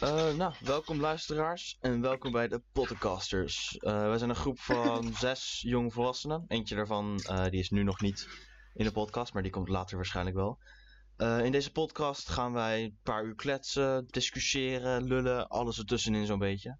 [0.00, 3.76] Eh, nou, welkom luisteraars en welkom bij de Podcasters.
[3.80, 6.44] Uh, wij zijn een groep van zes jonge volwassenen.
[6.48, 8.28] Eentje daarvan uh, die is nu nog niet
[8.74, 10.58] in de podcast, maar die komt later waarschijnlijk wel.
[11.42, 16.78] In deze podcast gaan wij een paar uur kletsen, discussiëren, lullen, alles ertussenin zo'n beetje.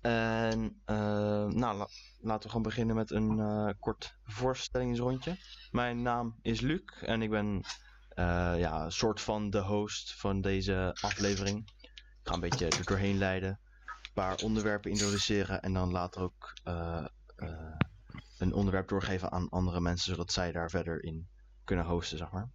[0.00, 1.88] En nou, la
[2.18, 5.36] laten we gewoon beginnen met een kort voorstellingsrondje.
[5.70, 7.64] Mijn naam is Luc en ik ben
[8.56, 11.76] ja, een soort van de host van deze aflevering.
[12.28, 17.04] Ga een beetje er doorheen leiden, een paar onderwerpen introduceren en dan later ook uh,
[17.36, 17.48] uh,
[18.38, 21.28] een onderwerp doorgeven aan andere mensen, zodat zij daar verder in
[21.64, 22.48] kunnen hosten, zeg maar.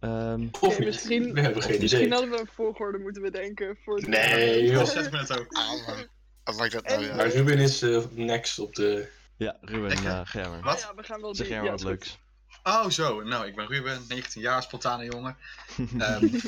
[0.00, 2.12] Um, of okay, misschien, we hebben geen misschien idee.
[2.12, 4.84] hadden we een volgorde moeten bedenken voor het Nee, joh.
[4.84, 5.52] Zet me het ook.
[5.52, 6.56] Ah, man.
[6.56, 7.14] Maakt dat nou?
[7.14, 9.08] Maar Ruben is eh, next op de...
[9.36, 10.60] Ja, Ruben, uh, maar.
[10.62, 10.80] Wat?
[10.80, 12.18] Ja, we gaan wel Zeg jij ja, wat leuks.
[12.62, 13.22] Oh, zo.
[13.22, 15.36] Nou, ik ben Ruben, 19 jaar, spontane jongen.
[15.98, 16.28] Ehm,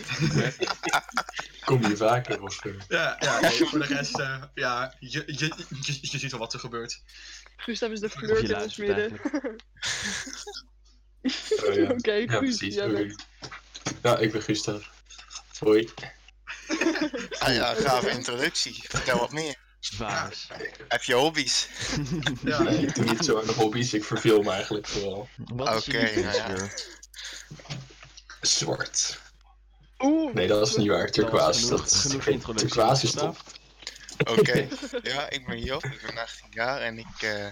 [1.64, 2.62] Kom je vaker of...
[2.88, 6.52] ja, ja nee, voor de rest, eh, ja, je, je, je, je ziet wel wat
[6.52, 7.02] er gebeurt.
[7.56, 9.20] Gustav is de flirt in ons midden.
[11.66, 11.90] oh, ja.
[11.96, 12.74] Oké, ja, Guus, precies.
[12.74, 13.26] jij bent-
[14.02, 14.86] Ja, ik ben Gustav.
[15.58, 15.88] Hoi.
[17.38, 18.82] Ah ja, gave introductie.
[18.88, 19.56] Vertel wat meer.
[19.98, 20.48] Baas.
[20.88, 21.68] Heb je hobby's?
[22.44, 25.28] Ja, Nee, ik doe niet zo aan de hobby's, ik verveel me eigenlijk vooral.
[25.36, 26.46] Wat is je Oké, nou ja.
[26.48, 26.92] lievelingskleur?
[28.40, 29.20] Zwart.
[29.98, 31.10] Oeh, Nee, dat is niet waar.
[31.10, 31.60] Turquoise.
[31.64, 32.54] genoeg- Dat is genoeg.
[32.56, 33.36] Turquoise is top.
[34.28, 34.68] Oké.
[35.02, 37.46] Ja, ik ben Job, ik ben 18 jaar en ik, eh,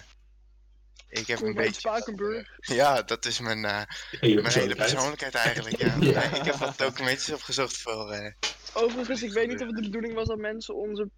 [1.09, 1.81] ik heb een beetje...
[1.81, 2.49] Spakenburg.
[2.61, 3.83] Ja, dat is mijn, eh,
[4.21, 5.35] Hele mijn hele persoonlijkheid.
[5.35, 5.87] eigenlijk, ja.
[6.01, 6.31] Ja.
[6.31, 8.11] Nee, ik heb wat documentjes opgezocht voor...
[8.11, 8.33] eh,
[8.73, 11.11] Overigens, ik weet niet of het de bedoeling was dat mensen onze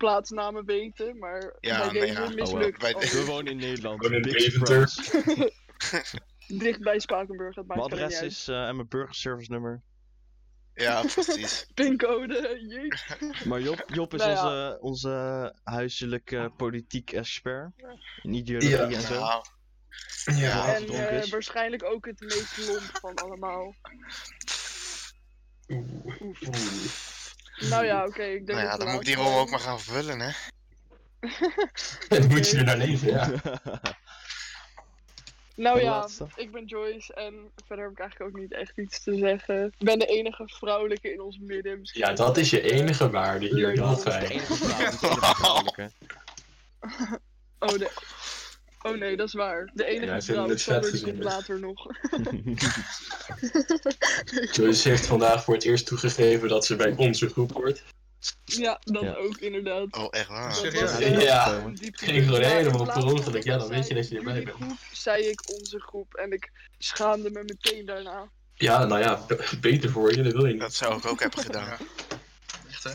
[0.00, 2.22] plaatsnamen weten, maar Ja, bij nee, ja.
[2.24, 2.78] Oh, mislukt.
[2.78, 4.04] Bij Oh, We wonen in Nederland.
[4.04, 4.88] In Big Deventer.
[4.88, 5.52] surprise.
[6.64, 9.82] dicht bij Spakenburg, dat maakt Mijn adres niet is eh, en mijn burgerservice nummer.
[10.74, 11.66] ja, precies.
[11.74, 13.34] Pincode, jeetje.
[13.48, 14.42] Maar Job, Job is Nou ja.
[14.44, 17.70] onze, onze huiselijke politiek expert.
[18.22, 18.88] In ideologie Ja.
[18.90, 19.20] en zo.
[19.20, 19.44] Nou,
[20.24, 20.64] Ja.
[20.66, 23.74] Het En eh, waarschijnlijk ook het meest lomp van allemaal.
[25.68, 27.19] Oeh.
[27.60, 29.60] Nou ja, oké, ik denk nou ja, dat dan moet ik die rol ook maar
[29.60, 30.30] gaan vervullen, hè.
[32.08, 33.30] Dan moet je er naar leven, ja.
[35.56, 39.16] Nou ja, ik ben Joyce en verder heb ik eigenlijk ook niet echt iets te
[39.16, 39.64] zeggen.
[39.78, 41.80] Ik ben de enige vrouwelijke in ons midden.
[41.80, 43.66] Misschien Ja, dat is je enige waarde hier.
[43.66, 43.76] Leuk.
[43.76, 44.54] Enige vrouw, de enige
[45.34, 45.90] vrouwelijke.
[47.58, 47.90] Oh, de...
[48.82, 49.70] oh nee, dat is waar.
[49.74, 51.22] De enige Ja, vrouw komt gezinnen.
[51.24, 51.86] later nog.
[54.52, 57.82] Joyce heeft vandaag voor het eerst toegegeven dat ze bij onze groep hoort.
[58.44, 59.14] ja, dat Ja.
[59.14, 59.96] ook inderdaad.
[59.96, 60.54] Oh, echt waar.
[60.54, 60.98] Serieus?
[60.98, 61.52] Ja, ja.
[61.54, 63.44] een diepte- Ging gewoon helemaal per ongeluk.
[63.44, 64.56] Ja, dan weet je dat je erbij bent.
[64.56, 68.28] groep, zei ik onze groep en ik schaamde me meteen daarna.
[68.54, 69.26] Ja, nou ja,
[69.60, 70.60] beter voor je, dat wil je niet.
[70.60, 71.78] Dat zou ik ook hebben gedaan.
[72.68, 72.90] Echt hè.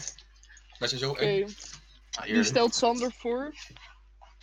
[0.79, 1.55] Wij zijn zo Oké, eng.
[2.11, 3.53] Ah, wie stelt Sander voor?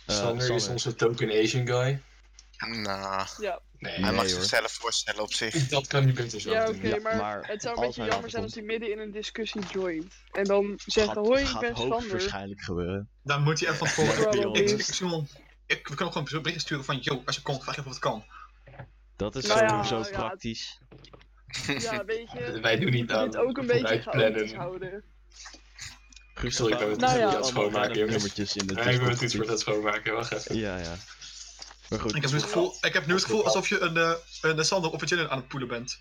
[0.07, 2.01] Sander is onze token Asian guy.
[2.57, 5.67] Nou, Ja, Nee, hij Nee, mag zichzelf voorstellen op zich.
[5.67, 8.53] dat kan niet beter zo ja maar, maar het zou een beetje jammer zijn als
[8.53, 10.13] hij midden in een discussie joint.
[10.31, 11.93] En dan zegt, Gaat, hoi, ik gaat ben Sander.
[11.93, 13.09] hoogstwaarschijnlijk gebeuren.
[13.23, 14.05] Dan moet hij even van.
[14.05, 17.63] Wel Ik, ik, we kunnen ook gewoon een bericht sturen van, yo, als je komt,
[17.63, 18.25] vraag even of het kan.
[19.15, 20.79] Dat is Nou ja, sowieso ja, praktisch.
[21.77, 25.03] Ja, weet je, Wij doen niet je moet aan het ook een beetje chaotisch houden.
[26.51, 28.11] Sorry, ik ben het allemaal aan het schoonmaken, jongens.
[28.13, 30.57] nummertjes in de Ja, ik ben het iets voor het schoonmaken, wacht even.
[30.57, 30.95] Ja, ja.
[31.89, 32.15] Maar goed.
[32.15, 34.11] Ik heb nu het gevoel, ik heb nu het gevoel alsof je een, eh,
[34.41, 35.99] een Sander of een Jillian aan het poelen bent.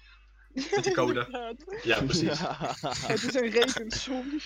[0.54, 1.26] Met die code.
[1.82, 2.38] Ja, precies.
[3.06, 4.40] Het is een rekensom.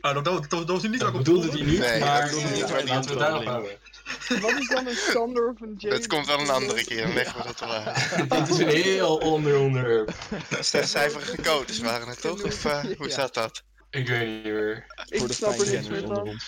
[0.00, 2.00] Ah, dat, dat, dat, dat is niet Dat waar ik bedoelde op die niet, Nee,
[2.00, 3.70] maar dat bedoelde niet waar die laten we op daarop houden.
[4.42, 5.94] Wat is dan een Sander of een Jane?
[5.98, 8.30] Dat komt wel een andere keer, dan leggen we dat wel uit.
[8.30, 10.12] Dit is een heel onder onderwerp.
[10.60, 12.42] Zescijferige codes waren het toch?
[12.42, 13.14] Of eh, hoe Ja.
[13.14, 13.62] zat dat?
[13.94, 14.86] Ik weet niet meer.
[15.08, 16.38] Ik voor de snap er niks fijnkenners meer onder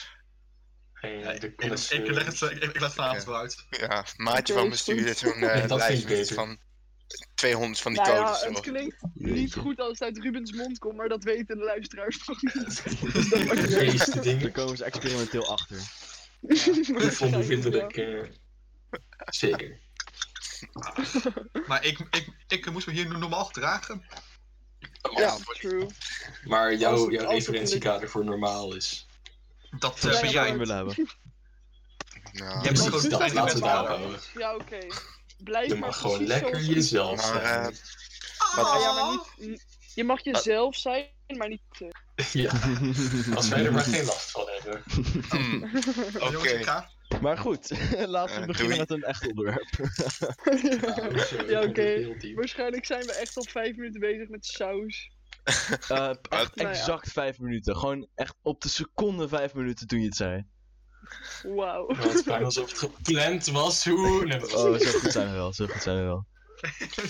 [1.00, 1.10] van.
[1.10, 3.28] Ja, de ik, ik, leg het, ik, ik laat het vanavond Ja.
[3.30, 3.66] wel uit.
[3.70, 5.16] Ja, maatje van me is stuurde goed.
[5.18, 6.58] zo'n eh, ik lijst van
[7.34, 8.40] 200 van die Nou ja, codes.
[8.40, 8.62] het erop.
[8.62, 12.42] klinkt niet goed als het uit Rubens mond komt, maar dat weten de luisteraars nog
[12.42, 12.82] niet.
[13.30, 14.52] de meeste Daar dingen.
[14.52, 15.78] komen ze experimenteel achter.
[17.20, 17.96] Onbevindelijk.
[17.96, 18.22] eh,
[19.26, 19.78] zeker.
[21.66, 24.04] Maar ik, ik, ik moest me hier normaal gedragen.
[25.14, 25.86] Ja, true.
[26.44, 29.06] Maar jouw, jouw referentiekader voor normaal is.
[29.70, 30.94] Dat Dat eh, zou ben jij willen hebben.
[32.32, 34.20] Nou, Je hebt gewoon dat fijne laten we houden.
[34.34, 34.78] Ja, oké.
[35.38, 37.76] Blijf Je maar mag gewoon lekker jezelf Maar, zijn.
[38.56, 39.64] Ja, ja, maar niet...
[39.94, 41.60] Je mag jezelf zijn, maar niet...
[42.14, 42.50] eh, Ja,
[43.36, 44.82] als wij er maar geen last van hebben.
[45.28, 45.70] hmm,
[46.36, 46.64] Oké.
[46.64, 46.90] ga.
[47.20, 47.70] Maar goed,
[48.06, 48.78] laten we Eh, beginnen doei.
[48.78, 49.68] met een echt onderwerp.
[51.50, 52.14] Ja, oké.
[52.34, 55.10] Waarschijnlijk zijn we echt al vijf minuten bezig met saus.
[55.44, 56.68] Eh, echt Nou ja.
[56.68, 57.76] exact vijf minuten.
[57.76, 60.44] Gewoon echt op de seconde vijf minuten toen je het zei.
[61.42, 61.88] Wauw.
[61.88, 63.84] Het was bijna alsof het gepland was.
[63.84, 64.24] Hoe?
[64.24, 66.26] Nee, dat was Oh, zo goed zijn we wel, zo goed zijn we wel.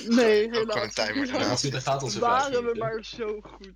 [0.08, 0.94] Nee, gewoon een helaas.
[0.94, 3.72] timer vijf Waren we maar zo goed.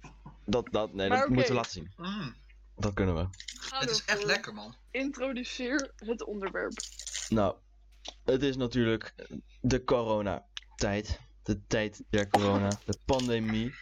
[0.46, 1.92] Dat, dat, nee, Maar dat moeten we laten zien.
[1.96, 2.34] Mm,
[2.80, 3.28] Dat kunnen we.
[3.74, 4.76] Het is echt lekker, man.
[4.90, 6.72] Introduceer het onderwerp.
[7.28, 7.56] Nou,
[8.24, 9.14] het is natuurlijk
[9.60, 11.20] de coronatijd.
[11.42, 13.74] De tijd der corona, de pandemie.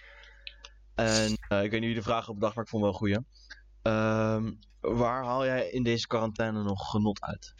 [0.94, 2.98] En eh, ik weet niet wie de vraag op dag, maar ik vond wel een
[2.98, 3.18] goeie.
[3.82, 7.54] Ehm, waar haal jij in deze quarantaine nog genot uit?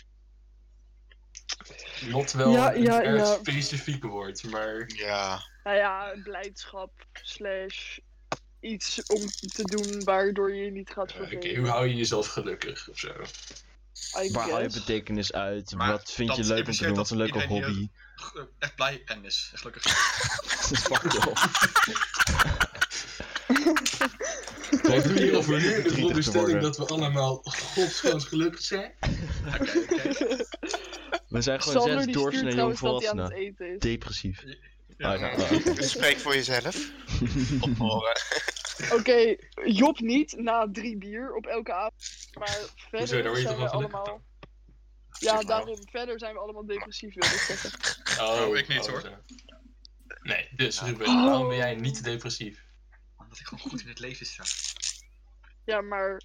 [2.07, 3.35] Not wel Ja, een ja, erg ja.
[3.35, 7.99] specifiek woord, maar Ja, Nou ja, blijdschap slash
[8.61, 12.27] iets om te doen waardoor je je niet gaat eh, oké, hoe hou je jezelf
[12.27, 13.13] gelukkig of zo?
[14.33, 15.75] Waar haal je betekenis uit?
[15.75, 16.95] Maar Wat vind je leuk om te doen?
[16.95, 17.89] Wat is een leuke hobby?
[18.59, 19.51] Echt blij en is.
[19.53, 19.83] Echt gelukkig.
[20.79, 21.03] Fuck.
[24.83, 28.93] Wij doen hier over nu de veronderstelling dat we allemaal godsgans gelukkig zijn.
[29.01, 30.47] Oké, oké.
[31.29, 33.55] We zijn gewoon Sander zes doorsnee jongvolwassenen.
[33.79, 34.45] Depressief.
[34.99, 35.17] Ja,
[35.75, 36.91] dus spreek voor jezelf.
[37.61, 38.17] Ophoren.
[38.99, 42.29] Oké, Job niet na drie bier op elke avond.
[42.39, 42.59] Maar
[42.91, 44.23] verder je zijn we allemaal...
[45.19, 45.79] Ja, daarom.
[45.91, 47.71] Verder zijn we allemaal depressief, wil ik zeggen.
[48.21, 49.01] Oh, ik niet, hoor.
[49.01, 49.09] zo.
[50.23, 50.81] Nee, dus.
[50.83, 52.65] Ruben, waarom ben jij niet depressief?
[53.17, 54.43] Omdat ik gewoon goed in het leven sta.
[55.65, 56.23] Ja, maar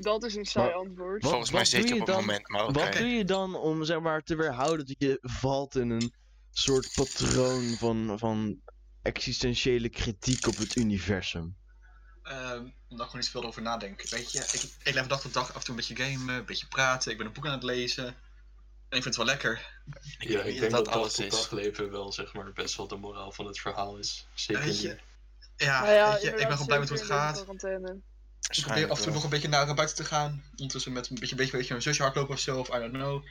[0.00, 1.22] dat is een saai Maar- antwoord.
[1.22, 2.72] Wat- Volgens mij zit je op het moment, maar oké.
[2.84, 6.12] Wat doe je dan om zeg maar te weerhouden dat je valt in een
[6.54, 8.60] soort patroon van, van
[9.02, 11.56] existentiële kritiek op het universum?
[12.22, 14.08] Ehm, omdat ik gewoon niet veel over nadenk.
[14.08, 16.44] Weet je, ik, ik leef dag tot dag af en toe een beetje gamen, een
[16.44, 17.10] beetje praten.
[17.10, 18.06] Ik ben een boek aan het lezen.
[18.88, 19.70] En ik vind het wel lekker.
[20.18, 21.30] Ik Ja, ik denk dat dat alles tot is.
[21.30, 24.26] dag leven wel zeg maar best wel de moraal van het verhaal is.
[24.34, 24.98] Zeker Weet je.
[25.56, 27.38] Ja, Nou ja, weet je, ik ben gewoon blij met hoe het gaat.
[27.38, 30.44] Ik probeer af en toe nog een beetje naar buiten te gaan.
[30.50, 33.24] Ondertussen met een beetje, beetje, beetje mijn zusje hardlopen of zo, of I don't know.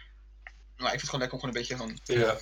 [0.78, 2.40] Maar ik vind het gewoon lekker om gewoon een beetje gewoon Ja,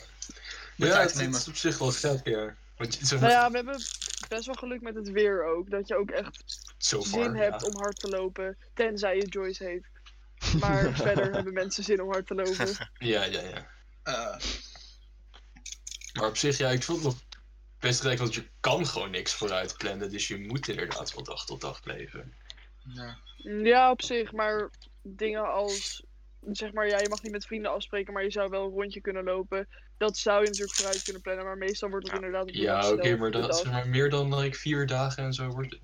[0.87, 1.33] ja het, te nemen.
[1.33, 2.55] het is op zich wel ja.
[2.77, 3.81] Want je, Nou ja, we hebben
[4.27, 5.69] best wel geluk met het weer ook.
[5.69, 6.43] Dat je ook echt
[6.77, 7.39] far, zin ja.
[7.39, 8.57] hebt om hard te lopen.
[8.73, 9.89] Tenzij je Joyce heet.
[10.59, 12.89] Maar verder hebben mensen zin om hard te lopen.
[12.97, 13.67] Ja, ja, ja.
[14.03, 14.39] eh,
[16.13, 17.21] Maar op zich, ja, ik vond het nog
[17.79, 20.11] best gelijk, want je kan gewoon niks vooruit plannen.
[20.11, 22.33] Dus je moet inderdaad van dag tot dag leven.
[22.93, 23.17] ja.
[23.43, 24.31] Ja, op zich.
[24.31, 24.69] Maar
[25.01, 26.03] dingen als...
[26.51, 29.01] Zeg maar, ja, je mag niet met vrienden afspreken, maar je zou wel een rondje
[29.01, 29.67] kunnen lopen.
[30.01, 32.19] Dat zou je natuurlijk vooruit kunnen plannen, maar meestal wordt het Ja.
[32.21, 35.23] inderdaad op de Ja, oké, dag maar dat, zeg maar meer dan like, vier dagen
[35.23, 35.79] en zo wordt.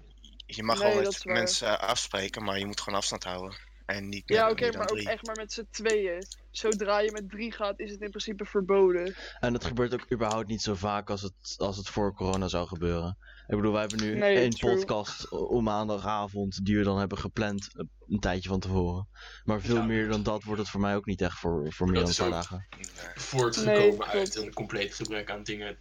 [0.46, 3.58] Je mag Nee, wel dat met mensen afspreken, maar je moet gewoon afstand houden.
[3.86, 6.28] En niet Ja, oké, maar ook echt maar met z'n tweeën.
[6.52, 9.14] Zodra je met drie gaat, is het in principe verboden.
[9.40, 12.68] En het gebeurt ook überhaupt niet zo vaak als het, als het voor corona zou
[12.68, 13.18] gebeuren.
[13.48, 14.76] Ik bedoel, wij hebben nu Nee, één true.
[14.76, 19.08] podcast op maandagavond die we dan hebben gepland eh, een tijdje van tevoren.
[19.44, 19.84] Maar veel Ja.
[19.86, 22.16] meer dan dat wordt het voor mij ook niet echt voor, voor meer dan een
[22.18, 22.68] paar dagen.
[23.16, 25.78] Voortgekomen Nee, uit een compleet gebrek aan dingen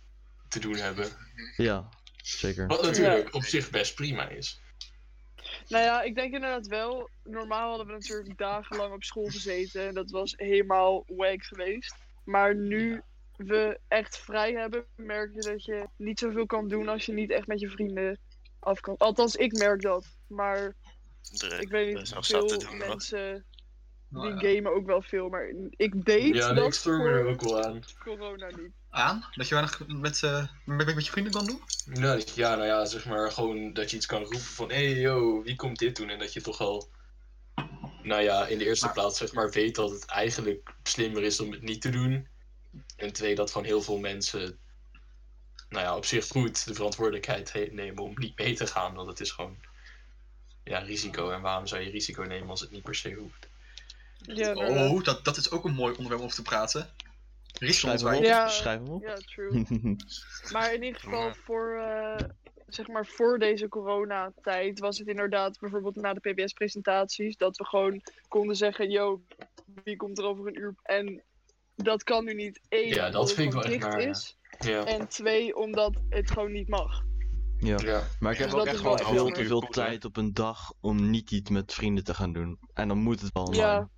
[0.48, 1.08] te doen hebben.
[1.56, 2.66] Ja, zeker.
[2.66, 4.60] Wat natuurlijk op zich best prima is.
[5.68, 7.10] Nou ja, ik denk inderdaad wel.
[7.24, 9.86] Normaal hadden we natuurlijk dagenlang op school gezeten.
[9.86, 11.94] En dat was helemaal wack geweest.
[12.24, 13.02] Maar nu
[13.36, 17.30] we echt vrij hebben, merk je dat je niet zoveel kan doen als je niet
[17.30, 18.18] echt met je vrienden
[18.58, 18.96] af kan.
[18.96, 20.06] Althans, ik merk dat.
[20.26, 20.74] Maar
[21.32, 21.60] Druk.
[21.60, 23.44] ik weet niet, veel doen, mensen
[24.08, 24.54] Nou die ja.
[24.54, 25.28] gamen ook wel veel.
[25.28, 27.82] Maar ik deed Ja, dat ik stoor me er ook wel aan.
[27.98, 28.70] corona niet.
[28.90, 29.24] Aan?
[29.34, 31.60] Dat je weinig met, eh, met, met je vrienden kan doen?
[31.92, 34.90] Ja, dat ja, nou ja, zeg maar gewoon dat je iets kan roepen van hé
[34.90, 36.08] hey, yo, wie komt dit doen?
[36.08, 36.88] En dat je toch al,
[38.02, 41.40] nou ja, in de eerste Maar- plaats zeg maar weet dat het eigenlijk slimmer is
[41.40, 42.28] om het niet te doen.
[42.96, 44.58] En twee, dat van heel veel mensen,
[45.68, 48.94] nou ja, op zich goed de verantwoordelijkheid he- nemen om niet mee te gaan.
[48.94, 49.56] Want het is gewoon,
[50.64, 51.30] ja, risico.
[51.30, 53.48] En waarom zou je risico nemen als het niet per se hoeft?
[54.18, 54.54] Ja.
[54.54, 56.90] Oh, dat, dat is ook een mooi onderwerp om over te praten.
[57.52, 58.22] Schrijf hem op.
[58.22, 58.48] Ja.
[58.48, 59.02] Schrijf hem op.
[59.02, 59.64] ja, true.
[60.52, 62.28] Maar in ieder geval voor, eh,
[62.68, 68.02] zeg maar voor deze coronatijd was het inderdaad bijvoorbeeld na de PBS-presentaties dat we gewoon
[68.28, 69.22] konden zeggen, yo,
[69.84, 70.74] wie komt er over een uur?
[70.82, 71.22] En
[71.76, 74.00] dat kan nu niet één, Ja, dat omdat het vind ik wel echt dicht naar,
[74.02, 74.08] ja.
[74.08, 74.36] is.
[74.58, 77.02] Ja, En twee, omdat het gewoon niet mag.
[77.58, 77.76] ja.
[77.82, 78.02] ja.
[78.18, 80.72] Maar ik Ja, heb dus ook echt wel veel te veel tijd op een dag
[80.80, 82.58] om niet iets met vrienden te gaan doen.
[82.74, 83.62] En dan moet het wel online.
[83.66, 83.88] Ja,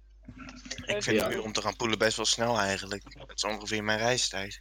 [0.94, 1.26] Ik vind Ja.
[1.26, 3.02] een uur om te gaan poelen best wel snel eigenlijk.
[3.18, 4.60] Dat is ongeveer mijn reistijd.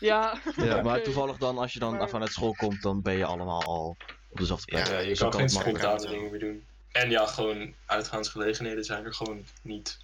[0.00, 0.38] ja.
[0.56, 3.62] Ja, maar toevallig dan, als je dan Maar- vanuit school komt, dan ben je allemaal
[3.62, 3.96] al
[4.30, 4.86] op dezelfde plek.
[4.86, 6.64] Ja, je Dus kan dan geen het spontane dingen meer doen.
[6.92, 9.98] En ja, gewoon uitgaansgelegenheden zijn er gewoon niet.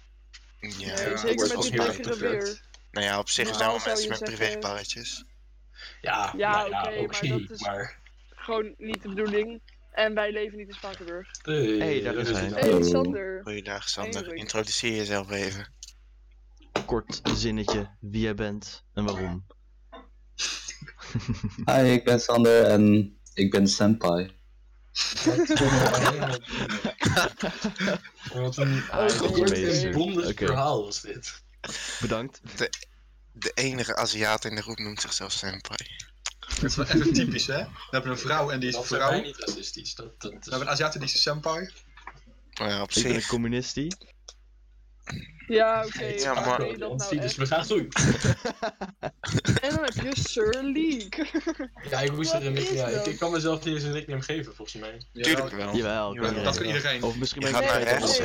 [0.61, 0.69] Ja.
[0.69, 2.61] Nee, Ja, zeker wordt met dit heel lekkere weer.
[2.91, 5.25] Nou ja, op zich Normaal zijn wel mensen met zeggen- privébarretjes.
[6.01, 7.99] Ja, Ja, nou ja, oké, maar dat is- maar
[8.35, 9.61] gewoon niet de bedoeling.
[9.91, 11.27] En wij leven niet in Spakenburg.
[11.41, 12.47] Hey, Hey, daar is hij.
[12.49, 12.83] Hey.
[12.83, 13.41] Sander.
[13.43, 15.67] Goeiedag Sander, introduceer jezelf even.
[16.85, 19.45] Kort zinnetje, wie jij bent en waarom.
[21.65, 24.31] Hi, ik ben Sander en ik ben Senpai.
[28.33, 29.83] Wat een Oh, kort amazing.
[29.83, 30.45] en bondig Oké.
[30.45, 31.41] verhaal was dit.
[31.99, 32.41] Bedankt.
[33.31, 35.79] De enige Aziat in de groep noemt zichzelf Senpai.
[36.39, 37.57] Het is wel even typisch, hè?
[37.63, 39.21] We hebben een vrouw en die is Dat is vrouw.
[39.21, 39.95] niet racistisch.
[39.95, 41.69] Dat, dat We hebben een Aziat en die is een senpai.
[42.59, 43.29] Maar ja, op Ik ben een zich.
[43.29, 43.95] communistie.
[45.47, 46.03] Ja, oké.
[46.05, 47.95] Ja, maar dat nou dus we gaan goed.
[49.83, 51.09] Heb je Sir League.
[51.89, 54.55] Ja, ik moest er een is ja, ik, kan mezelf niet eens een nickname geven,
[54.55, 55.01] volgens mij.
[55.11, 55.75] Ja, Tuurlijk wel.
[55.75, 57.03] Jawel, Jawel, dat kan iedereen.
[57.03, 58.17] Of misschien Je ben ik gaat naar rechts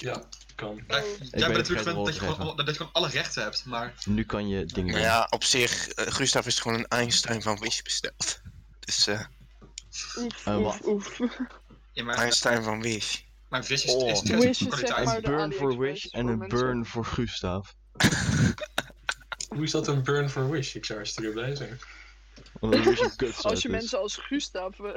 [0.00, 0.06] je.
[0.06, 0.22] Ja,
[0.54, 0.68] kan.
[0.68, 0.76] Oh.
[0.88, 3.94] Jij ben bent natuurlijk gewend dat je, gewoon, dat je gewoon alle rechten hebt, maar
[4.04, 5.10] Nu kan je dingen Maar doen.
[5.10, 8.40] ja, op zich, eh, Gustav is gewoon een Einstein van Wish besteld.
[8.86, 9.20] Dus eh,
[10.18, 10.86] Oef, En oef, wat?
[10.86, 11.18] oef.
[11.94, 13.20] Einstein van Wish.
[13.48, 14.08] mijn vis is, Oh.
[14.08, 15.04] is Wish is zeg kwaliteit.
[15.04, 17.68] maar Een burn for Wish en een burn voor Gustav.
[19.48, 20.74] Hoe is dat een burn for wish?
[20.74, 21.78] Ik zou hartstikke blij zijn.
[23.42, 24.78] Als je mensen als Gustav...
[24.80, 24.94] eh,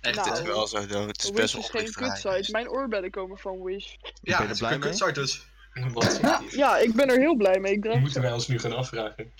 [0.00, 1.06] Echt, Nou, Het is wel zo dood.
[1.06, 2.50] Het is Wish best wel is geen kutsite.
[2.52, 3.94] Mijn oorbellen komen van Wish.
[4.02, 4.88] ja, ben je het er blij een mee?
[4.88, 5.46] kutsite dus.
[5.92, 6.20] Wat?
[6.50, 7.72] Ja, ik ben er heel blij mee.
[7.72, 9.32] Ik draag Moeten wij ons nu gaan afvragen?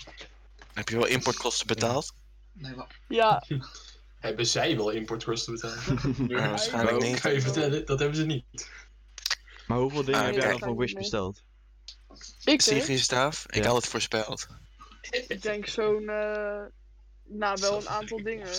[0.73, 2.13] Heb je wel importkosten betaald?
[2.53, 2.99] Nee, maar...
[3.07, 3.43] Ja,
[4.19, 5.79] Hebben zij wel importkosten betaald?
[6.31, 7.19] Ja, waarschijnlijk Ik niet.
[7.19, 8.45] ga je vertellen, dat hebben ze niet.
[9.67, 11.43] Maar hoeveel dingen Ah, heb jij dan van Wish besteld?
[12.43, 12.85] Ik Zie je hè?
[12.85, 13.45] Gustav?
[13.47, 13.65] Ik Ja.
[13.67, 14.47] had het voorspeld.
[15.27, 16.09] Ik denk zo'n...
[16.09, 16.63] eh
[17.29, 18.47] nou, wel een aantal dingen.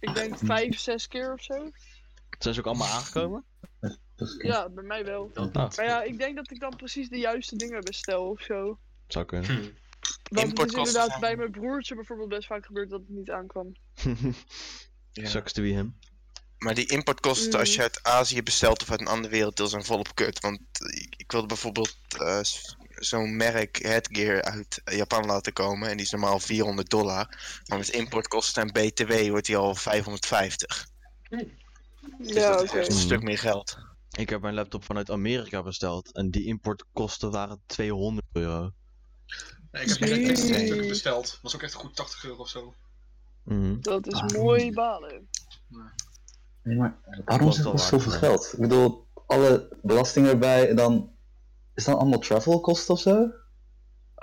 [0.00, 1.70] Ik denk vijf, zes keer of zo.
[2.38, 3.44] Zijn ze ook allemaal aangekomen?
[4.38, 5.30] Ja, bij mij wel.
[5.34, 5.44] Ah.
[5.44, 5.54] niet.
[5.76, 8.78] Maar ja, ik denk dat ik dan precies de juiste dingen bestel of zo.
[9.06, 9.46] Zou kunnen.
[9.50, 9.68] Hm.
[10.28, 13.30] Want het is inderdaad van- bij mijn broertje bijvoorbeeld best vaak gebeurd dat het niet
[13.30, 13.72] aankwam.
[15.12, 15.28] Ja.
[15.28, 15.98] Sucks to be him.
[16.58, 20.14] Maar die importkosten als je uit Azië bestelt of uit een andere werelddeel zijn volop
[20.14, 20.40] kut.
[20.40, 20.60] Want
[20.94, 22.40] ik, ik wilde bijvoorbeeld eh,
[22.94, 25.88] zo'n merk headgear uit Japan laten komen.
[25.88, 27.38] En die is normaal 400 dollar.
[27.66, 30.86] Maar met importkosten en BTW wordt die al 550.
[31.28, 31.40] Dus
[32.18, 32.78] Ja, dat is oké.
[32.78, 33.78] echt een stuk meer geld.
[34.18, 38.70] Ik heb mijn laptop vanuit Amerika besteld en die importkosten waren 200 euro.
[39.70, 40.36] Nee, ik heb echt Jee.
[40.36, 41.38] stukken besteld.
[41.42, 42.74] Was ook echt goed 80 euro of zo.
[43.44, 43.80] Mhm.
[43.80, 44.28] Dat is Ah.
[44.28, 45.28] mooi balen.
[46.66, 48.52] Nee, maar waarom het waard, zoveel geld?
[48.52, 51.14] Ik bedoel, alle belasting erbij en dan...
[51.74, 53.30] Is dat allemaal travelkosten of zo?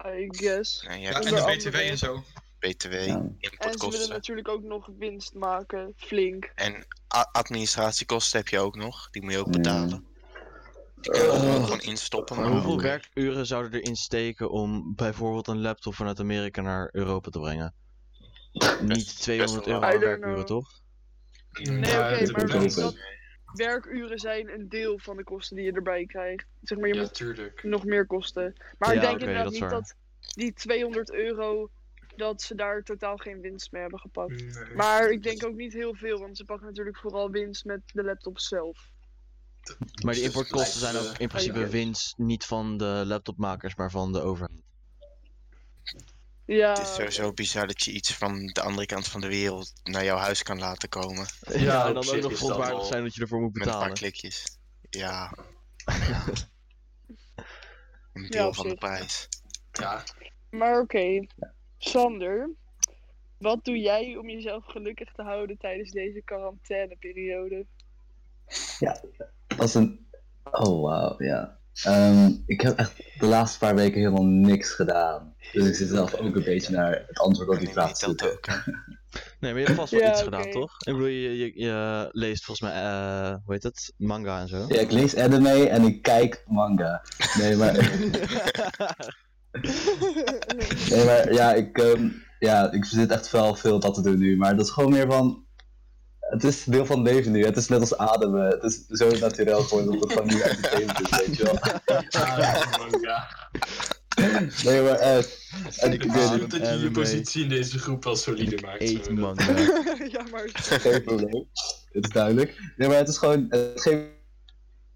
[0.06, 0.86] I guess.
[0.88, 2.24] En Ja, de BTW en zo.
[2.60, 3.16] BTW, Ja.
[3.58, 6.52] En ze willen natuurlijk ook nog winst maken, flink.
[6.56, 6.86] En
[7.32, 9.10] administratiekosten heb je ook nog.
[9.10, 10.06] Die moet je ook betalen.
[11.02, 12.36] Die kun je ook gewoon instoppen.
[12.36, 17.40] Maar hoeveel werkuren zouden erin steken om bijvoorbeeld een laptop vanuit Amerika naar Europa te
[17.40, 17.74] brengen?
[18.82, 20.83] Niet 200 wel euro aan werkuren, toch?
[21.62, 22.96] Nee, oké, maar dat
[23.54, 26.46] werkuren zijn een deel van de kosten die je erbij krijgt.
[26.62, 27.64] Zeg maar, je Ja, moet tuurlijk.
[27.64, 28.54] nog meer kosten.
[28.78, 29.70] Maar ik denk oké, inderdaad dat niet waar.
[29.70, 29.96] dat
[30.36, 31.70] die 200 euro,
[32.16, 34.56] dat ze daar totaal geen winst mee hebben gepakt.
[34.56, 34.76] Nee.
[34.76, 38.04] Maar ik denk ook niet heel veel, want ze pakken natuurlijk vooral winst met de
[38.04, 38.92] laptop zelf.
[40.04, 44.22] Maar die importkosten zijn ook in principe winst niet van de laptopmakers, maar van de
[44.22, 44.62] overheid.
[46.46, 49.72] Ja, het is sowieso bizar dat je iets van de andere kant van de wereld
[49.84, 51.26] naar jouw huis kan laten komen.
[51.40, 53.74] Ja, en op dan ook nog al- zijn dat je ervoor moet Met een paar
[53.90, 53.98] betalen.
[53.98, 54.58] klikjes.
[54.90, 55.34] Ja.
[58.14, 59.28] Een Ja, deel van de prijs.
[59.72, 60.04] Ja,
[60.50, 61.26] Maar oké,
[61.78, 62.50] Sander,
[63.38, 67.66] wat doe jij om jezelf gelukkig te houden tijdens deze quarantaineperiode?
[69.48, 70.08] Dat is een...
[70.44, 71.60] Oh, wauw, ja.
[71.84, 75.34] Ehm, ik heb echt de laatste paar weken helemaal niks gedaan.
[75.52, 78.64] Dus ik zit zelf ook een beetje naar het antwoord op die vraag te zoeken.
[79.40, 80.72] Nee, maar je hebt vast wel Ja, iets gedaan, toch?
[80.80, 83.94] Ik bedoel, je, je, je leest volgens mij, eh, hoe heet het?
[83.98, 84.66] Manga en zo.
[84.68, 87.02] Ja, ik lees anime en ik kijk manga.
[87.38, 87.74] Nee, maar...
[90.90, 94.38] Nee, maar ja, ik, ehm, ja, ik zit echt wel veel dat te doen nu.
[94.38, 95.46] Maar dat is gewoon meer van.
[96.34, 97.46] Het is deel van het leven nu.
[97.46, 98.48] Het is net als ademen.
[98.48, 101.60] Het is zo natuurlijk geworden dat het gewoon nu entertainment is, weet je wel.
[102.10, 103.50] ja, manga.
[104.64, 105.52] Nee, maar echt.
[105.78, 108.82] En Ik weet dat je je positie in deze groep wel solide maakt.
[108.82, 109.14] Eet zo.
[109.14, 109.58] manga.
[110.16, 111.48] ja, maar geen probleem.
[111.92, 112.74] Het is duidelijk.
[112.78, 113.46] Nee, maar het is gewoon.
[113.50, 114.06] Het geeft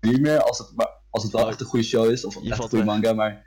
[0.01, 2.25] niet meer als het, maar als het wel echt een goede show is.
[2.25, 3.45] Of Je echt een goede manga, maar.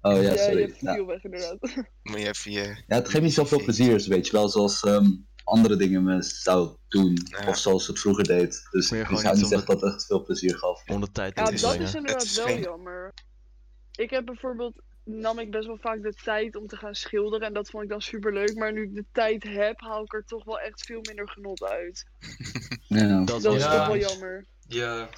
[0.00, 0.60] Oh ja, ja, je sorry.
[0.60, 0.94] hebt Ja.
[0.94, 1.58] veel weg inderdaad.
[2.02, 2.62] Moet je even je...
[2.86, 5.06] Ja, het geeft niet zoveel plezier, weet je wel, zoals ehm,
[5.44, 7.18] andere dingen me zou doen.
[7.24, 7.48] Ja.
[7.48, 8.66] Of zoals het vroeger deed.
[8.70, 10.82] Dus ik zou niet zeggen dat het echt veel plezier gaf.
[10.88, 13.14] Om de tijd Ja, is- dat is inderdaad is wel geen- jammer.
[13.94, 17.46] Ik heb bijvoorbeeld nam ik best wel vaak de tijd om te gaan schilderen.
[17.46, 18.54] En dat vond ik dan super leuk.
[18.54, 21.62] Maar nu ik de tijd heb, haal ik er toch wel echt veel minder genot
[21.62, 22.04] uit.
[22.88, 23.76] Ja, Dat Dat is Ja.
[23.78, 24.44] toch wel jammer.
[24.68, 25.08] Ja,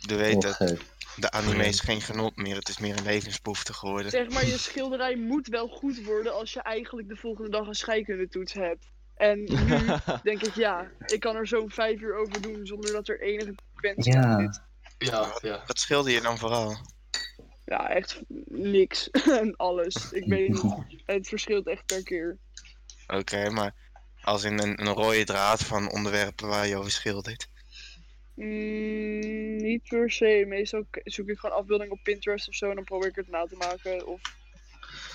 [0.00, 0.80] Je weet gek.
[1.16, 4.10] de anime is geen genot meer, het is meer een levensbehoefte geworden.
[4.10, 7.74] Zeg maar, je schilderij moet wel goed worden als je eigenlijk de volgende dag een
[7.74, 8.86] scheikundetoets hebt.
[9.18, 9.86] En nu
[10.22, 13.54] denk ik, ja, ik kan er zo'n vijf uur over doen zonder dat er enige
[13.54, 14.52] consequentie aan Ja.
[14.52, 14.62] zit.
[15.10, 15.62] ja, ja.
[15.66, 16.76] Wat scheelde je dan vooral?
[17.64, 19.10] Ja, echt niks.
[19.40, 20.12] en alles.
[20.12, 21.02] Ik weet het niet.
[21.06, 22.38] Het verschilt echt per keer.
[23.06, 23.74] Oké, maar
[24.22, 27.48] als in een, een rode draad van onderwerpen waar je over schildert.
[28.34, 30.44] Mm, niet per se.
[30.46, 33.46] Meestal zoek ik gewoon afbeeldingen op Pinterest of zo en dan probeer ik het na
[33.46, 34.06] te maken.
[34.06, 34.20] Of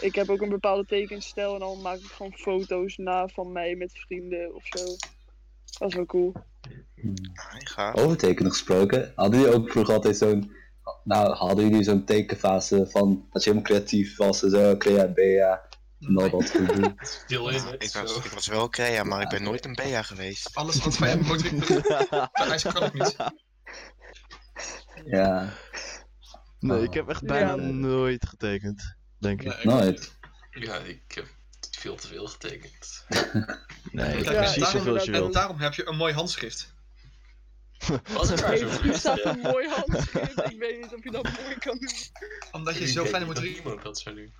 [0.03, 3.75] ik heb ook een bepaalde tekenstijl en dan maak ik gewoon foto's na van mij
[3.75, 4.85] met vrienden of zo.
[5.79, 6.31] Dat is wel cool.
[7.33, 7.91] Ah, ik ga.
[7.93, 10.51] Over tekenen gesproken, hadden jullie ook vroeger altijd zo'n.
[11.03, 15.67] Nou, hadden jullie zo'n tekenfase van dat je helemaal creatief was en zo, crea, bea,
[15.99, 16.95] en al dat goed doen.
[17.23, 17.61] Stil in.
[17.77, 20.55] Ik was, ik was wel crea, maar ik ben nooit een bea geweest.
[20.55, 21.63] Alles wat van hem motoriek
[22.31, 23.15] vereist kan ik niet.
[25.05, 25.53] Ja,
[26.59, 27.61] nee, ik heb echt bijna Ja.
[27.61, 28.95] nooit getekend.
[29.23, 29.47] Denk ik.
[29.47, 30.13] Nee, nooit.
[30.51, 31.25] Ja, ik heb
[31.71, 33.05] veel te veel getekend.
[33.91, 35.27] Nee, Ja, precies daarom zoveel als je inderdaad.
[35.27, 36.73] En daarom heb je een mooi handschrift.
[38.27, 40.51] Zo Heeft u staat een mooi handschrift.
[40.51, 41.93] Ik weet niet of je dat mooi kan doen.
[42.51, 44.33] Omdat je zo denk fijne niet dat zou doen.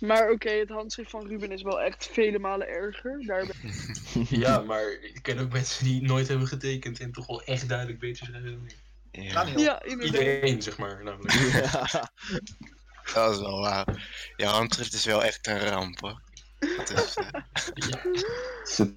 [0.00, 3.24] Maar oké, het handschrift van Ruben is wel echt vele malen erger.
[3.26, 4.26] Daar ben...
[4.40, 7.98] Ja, maar ik ken ook mensen die nooit hebben getekend en toch wel echt duidelijk
[7.98, 8.76] beter schrijven dan ik.
[9.56, 9.84] Ja.
[9.84, 11.32] Iedereen, zeg maar, namelijk.
[11.32, 12.10] Ja.
[13.14, 14.10] Dat is wel waar.
[14.36, 16.20] Je handschrift is wel echt een ramp hoor.
[16.58, 17.28] Dus, eh,
[17.74, 18.00] Ja.
[18.74, 18.92] Ze-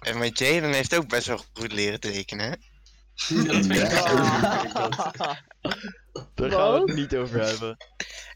[0.00, 2.54] en mijn Jaden heeft ook best wel goed leren tekenen, hè?
[3.34, 5.42] Ja, dat weet ik Ja.
[6.34, 7.76] Daar gaan we het niet over hebben.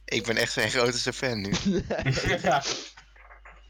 [0.04, 1.52] Ik ben echt zijn grootste fan nu.
[2.42, 2.62] Ja,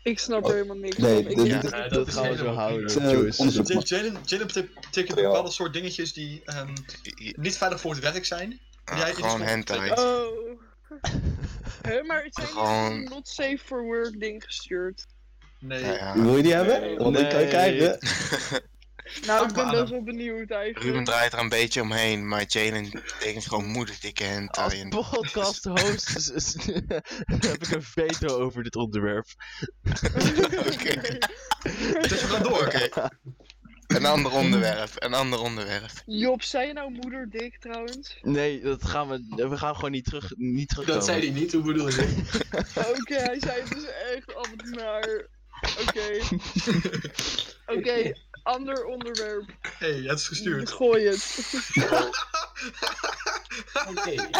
[0.02, 1.30] Ik snap er helemaal niks Nee, van.
[1.32, 5.72] Ik dit- dat Dat is gaan we zo houden, eh, Jalen Jalen betekent bepaalde soort
[5.72, 8.60] dingetjes die ehm, Je- niet veilig voor het werk zijn.
[8.84, 9.90] ah, Jij- gewoon is hentai.
[9.90, 10.60] Oh.
[11.88, 15.06] Huh, maar het zijn Gewoon- not safe for work ding gestuurd.
[15.60, 15.84] Nee.
[15.84, 16.12] Ja.
[16.18, 16.80] Wil je die hebben?
[16.80, 16.96] Nee.
[16.96, 17.48] Want ik kan je Nee.
[17.48, 17.98] krijgen.
[19.26, 20.84] Nou, ik ben best wel benieuwd eigenlijk.
[20.86, 24.80] Ruben draait er een beetje omheen, maar Jalen tekent gewoon moederdikke hentai.
[24.80, 26.56] en- Als podcast host is- is-
[27.48, 29.26] heb ik een veto over dit onderwerp.
[29.82, 31.18] Oké.
[32.00, 32.60] Dus we gaan door.
[32.66, 32.88] Oké.
[33.86, 35.90] Een ander onderwerp, een ander onderwerp.
[36.06, 38.18] Job, zei je nou moederdik trouwens?
[38.22, 41.00] Nee, dat gaan we, we gaan gewoon niet, terug, niet terugkomen.
[41.00, 42.22] Dat zei hij niet, hoe bedoel je?
[42.98, 45.26] Oké, hij zei het dus echt af en naar.
[45.80, 46.20] Oké.
[47.76, 49.56] Oké, ander onderwerp.
[49.78, 50.70] hey, het is gestuurd.
[50.70, 51.44] Gooi het.
[53.88, 54.10] Oké.
[54.10, 54.30] Jullie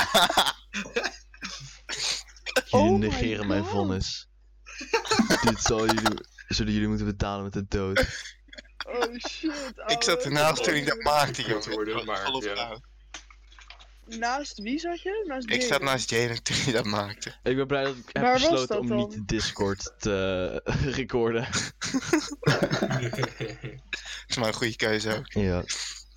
[2.71, 4.29] Oh my negeren mijn vonnis.
[5.43, 8.07] Dit zal jullie, zullen jullie moeten betalen met de dood.
[8.85, 9.53] Oh shit.
[9.87, 12.05] Ik zat ernaast toen ik dat maakte, joh.
[12.05, 12.79] maar, ja.
[14.07, 15.25] Naast wie zat je?
[15.27, 17.35] Naast Ik zat naast Jalen toen hij dat maakte.
[17.43, 18.97] Ik ben blij dat ik heb Waar besloten om dan?
[18.97, 20.63] niet Discord te
[20.99, 21.49] recorden.
[22.41, 25.33] Dat is maar een goede keuze ook.
[25.33, 25.65] Ja.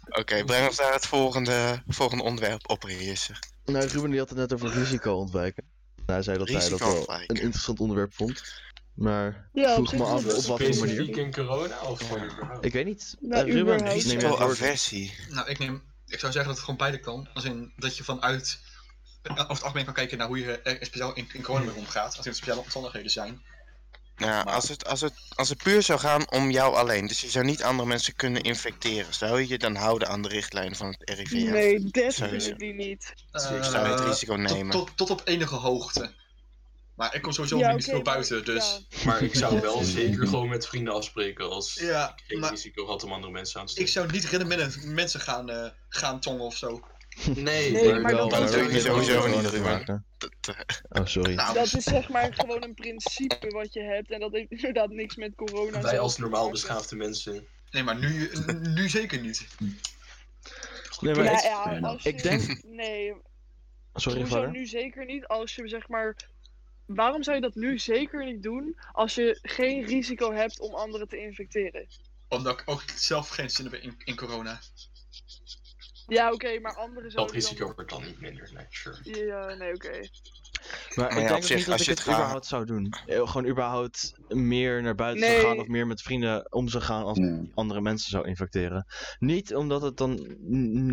[0.10, 3.40] Oké, breng ons naar het volgende, volgende onderwerp op, Reësser.
[3.66, 5.64] Nou, Ruben die had het net over risico ontwijken.
[5.96, 7.36] Nou, hij zei dat hij dat wel ontwijken.
[7.36, 8.44] een interessant onderwerp vond.
[8.98, 11.18] Maar Ja, op vroeg me af op wat voor Specifiek manier.
[11.18, 12.66] in corona of gewoon überhaupt?
[12.66, 13.16] Ik weet niet.
[13.20, 14.40] Nou, Eh, Ruben, neem woord?
[14.40, 15.14] aversie.
[15.30, 17.28] Nou, ik, neem, ik zou zeggen dat het gewoon beide kan.
[17.34, 18.60] Als in dat je vanuit
[19.22, 21.76] eh, over het algemeen kan kijken naar hoe je er speciaal in, in corona mee
[21.76, 22.18] omgaat.
[22.18, 23.42] Als er speciale omstandigheden zijn.
[24.16, 27.30] Ja, als het, als, het, als het puur zou gaan om jou alleen, dus je
[27.30, 30.88] zou niet andere mensen kunnen infecteren, zou je je dan houden aan de richtlijnen van
[30.98, 31.50] het RIVM?
[31.52, 33.14] Nee, definitely niet.
[33.32, 33.64] Zeker.
[33.64, 34.72] Zou je het Eh, risico nemen?
[34.72, 36.12] Tot, tot, tot op enige hoogte.
[36.98, 38.88] Maar ik kom sowieso Ja, niet oké, veel buiten, dus...
[39.06, 42.86] Maar ik zou wel zeker gewoon met vrienden afspreken als Ja, ik geen maar risico
[42.86, 43.94] had om andere mensen aan te ik steken.
[44.10, 46.88] zou niet rennen met mensen gaan, eh, gaan tongen of zo.
[47.36, 50.06] Nee, Nee, maar, maar wel, dat dat doe je sowieso niet, maken.
[50.18, 50.32] Dat,
[50.90, 51.34] Oh, sorry.
[51.34, 54.12] Nou, Dat is zeg maar gewoon een principe wat je hebt.
[54.12, 57.48] En dat heeft inderdaad niks met corona wij als normaal beschaafde mensen.
[57.72, 58.32] nee, maar nu,
[58.62, 59.48] nu zeker niet.
[61.00, 62.10] Nee, maar Ja, ik, ja, fair als je...
[62.10, 63.14] ik denk- Nee,
[63.96, 64.52] sorry, hoezo vader.
[64.52, 66.16] nu zeker niet als je zeg maar...
[66.88, 71.08] Waarom zou je dat nu zeker niet doen als je geen risico hebt om anderen
[71.08, 71.88] te infecteren?
[72.30, 74.60] Omdat ik ook zelf geen zin heb in, in corona.
[76.08, 77.76] Ja, oké, maar anderen Dat zouden risico dan...
[77.76, 79.26] wordt dan niet minder, nee, sure.
[79.26, 80.00] Ja, nee, oké.
[80.96, 82.94] Maar ik denk ook zich, niet dat als ik je het überhaupt zou doen.
[83.06, 85.46] Eh, Gewoon überhaupt meer naar buiten zou Nee.
[85.46, 87.52] gaan of meer met vrienden om zou gaan als Nee.
[87.56, 88.86] andere mensen zou infecteren.
[89.20, 90.36] Niet omdat het dan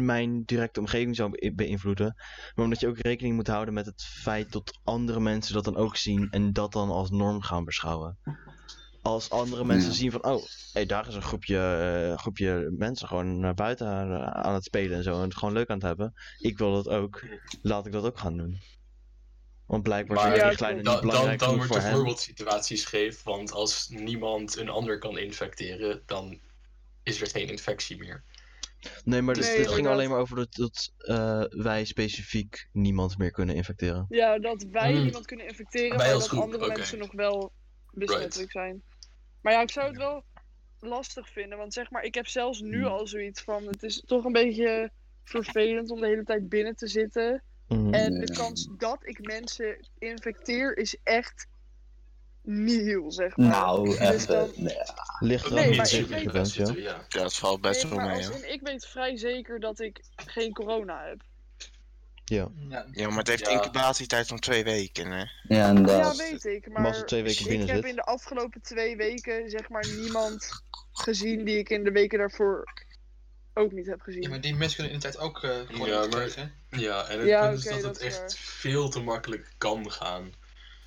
[0.05, 2.15] mijn directe omgeving zou be- beïnvloeden,
[2.55, 5.77] maar omdat je ook rekening moet houden met het feit dat andere mensen dat dan
[5.77, 8.19] ook zien en dat dan als norm gaan beschouwen.
[9.03, 9.97] Als andere mensen Ja.
[9.97, 11.59] zien van, oh, hey, daar is een groepje,
[12.11, 14.13] eh, groepje mensen gewoon naar buiten aan,
[14.45, 15.15] aan het spelen en zo.
[15.15, 16.13] En het gewoon leuk aan het hebben.
[16.39, 17.25] Ik wil dat ook.
[17.63, 18.59] Laat ik dat ook gaan doen.
[19.75, 21.83] Want blijkbaar zijn Maar die Ja, richtlijnen niet Dan, dan, belangrijk dan genoeg wordt voor
[21.83, 21.97] de hen.
[21.97, 26.41] voorbeeldsituatie scheef, want als niemand een ander kan infecteren, dan
[27.03, 28.25] is er geen infectie meer.
[29.05, 33.19] Nee, maar dit, Nee, dit ging alleen maar over dat, dat eh, wij specifiek niemand
[33.19, 34.07] meer kunnen infecteren.
[34.09, 35.07] Ja, dat wij Hmm.
[35.07, 37.53] iemand kunnen infecteren, Wij maar als dat groep, andere mensen nog wel
[37.91, 38.83] besmettelijk zijn.
[39.41, 40.25] Maar ja, ik zou het wel
[40.79, 42.87] lastig vinden, want zeg maar, ik heb zelfs nu Hmm.
[42.87, 44.91] al zoiets van, het is toch een beetje
[45.25, 47.43] vervelend om de hele tijd binnen te zitten.
[47.75, 47.95] Mhm.
[47.95, 48.37] En de Nee.
[48.37, 51.47] kans dat ik mensen infecteer is echt
[52.43, 53.47] nihil, zeg maar.
[53.49, 54.27] Nou, Dus echt.
[54.27, 54.77] dan- eh, nee.
[55.21, 56.65] Ligt er Nee, niet ik zeker weet- je bent, ja.
[56.77, 57.05] ja.
[57.09, 58.27] Ja, dat valt best Nee, wel maar mee.
[58.27, 61.23] als ik weet vrij zeker dat ik geen corona heb.
[62.25, 62.49] Ja.
[62.69, 63.51] Ja, Ja, maar het heeft Ja.
[63.53, 65.19] incubatietijd van twee weken, hè?
[65.19, 66.17] Ja, Ja, inderdaad.
[66.17, 66.69] weet ik.
[66.69, 67.87] Maar Maar als er twee weken ik binnen heb zit.
[67.87, 70.49] in de afgelopen twee weken zeg maar niemand
[70.93, 72.65] gezien die ik in de weken daarvoor
[73.55, 74.23] ook niet heb gezien.
[74.23, 76.53] Ja, maar die mensen kunnen in de tijd ook eh gewoon Ja, maar- krijgen.
[76.71, 78.31] Ja, en het Ja, punt is dat dat het is echt waar.
[78.37, 80.33] veel te makkelijk kan gaan.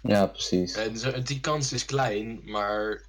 [0.02, 0.74] Ja, precies.
[0.76, 3.06] En zo- die kans is klein, maar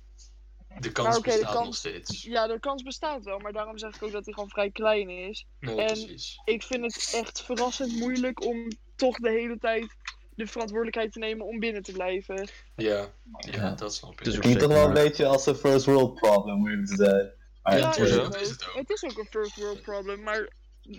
[0.79, 2.23] de kans de bestaat kans- nog steeds.
[2.23, 5.09] Ja, de kans bestaat wel, maar daarom zeg ik ook dat hij gewoon vrij klein
[5.11, 5.47] is.
[5.61, 6.41] Nee, en- precies.
[6.45, 9.97] Ik vind het echt verrassend moeilijk om toch de hele tijd
[10.35, 12.49] de verantwoordelijkheid te nemen om binnen te blijven.
[12.77, 13.07] Ja,
[13.41, 13.71] ja, Ja.
[13.75, 14.19] dat snap ik.
[14.19, 16.77] Het is ook Klinkt toch wel een beetje als een first world problem, moet je
[16.77, 17.33] het zijn.
[17.69, 18.25] Maar ja, het is ook.
[18.27, 18.37] ook.
[18.37, 18.75] Is het ook.
[18.75, 20.53] het is ook een first world problem, maar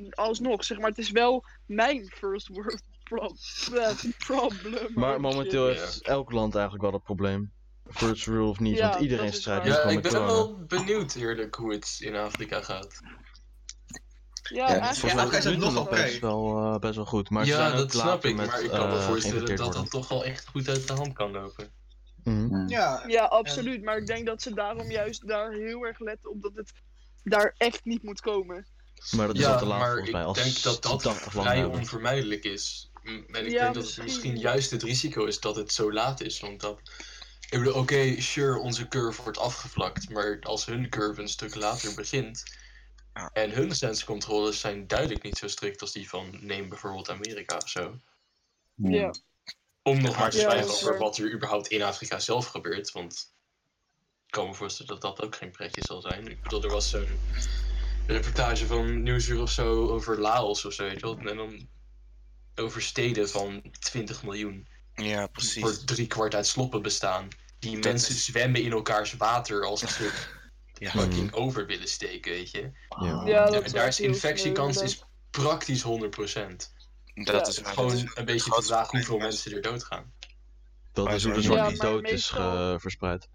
[0.09, 3.35] alsnog, zeg maar, het is wel mijn first world pro-
[3.73, 4.91] eh, problem.
[4.93, 7.51] Maar momenteel heeft elk land eigenlijk wel dat probleem.
[7.89, 11.73] First rule of niet, Ja, want iedereen strijdt Ja, ik ben wel benieuwd eerlijk hoe
[11.73, 12.99] het in Afrika gaat.
[14.49, 17.29] Ja, Volgens mij is het nog best wel, eh, best wel goed.
[17.29, 20.07] Maar ja, dat snap ik, met, maar ik kan me eh, voorstellen dat dat toch
[20.07, 21.71] wel echt goed uit de hand kan lopen.
[22.23, 22.67] Mhm.
[22.67, 23.83] Ja, Ja, absoluut.
[23.83, 26.71] Maar ik denk dat ze daarom juist daar heel erg letten op dat het
[27.23, 28.65] daar echt niet moet komen.
[29.11, 30.23] Maar dat is al Ja, te laat maar volgens ik mij.
[30.23, 32.91] Als denk dat dat 80 landen vrij onvermijdelijk is.
[33.03, 34.37] M- En ik Ja, denk dat het misschien.
[34.37, 36.39] juist het risico is dat het zo laat is.
[36.39, 36.79] Want dat...
[37.49, 40.09] Ik bedoel, oké, sure, onze curve wordt afgevlakt.
[40.09, 42.43] Maar als hun curve een stuk later begint...
[43.13, 43.29] Ja.
[43.33, 47.69] En hun grenscontroles zijn duidelijk niet zo strikt als die van, neem bijvoorbeeld Amerika of
[47.69, 47.95] zo.
[48.75, 49.13] Ja.
[49.89, 52.91] Om nog maar te zwijgen over wat er überhaupt in Afrika zelf gebeurt.
[52.91, 53.33] Want
[54.25, 56.27] ik kan me voorstellen dat dat ook geen pretje zal zijn.
[56.27, 57.19] Ik bedoel, er was zo'n
[58.07, 61.17] reportage van Nieuwsuur of zo over Laos of zo, weet je wel.
[61.17, 61.67] En dan
[62.55, 64.67] over steden van 20 miljoen.
[64.93, 65.61] Ja, precies.
[65.61, 67.27] Voor drie kwart uit sloppen bestaan.
[67.59, 70.11] Die Dat mensen is- zwemmen in elkaars water als ze
[70.73, 70.89] Ja.
[70.89, 72.71] fucking over willen steken, weet je.
[73.01, 73.23] Ja.
[73.25, 76.73] Ja, dat en daar is infectiekans is praktisch 100%.
[77.23, 77.59] Dat Ja, is.
[77.63, 80.13] Gewoon is een beetje de vraag hoeveel mensen er doodgaan.
[80.93, 82.27] Dat Maar is hoe de zo- zwarte Ja, ja, maar dood is
[82.81, 83.27] verspreid.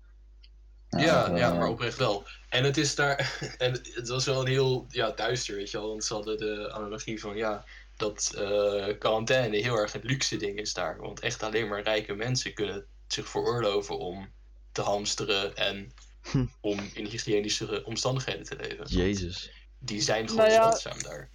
[0.88, 2.26] Ja, ja, maar oprecht wel.
[2.48, 3.36] En het is daar.
[3.58, 5.88] En het was wel een heel ja, duister, weet je wel.
[5.88, 7.64] Want ze hadden de analogie van ja.
[7.96, 10.96] Dat eh, quarantaine heel erg een luxe ding is daar.
[11.00, 14.32] Want echt alleen maar rijke mensen kunnen zich veroorloven om
[14.72, 15.92] te hamsteren en
[16.30, 16.44] Hm.
[16.60, 18.86] om in hygiënische omstandigheden te leven.
[18.86, 19.50] Jezus.
[19.78, 21.30] Die zijn gewoon Nou ja, zeldzaam daar.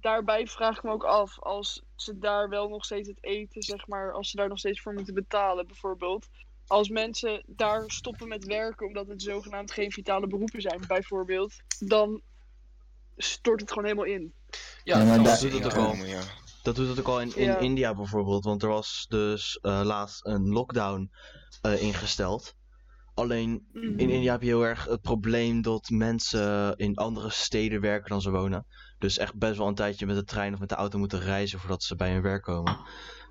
[0.00, 3.86] Daarbij vraag ik me ook af, als ze daar wel nog steeds het eten, zeg
[3.86, 6.28] maar, als ze daar nog steeds voor moeten betalen, bijvoorbeeld.
[6.66, 12.20] Als mensen daar stoppen met werken omdat het zogenaamd geen vitale beroepen zijn, bijvoorbeeld, dan
[13.16, 14.34] stort het gewoon helemaal in.
[14.84, 15.90] Ja, dat doet het ook al.
[15.90, 16.20] komen, ja.
[16.62, 17.58] Dat doet het ook al in, in Ja.
[17.58, 18.44] India bijvoorbeeld.
[18.44, 21.10] Want er was dus eh, laatst een lockdown
[21.62, 22.54] eh, ingesteld.
[23.14, 23.98] Alleen Mhm.
[23.98, 28.20] in India heb je heel erg het probleem dat mensen in andere steden werken dan
[28.20, 28.66] ze wonen.
[29.02, 31.58] Dus echt best wel een tijdje met de trein of met de auto moeten reizen
[31.58, 32.78] voordat ze bij hun werk komen.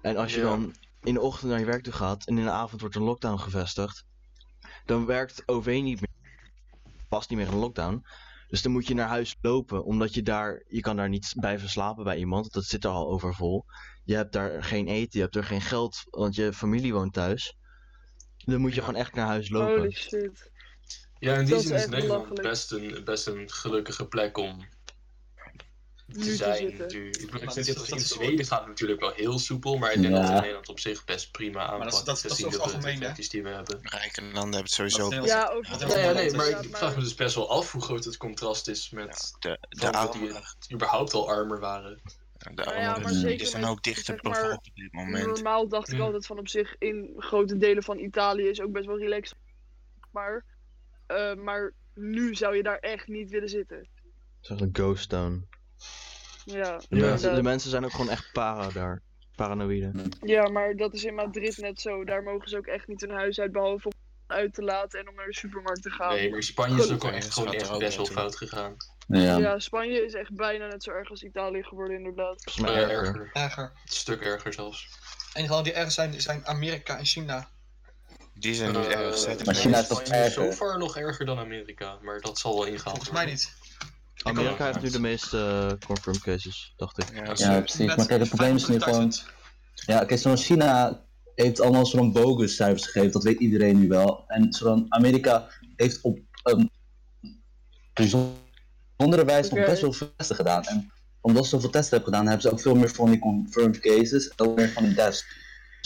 [0.01, 0.45] En als je Ja.
[0.45, 3.01] dan in de ochtend naar je werk toe gaat en in de avond wordt een
[3.03, 4.03] lockdown gevestigd,
[4.85, 6.39] dan werkt OV niet meer.
[7.09, 8.05] Past niet meer in een lockdown.
[8.47, 11.69] Dus dan moet je naar huis lopen, omdat je daar, je kan daar niet blijven
[11.69, 12.53] slapen bij iemand.
[12.53, 13.65] Dat zit er al overvol.
[14.03, 17.57] Je hebt daar geen eten, je hebt er geen geld, want je familie woont thuis.
[18.37, 19.75] Dan moet je gewoon echt naar huis lopen.
[19.77, 20.51] Holy shit.
[21.19, 24.37] Ja, in die Dat is zin is echt Nederland best een, best een gelukkige plek
[24.37, 24.67] om
[26.11, 26.67] te Nu te zijn.
[26.67, 27.57] Ik, Maar dat
[27.89, 30.27] in Zweden gaat het natuurlijk wel heel soepel, maar ik denk dat Ja.
[30.27, 32.05] het in Nederland op zich best prima dat is- aanpakt.
[32.05, 33.11] dat is- dat is over algemeen, hè?
[33.29, 33.79] die we hebben.
[33.81, 35.09] Rijke landen hebben het sowieso.
[35.13, 38.17] Ja, is Nee, ja, maar ik vraag me dus best wel af hoe groot het
[38.17, 39.59] contrast is met De,
[40.11, 40.31] die
[40.73, 41.99] überhaupt al armer waren.
[42.37, 45.25] De ja, armere maar zeker zijn ook dichter zeg maar, bevolkt op dit moment.
[45.25, 48.85] Normaal dacht ik altijd van op zich in grote delen van Italië is ook best
[48.85, 49.37] wel relaxed.
[50.11, 50.45] Maar,
[51.07, 53.77] eh, maar nu zou je daar echt niet willen zitten.
[53.77, 53.87] Het
[54.41, 55.47] is echt een ghost town.
[56.45, 56.73] Ja, De, Ja.
[56.89, 57.41] mensen, de inderdaad.
[57.43, 59.01] mensen zijn ook gewoon echt para daar.
[59.35, 59.91] Paranoïde.
[60.21, 62.03] ja, maar dat is in Madrid net zo.
[62.03, 63.91] Daar mogen ze ook echt niet hun huis uit, behalve om
[64.27, 66.13] uit te laten en om naar de supermarkt te gaan.
[66.13, 68.75] Nee, maar Spanje is ook wel Ja, echt gewoon echt best wel fout gegaan.
[69.07, 69.37] Ja.
[69.37, 72.43] Ja, Spanje is echt bijna net zo erg als Italië geworden, inderdaad.
[72.43, 73.05] Volgens mij Eh, erger.
[73.07, 73.29] erger.
[73.33, 73.63] Erger.
[73.63, 74.89] Een stuk erger zelfs.
[75.33, 77.47] landen die erger zijn, zijn Amerika en China.
[78.33, 79.45] Die zijn nu Eh, erg zet.
[79.45, 80.31] Maar China is toch erger?
[80.31, 82.91] zo ver nog erger dan Amerika, maar dat zal wel ingaan.
[82.95, 83.55] Volgens mij niet.
[84.23, 87.25] Amerika heeft nu de meeste uh, confirmed cases, dacht ik.
[87.37, 87.95] Ja, precies.
[87.95, 89.13] Maar kijk, het probleem is nu gewoon...
[89.73, 91.01] Ja, kijk, zo'n China
[91.35, 94.23] heeft allemaal zo'n bogus cijfers gegeven, dat weet iedereen nu wel.
[94.27, 96.71] En zo'n Amerika heeft op een
[97.93, 100.63] bijzondere wijze nog best wel veel testen gedaan.
[100.63, 103.79] En omdat ze zoveel testen hebben gedaan, hebben ze ook veel meer van die confirmed
[103.79, 105.25] cases en ook meer van die deaths.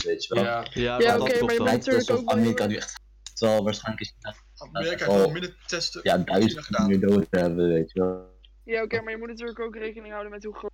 [0.06, 0.44] Weet je wel.
[0.44, 3.04] Ja, Ja, Ja, dat oké, maar je natuurlijk ook Amerika nu echt...
[3.34, 6.00] Terwijl waarschijnlijk is China Amerika heeft wel minder testen.
[6.04, 6.88] ja, duizend gedaan.
[6.88, 8.34] meer dood hebben, weet je wel.
[8.64, 10.72] Ja, oké, maar je moet natuurlijk ook rekening houden met hoe groot.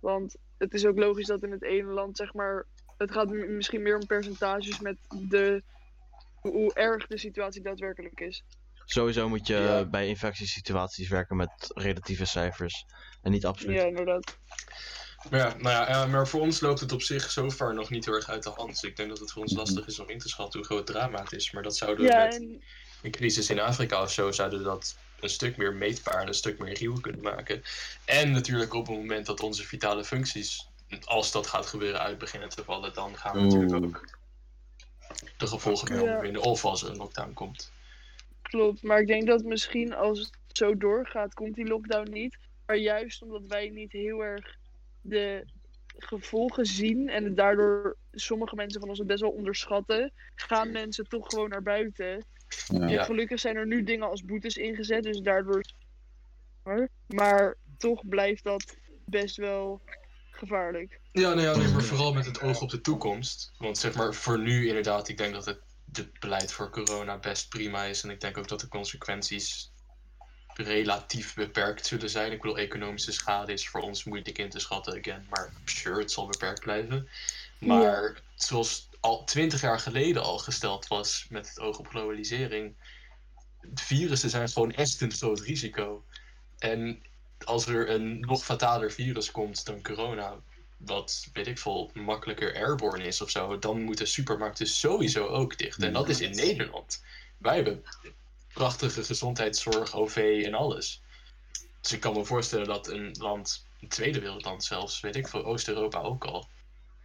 [0.00, 2.66] Want het is ook logisch dat in het ene land, zeg maar.
[2.96, 4.96] Het gaat misschien meer om percentages met
[5.28, 5.62] de.
[6.40, 8.44] hoe- hoe erg de situatie daadwerkelijk is.
[8.84, 9.84] Sowieso moet je Ja.
[9.84, 12.84] bij infectiesituaties werken met relatieve cijfers.
[13.22, 13.76] En niet absoluut.
[13.80, 14.38] Ja, inderdaad.
[15.30, 18.04] Maar, ja, nou ja, eh, maar voor ons loopt het op zich zover nog niet
[18.04, 18.68] heel erg uit de hand.
[18.68, 19.60] Dus ik denk dat het voor ons Mhm.
[19.60, 21.50] lastig is om in te schatten hoe groot het drama het is.
[21.50, 22.62] Maar dat zouden we Ja, met en
[23.02, 26.34] een crisis in Afrika of zo, zouden we dat een stuk meer meetbaar en een
[26.34, 27.62] stuk meer reëel kunnen maken.
[28.04, 30.68] En natuurlijk op het moment dat onze vitale functies,
[31.04, 34.04] als dat gaat gebeuren, uit beginnen te vallen, dan gaan we natuurlijk ook
[35.36, 36.04] de gevolgen mee Ja.
[36.06, 36.42] ondervinden.
[36.42, 37.72] Of als er een lockdown komt.
[38.42, 38.82] klopt.
[38.82, 42.38] Maar ik denk dat misschien als het zo doorgaat, komt die lockdown niet.
[42.66, 44.56] Maar juist omdat wij niet heel erg
[45.00, 45.44] de
[45.98, 51.08] gevolgen zien en het daardoor sommige mensen van ons het best wel onderschatten, gaan mensen
[51.08, 52.24] toch gewoon naar buiten.
[52.68, 52.88] Ja.
[52.88, 55.64] En gelukkig zijn er nu dingen als boetes ingezet, dus daardoor.
[57.06, 59.80] Maar toch blijft dat best wel
[60.30, 61.00] gevaarlijk.
[61.12, 63.52] Ja, ja, nee, maar vooral met het oog op de toekomst.
[63.58, 65.60] Want zeg maar, voor nu inderdaad, ik denk dat het,
[65.92, 68.02] het beleid voor corona best prima is.
[68.02, 69.72] En ik denk ook dat de consequenties
[70.58, 72.32] relatief beperkt zullen zijn.
[72.32, 75.26] Ik bedoel, economische schade is voor ons moeilijk in te schatten, again.
[75.28, 77.08] Maar sure, het zal beperkt blijven.
[77.58, 82.74] Maar zoals al twintig jaar geleden al gesteld was met het oog op globalisering.
[83.74, 86.04] Virussen zijn gewoon echt een groot risico.
[86.58, 87.02] En
[87.44, 90.36] als er een nog fataler virus komt dan corona,
[90.76, 95.82] wat weet ik veel, makkelijker airborne is of zo, dan moeten supermarkten sowieso ook dicht.
[95.82, 97.02] En dat is in Nederland.
[97.38, 97.84] Wij hebben
[98.58, 101.00] prachtige gezondheidszorg, OV en alles.
[101.80, 105.44] Dus ik kan me voorstellen dat een land, een tweede wereldland zelfs, weet ik veel,
[105.44, 106.48] Oost-Europa ook al,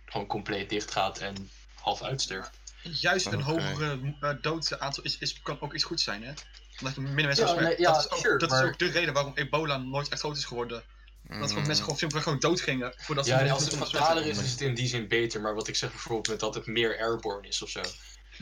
[0.05, 2.51] gewoon compleet dicht gaat en half uitsterft.
[2.81, 6.33] Juist een hogere uh, doodsaantal is, is, kan ook iets goed zijn, hè?
[6.79, 8.79] Omdat er minder mensen Ja, nee, ja, dat is, ook, sure, dat maar- is ook
[8.79, 10.83] de reden waarom ebola nooit echt groot is geworden.
[11.27, 14.25] Dat gewoon mensen gewoon simpelweg gewoon dood gingen voordat ze Ja, mensen als het fataler
[14.25, 15.41] is, is het in die zin beter.
[15.41, 17.81] Maar wat ik zeg bijvoorbeeld met dat het meer airborne is of zo.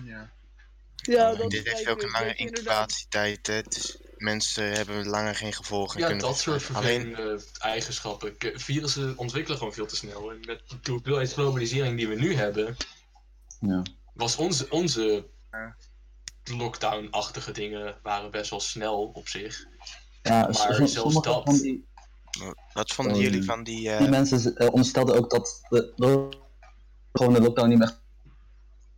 [0.03, 0.31] Ja.
[1.01, 3.47] Ja, dat dit heeft ook een lange incubatietijd.
[3.47, 3.61] Hè?
[3.61, 5.99] Dus mensen hebben langer geen gevolgen.
[5.99, 8.37] Ja, kunnen dat soort Alleen, vervelende eigenschappen.
[8.37, 10.31] K- Virussen ontwikkelen gewoon veel te snel.
[10.31, 12.75] En met de hoeveelheid globalisering die we nu hebben,
[13.59, 13.81] Ja.
[14.13, 15.25] was onze, onze
[16.43, 19.65] lockdown-achtige dingen waren best wel snel op zich.
[20.21, 21.85] Ja, Maar zelfs dat- van die,
[22.73, 23.43] wat vonden jullie nee.
[23.47, 23.89] van die...
[23.91, 26.39] eh, die mensen eh, onderstelden ook dat de, de-
[27.13, 28.00] gewoon de lockdown niet meer echt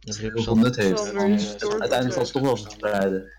[0.03, 0.99] Dat is heel veel nut heeft.
[0.99, 3.31] Zonder Want uiteindelijk zal het toch wel verspreiden.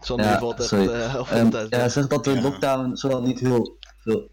[0.00, 1.92] Sander, Ja, valt echt de tijd ja, weg.
[1.92, 2.40] zeg dat de Ja.
[2.40, 4.30] lockdown zowel niet heel veel.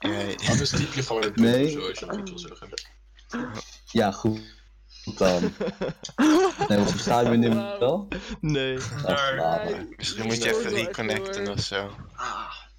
[0.00, 1.52] eh, Anders typ je gewoon het Nee.
[1.52, 1.70] nee.
[1.70, 2.68] zoals je dat wil zeggen.
[3.90, 4.40] Ja, goed.
[5.16, 5.52] Dan.
[6.68, 8.08] Nee, wat versta je me nu wel?
[8.40, 8.78] Nee.
[9.06, 11.90] Nee, misschien die moet je even reconnecten of zo.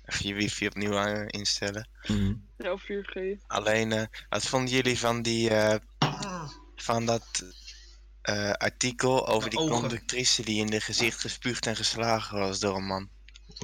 [0.07, 1.89] Even je wifi opnieuw aan- instellen.
[2.01, 2.19] Erg.
[2.57, 3.37] Ja, of 4G.
[3.47, 5.49] Alleen, eh, wat vonden jullie van die...
[5.49, 6.49] eh, ah.
[6.75, 7.43] van dat
[8.21, 9.79] eh, artikel over die Ogen.
[9.79, 13.09] conductrice die in de gezicht gespuugd en geslagen was door een man?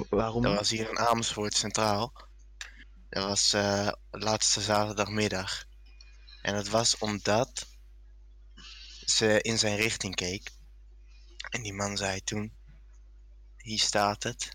[0.08, 0.42] Waarom?
[0.42, 2.12] Dat was hier in Amersfoort Centraal.
[3.08, 5.64] Dat was eh laatste zaterdagmiddag.
[6.42, 7.66] En dat was omdat
[9.04, 10.50] ze in zijn richting keek.
[11.50, 12.52] En die man zei toen:
[13.56, 14.48] Hier staat het.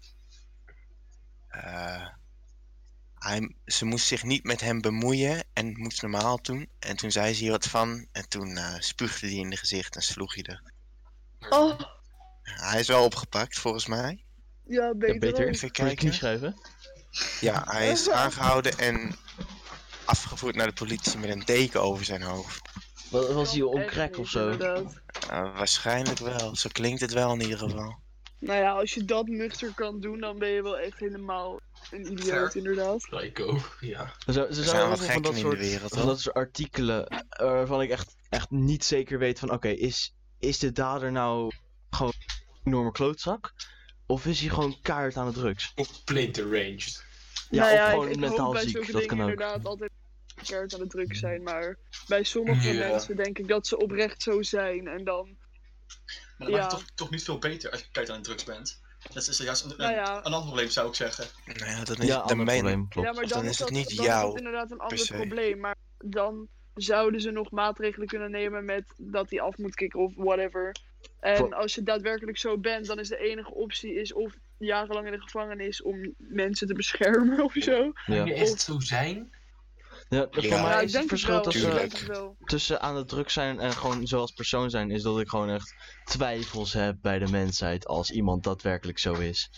[1.49, 2.07] Eh,
[3.15, 6.69] hij, ze moest zich niet met hem bemoeien en het moest normaal doen.
[6.79, 8.07] En toen zei ze hier wat van.
[8.11, 10.63] En toen eh, spuugde hij in de gezicht en sloeg hij er.
[11.49, 11.79] Oh,
[12.43, 14.23] Hij is wel opgepakt volgens mij.
[14.67, 15.13] ja, beter.
[15.13, 15.47] Ja, beter.
[15.47, 16.13] Even kijken.
[16.13, 16.55] schrijven?
[17.41, 19.15] Ja, hij is aangehouden en
[20.05, 22.61] afgevoerd naar de politie met een deken over zijn hoofd.
[23.09, 24.49] Wa- Was hij Kan on echt crack niet, of zo?
[24.51, 24.81] Uh,
[25.29, 27.99] waarschijnlijk wel, zo klinkt het wel in ieder geval.
[28.39, 31.59] Nou ja, als je dat nuchter kan doen, dan ben je wel echt helemaal
[31.91, 32.97] een idioot, inderdaad.
[33.09, 34.13] Psycho, ja.
[34.25, 36.35] Ze, ze Er zijn nog van dat gekken in de soort, wereld, van dat soort
[36.35, 41.11] artikelen eh, waarvan ik echt, echt niet zeker weet van oké, is, is de dader
[41.11, 41.51] nou
[41.89, 43.53] gewoon een enorme klootzak?
[44.05, 45.71] Of is hij gewoon kaart aan de drugs?
[45.75, 47.05] Of deranged.
[47.49, 49.29] Ja, nou of ja, gewoon ik, ik mentaal ziek, dat dingen kan ook.
[49.29, 49.91] inderdaad altijd
[50.47, 52.87] kaart aan de druk zijn, maar bij sommige Ja.
[52.87, 55.37] mensen denk ik dat ze oprecht zo zijn en dan,
[56.39, 56.77] Maar dat maakt Ja.
[56.77, 58.81] het toch, toch niet veel beter als je kijkt aan de drugs bent.
[59.13, 60.17] Dat is juist een, Nou ja.
[60.17, 61.25] een ander probleem, zou ik zeggen.
[61.45, 62.59] Nou ja, dat is Ja, de ander main...
[62.59, 63.07] probleem, klopt.
[63.07, 64.71] ja, maar Of dan, dan is is dat, het niet dan jou, is dat inderdaad
[64.71, 69.57] een ander probleem, maar dan zouden ze nog maatregelen kunnen nemen met dat hij af
[69.57, 70.75] moet kicken of whatever.
[71.19, 75.05] En Voor- als je daadwerkelijk zo bent, dan is de enige optie is of jarenlang
[75.05, 77.83] in de gevangenis om mensen te beschermen of zo.
[77.83, 79.33] Ja, Kan je echt zo zijn?
[80.09, 81.89] Ja, voor mij Ja, is het verschil tussen,
[82.45, 85.73] tussen aan de druk zijn en gewoon zoals persoon zijn, is dat ik gewoon echt
[86.03, 89.49] twijfels heb bij de mensheid als iemand daadwerkelijk zo is.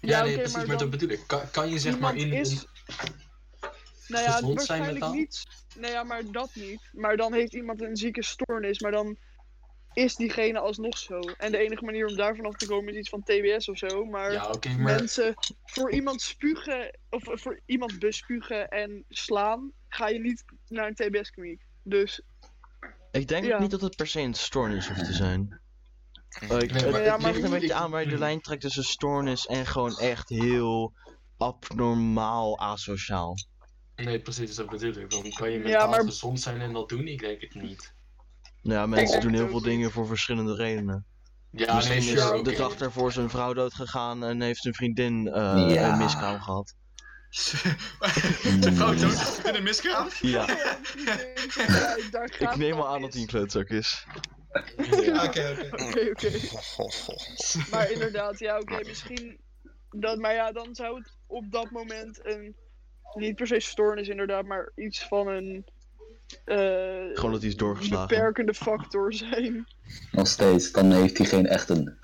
[0.00, 1.24] Ja, Ja, nee, precies, maar maar, dat bedoel ik.
[1.26, 2.32] Kan, kan je zeg maar in...
[2.32, 2.66] is-
[4.08, 5.42] Nou ja, waarschijnlijk niet.
[5.78, 6.88] Nou ja, maar dat niet.
[6.92, 9.16] Maar dan heeft iemand een zieke stoornis, maar dan
[9.94, 11.20] is diegene alsnog zo.
[11.20, 14.04] En de enige manier om daarvan af te komen is iets van TBS of zo.
[14.04, 20.44] Maar, Ja, mensen voor iemand spugen, of voor iemand bespugen en slaan, ga je niet
[20.68, 21.62] naar een TBS-kliniek.
[21.82, 22.22] Dus
[23.10, 23.58] Ik denk Ja.
[23.60, 25.60] niet dat het per se een stoornis hoeft te zijn.
[26.28, 28.40] Eh, ik, Nee, het maar het ligt een beetje ik- aan waar je de lijn
[28.40, 30.92] trekt tussen stoornis en gewoon echt heel
[31.36, 33.34] abnormaal asociaal.
[33.96, 35.10] Nee, precies, dat bedoel ik.
[35.10, 37.06] Dan kan je Ja, mentaal maar- gezond zijn en dat doen?
[37.06, 37.94] Ik denk het niet.
[38.62, 41.06] Nou ja, mensen doen het heel veel dingen voor verschillende redenen.
[41.50, 44.74] Ja, Misschien nee, is sure, de dag daarvoor zijn vrouw dood gegaan en heeft zijn
[44.74, 45.92] vriendin eh, Ja.
[45.92, 46.74] een miskraam gehad.
[48.60, 50.08] Zijn vrouw dood in een miskraam?
[50.20, 50.48] Ja,
[52.38, 54.06] ik neem al aan dat hij een klootzak is.
[54.76, 55.24] Ja.
[55.24, 55.84] Oké, oké.
[55.84, 56.30] Oké, oké.
[57.70, 59.40] Maar inderdaad, ja, oké, misschien.
[59.90, 62.56] Dat, maar ja, dan zou het op dat moment een.
[63.14, 65.64] Niet per se stoornis, inderdaad, maar iets van een.
[66.44, 66.56] Eh,
[67.14, 68.08] Gewoon dat hij is doorgeslagen.
[68.08, 69.66] beperkende factor zijn.
[70.12, 71.98] Nog steeds, dan heeft hij geen echt een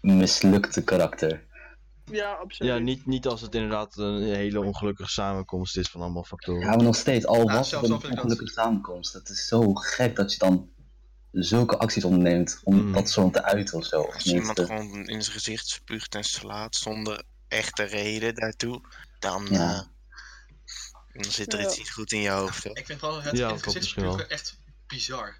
[0.00, 1.44] mislukte karakter.
[2.04, 2.72] Ja, absoluut.
[2.72, 6.60] Ja, niet, niet als het inderdaad een hele ongelukkige samenkomst is van allemaal factoren.
[6.60, 9.12] Ja, maar nog steeds, al Ja, was het een ongelukkige samenkomst.
[9.12, 10.70] Het is zo gek dat je dan
[11.32, 12.92] zulke acties onderneemt om Mm.
[12.92, 14.00] dat zo te uiten of zo.
[14.00, 18.80] Of Als iemand gewoon in zijn gezicht spuugt en slaat zonder echte reden daartoe,
[19.18, 19.74] dan, Ja.
[19.74, 19.80] eh,
[21.12, 21.64] dan zit er Ja.
[21.66, 22.64] iets niet goed in je hoofd.
[22.64, 22.76] Hoor.
[22.76, 25.36] Ik vind wel het Ja, het echt bizar.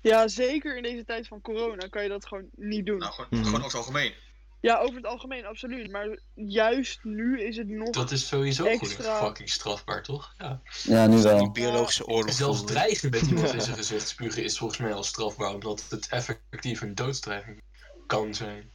[0.00, 2.98] Ja, zeker in deze tijd van corona kan je dat gewoon niet doen.
[2.98, 3.42] Nou, gewoon, Mhm.
[3.44, 4.14] gewoon over het algemeen.
[4.60, 5.90] Ja, over het algemeen, absoluut.
[5.90, 7.90] Maar juist nu is het nog.
[7.90, 9.18] Dat is sowieso Extra.
[9.24, 10.34] fucking strafbaar, toch?
[10.38, 10.60] Ja.
[10.82, 11.50] ja, nu Die wel.
[11.50, 15.54] biologische oorlog Zelfs dreigen met iemand in zijn gezicht spugen is volgens mij al strafbaar,
[15.54, 17.62] omdat het effectief een doodsdreiging
[18.06, 18.70] kan zijn.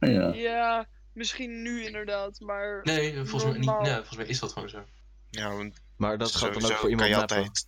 [0.00, 0.32] Ja.
[0.34, 2.80] Ja, misschien nu inderdaad, maar.
[2.82, 4.84] Nee, volgens mij, niet, nee, volgens mij is dat gewoon zo.
[5.32, 7.66] Ja, want Maar dat gaat dan ook voor iemand je altijd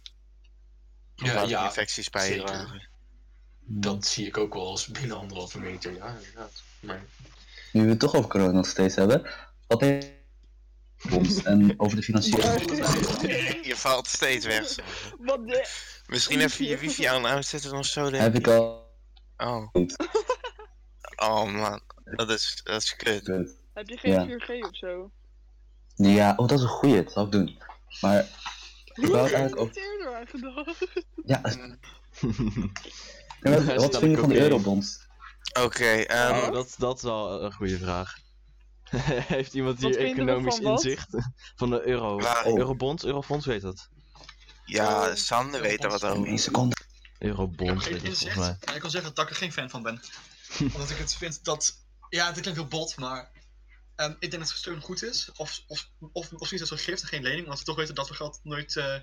[1.15, 2.45] Ja, ja, infecties zeker.
[2.45, 2.89] bijdragen.
[3.61, 6.63] Dat zie ik ook wel als binnen anderhalve meter, ja, inderdaad.
[6.81, 7.03] Maar
[7.73, 9.31] Nu we het toch over corona nog steeds hebben.
[9.67, 10.13] Wat heeft
[11.45, 12.43] en over de financiële.
[13.69, 14.75] Je valt steeds weg.
[15.19, 15.69] Wat de.
[16.07, 18.11] Misschien even je wifi aan uitzetten of zo.
[18.11, 18.93] denk Heb ik al.
[19.37, 19.75] Oh.
[21.17, 23.27] Oh man, dat is, dat is kut.
[23.75, 24.39] Heb je geen Ja.
[24.39, 25.11] 4G of zo?
[25.95, 27.03] Ja, oh, dat is een goeie.
[27.03, 27.59] Dat zou ik doen.
[28.01, 28.27] Maar
[28.95, 30.87] ik wou eigenlijk er aan gedacht?
[31.25, 31.41] Ja,
[33.41, 34.41] wat, vind je de van de cocaïne.
[34.41, 35.07] eurobonds?
[35.63, 38.19] Oké, ehm, Oh, dat, dat is wel een goede vraag.
[39.35, 40.85] Heeft iemand Wat hier economisch van wat?
[40.85, 41.09] inzicht?
[41.57, 42.19] Van de euro.
[42.19, 42.45] Waar?
[42.45, 42.59] Oh.
[42.59, 43.05] Eurobonds?
[43.05, 43.89] Eurofonds weet dat.
[44.65, 45.15] ja, Oh.
[45.15, 46.39] Sander weet er wat Eén over.
[46.39, 46.77] seconde.
[47.19, 48.33] Heb Eurobonds geen weet dat inzicht.
[48.33, 48.57] volgens mij.
[48.65, 50.01] maar ik kan zeggen dat ik er geen fan van ben.
[50.73, 51.75] Omdat ik het vind dat...
[52.09, 53.31] Ja, het klinkt heel bot, maar...
[53.97, 55.31] ehm, ik denk dat steun goed is.
[55.37, 57.47] Of, of, of, of zoiets als een gift en geen lening.
[57.47, 58.97] Want we toch weten dat we geld nooit, eh,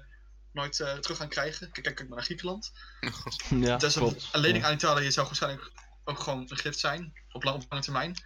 [0.51, 1.71] nooit eh, terug gaan krijgen.
[1.71, 2.71] Kijk, kijk maar naar Griekenland.
[3.49, 5.71] Ja, dus een, een lening aan Italië zou waarschijnlijk
[6.03, 7.13] ook gewoon een gift zijn.
[7.31, 8.23] Op, lang, op lange termijn.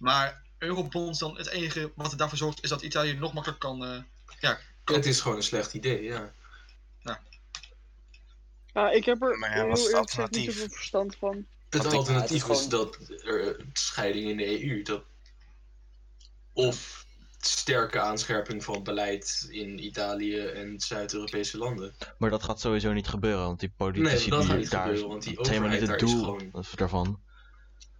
[0.00, 3.84] Maar eurobonds dan, het enige wat er daarvoor zorgt is dat Italië nog makkelijker kan...
[3.84, 4.02] eh,
[4.40, 6.32] ja, kan het is gewoon een slecht idee, ja.
[8.72, 10.52] Ja, ik heb er Maar ja, heel wat is het eerlijk niet alternatief?
[10.52, 11.46] zoveel verstand van.
[11.70, 15.02] Het alternatief het is, is dat er scheiding in de EU, dat
[16.52, 17.06] of
[17.38, 21.94] sterke aanscherping van beleid in Italië en Zuid-Europese landen.
[22.18, 24.82] Maar dat gaat sowieso niet gebeuren, want die politici Nee, dat gaat die niet daar
[24.84, 27.20] gebeuren, want die dat is helemaal niet het doel gewoon- daarvan.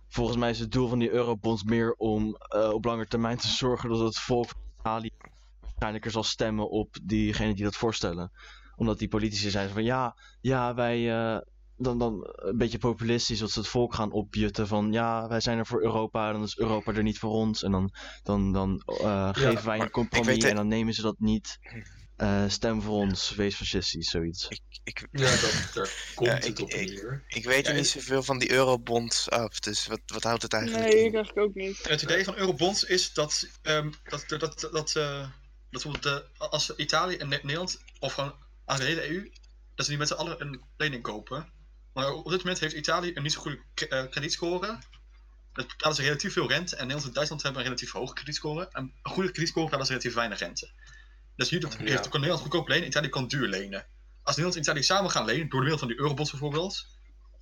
[0.09, 3.49] volgens mij is het doel van die eurobonds meer om eh, op lange termijn te
[3.49, 5.11] zorgen dat het volk van Italië
[5.61, 8.33] waarschijnlijker zal stemmen op diegenen die dat voorstellen.
[8.77, 11.41] Omdat die politici zijn van ja, ja wij, eh,
[11.83, 15.59] dan, dan een beetje populistisch dat ze het volk gaan opjutten van ja, wij zijn
[15.59, 17.63] er voor Europa, dan is Europa er niet voor ons.
[17.63, 21.19] En dan, dan, dan eh, geven wij een compromis het- en dan nemen ze dat
[21.19, 21.59] niet.
[22.17, 24.49] Eh, stem voor ons, wees fascistisch, zoiets.
[24.85, 27.25] Ik, Ja, dat, daar komt Ja, het ik- op ik- neer.
[27.29, 30.53] ik weet er Ja, niet zoveel van die eurobonds af, dus wat, wat houdt het
[30.53, 31.07] eigenlijk Nee, in?
[31.07, 31.89] ik eigenlijk ook niet.
[31.89, 35.31] Het idee van eurobonds is dat, ehm, dat, dat, dat, dat, eh, dat
[35.71, 39.31] bijvoorbeeld de, als Italië en Ne- Nederland, of gewoon aan de hele EU,
[39.75, 41.53] dat ze niet met z'n allen een lening kopen.
[41.95, 44.79] Maar op dit moment heeft Italië een niet zo goede eh, kredietscore.
[45.53, 46.77] Dat betalen ze relatief veel rente.
[46.77, 48.69] En Nederland en Duitsland hebben een relatief hoge kredietscore.
[48.73, 50.71] En een goede kredietscore betalen ze relatief weinig rente.
[51.37, 51.79] Dus hier doet- Ja.
[51.79, 53.87] heeft, kan Nederland goedkoop lenen, Italië kan duur lenen.
[54.23, 56.87] Als Nederland en Italië samen gaan lenen, door de middel van die eurobonds bijvoorbeeld,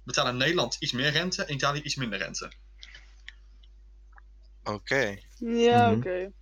[0.04, 2.52] betalen Nederland iets meer rente en Italië iets minder rente.
[4.64, 5.98] Oké, Ja, Mhm.
[5.98, 6.32] oké.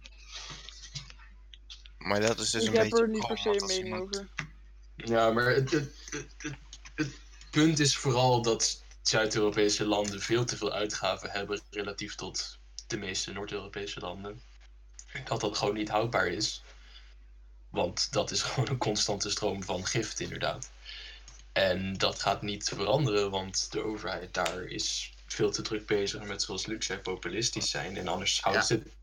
[1.98, 4.16] maar dat is dus ik een heb beetje er niet per se een mening iemand-
[4.16, 4.28] over.
[4.96, 5.92] Ja, maar het, het,
[6.94, 7.10] het
[7.58, 13.32] punt is vooral dat Zuid-Europese landen veel te veel uitgaven hebben relatief tot de meeste
[13.32, 14.42] Noord-Europese landen.
[15.24, 16.62] Dat dat gewoon niet houdbaar is.
[17.70, 20.70] Want dat is gewoon een constante stroom van gift, inderdaad.
[21.52, 26.42] En dat gaat niet veranderen, want de overheid daar is veel te druk bezig met
[26.42, 27.96] zoals luxe populistisch zijn.
[27.96, 28.68] En anders houden Ja.
[28.68, 28.97] ze het.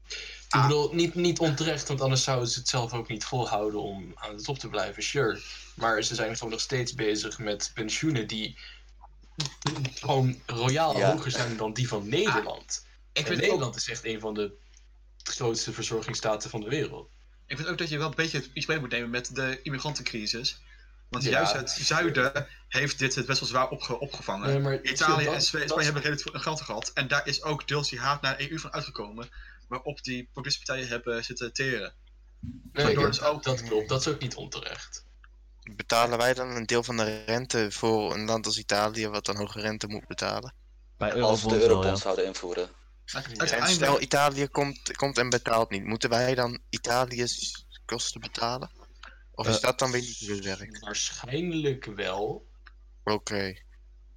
[0.49, 4.11] Ik bedoel, niet, niet onterecht, want anders zouden ze het zelf ook niet volhouden om
[4.15, 5.41] aan de top te blijven, sure.
[5.73, 8.57] Maar ze zijn gewoon nog steeds bezig met pensioenen die
[9.95, 11.11] gewoon royaal Ja.
[11.11, 12.85] hoger zijn dan die van Nederland.
[13.13, 14.51] Ik en vind, ook, Nederland is echt een van de
[15.23, 17.09] grootste verzorgingsstaten van de wereld.
[17.47, 20.59] ik vind ook dat je wel een beetje iets mee moet nemen met de immigrantencrisis.
[21.09, 21.29] Want Ja.
[21.31, 24.47] juist het zuiden heeft dit het best wel zwaar opge- opgevangen.
[24.49, 26.91] Nee, maar Italië dat- en Spanje hebben relatief veel geld gehad.
[26.93, 29.29] En daar is ook deels die haat naar de EU van uitgekomen.
[29.68, 31.93] Waarop die populistische partijen hebben zitten teren.
[32.39, 35.05] Nee, Waardoor dat, is ook- dat klopt, dat is ook niet onterecht.
[35.76, 39.38] Betalen wij dan een deel van de rente voor een land als Italië, wat dan
[39.38, 40.53] hoge rente moet betalen?
[40.97, 41.68] Bij Als we eurobonds de wel, ja.
[41.68, 42.70] eurobonds zouden invoeren.
[43.49, 48.70] En stel Italië komt, komt en betaalt niet, moeten wij dan Italië's kosten betalen?
[49.32, 50.80] Of is Eh, dat dan weer niet goed werk?
[50.80, 52.47] Waarschijnlijk wel.
[53.03, 53.53] Oké.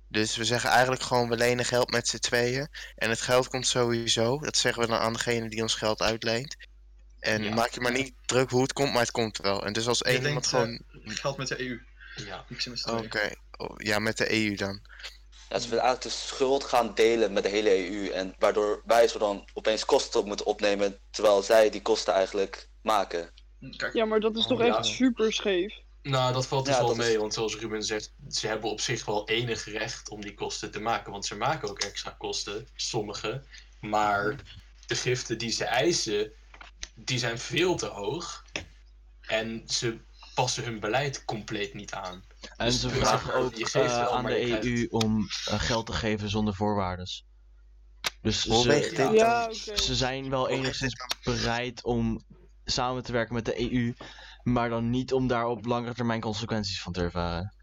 [0.09, 2.69] Dus we zeggen eigenlijk gewoon, we lenen geld met z'n tweeën.
[2.97, 4.39] En het geld komt sowieso.
[4.39, 6.57] Dat zeggen we dan aan degene die ons geld uitleent.
[7.21, 7.55] En Ja.
[7.55, 9.65] maak je maar niet druk hoe het komt, maar het komt wel.
[9.65, 10.83] En dus als één iemand eh, gewoon...
[11.05, 11.81] geld met de EU.
[12.27, 12.45] Ja.
[12.85, 13.37] Oké, tweeën.
[13.57, 14.81] Oh, ja, met de EU dan.
[15.49, 18.09] Ja, ze willen eigenlijk de schuld gaan delen met de hele EU.
[18.09, 20.99] En waardoor wij zo dan opeens kosten moeten opnemen.
[21.11, 23.31] Terwijl zij die kosten eigenlijk maken.
[23.77, 24.77] Kijk, Ja, maar dat is toch Oh, ja.
[24.77, 25.75] echt super scheef.
[26.03, 28.81] Nou, dat valt dus Ja, wel is- mee, want zoals Ruben zegt, ze hebben op
[28.81, 31.13] zich wel enig recht om die kosten te maken.
[31.13, 33.43] Want ze maken ook extra kosten, sommige.
[33.81, 34.37] Maar
[34.87, 36.33] de giften die ze eisen,
[36.95, 38.45] die zijn veel te hoog.
[39.21, 39.99] En ze
[40.35, 42.25] passen hun beleid compleet niet aan.
[42.57, 45.87] En Dus ze vragen ook je geeft eh, aan de krijgt- EU om eh, geld
[45.87, 47.09] te geven zonder voorwaarden.
[48.23, 49.09] Dus ze?
[49.13, 49.77] Ja, oké.
[49.77, 52.21] ze zijn wel enigszins bereid om
[52.65, 53.95] samen te werken met de EU,
[54.53, 57.55] maar dan niet om daar op langere termijn consequenties van te ervaren.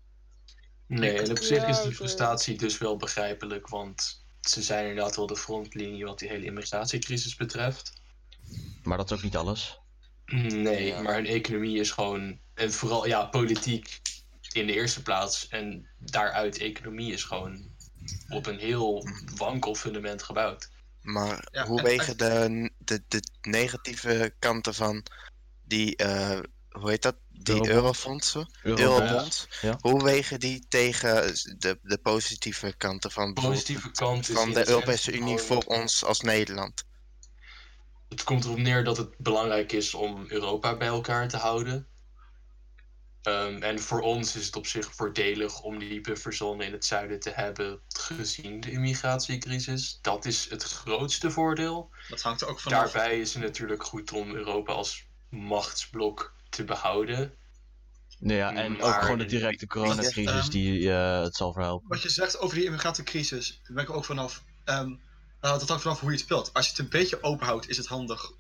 [0.87, 1.93] Nee, en op zich is de oké.
[1.95, 7.35] frustratie dus wel begrijpelijk, want ze zijn inderdaad wel de frontlinie wat die hele immigratiecrisis
[7.35, 7.93] betreft.
[8.83, 9.79] Maar dat is ook niet alles.
[10.25, 11.01] Nee, Ja.
[11.01, 12.39] maar hun economie is gewoon.
[12.53, 14.01] En vooral, ja, politiek
[14.51, 15.47] in de eerste plaats.
[15.47, 17.73] En daaruit economie is gewoon
[18.29, 20.69] op een heel wankel fundament gebouwd.
[21.01, 25.05] Maar Ja, hoe en- wegen de, de, de negatieve kanten van
[25.63, 26.39] die, eh,
[26.79, 27.15] hoe heet dat?
[27.29, 27.75] Die Eurobond.
[27.75, 29.47] eurofondsen, Eurobonds.
[29.61, 29.77] ja.
[29.81, 34.35] hoe wegen die tegen de, de positieve kanten van, Positieve kant is.
[34.35, 36.83] van de Europese Unie voor ons als Nederland?
[38.09, 41.87] Het komt erop neer dat het belangrijk is om Europa bij elkaar te houden.
[43.21, 47.19] Ehm, en voor ons is het op zich voordelig om die bufferzone in het zuiden
[47.19, 49.99] te hebben, gezien de immigratiecrisis.
[50.01, 51.89] Dat is het grootste voordeel.
[52.09, 52.91] dat hangt er ook vanaf.
[52.91, 57.33] Daarbij is het natuurlijk goed om Europa als machtsblok te behouden.
[58.19, 61.87] Nou ja, en ook gewoon de directe coronacrisis Ehm, die eh, het zal verhelpen.
[61.87, 64.43] Wat je zegt over die immigratiecrisis, daar ben ik ook vanaf.
[64.63, 64.89] ehm,
[65.41, 66.53] nou, dat hangt vanaf hoe je het speelt.
[66.53, 68.31] Als je het een beetje open houdt, is het handig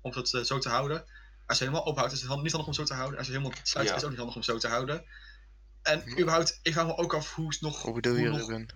[0.00, 1.04] om het eh, zo te houden.
[1.46, 3.18] Als je helemaal open houdt, is het niet handig om het zo te houden.
[3.18, 3.94] Als je helemaal sluit, Ja.
[3.94, 5.04] is het ook niet handig om het zo te houden.
[5.82, 6.10] En Hm.
[6.20, 7.82] überhaupt, ik vraag me ook af hoe het nog.
[7.82, 8.68] Hoe bedoel je, nog- Ruben?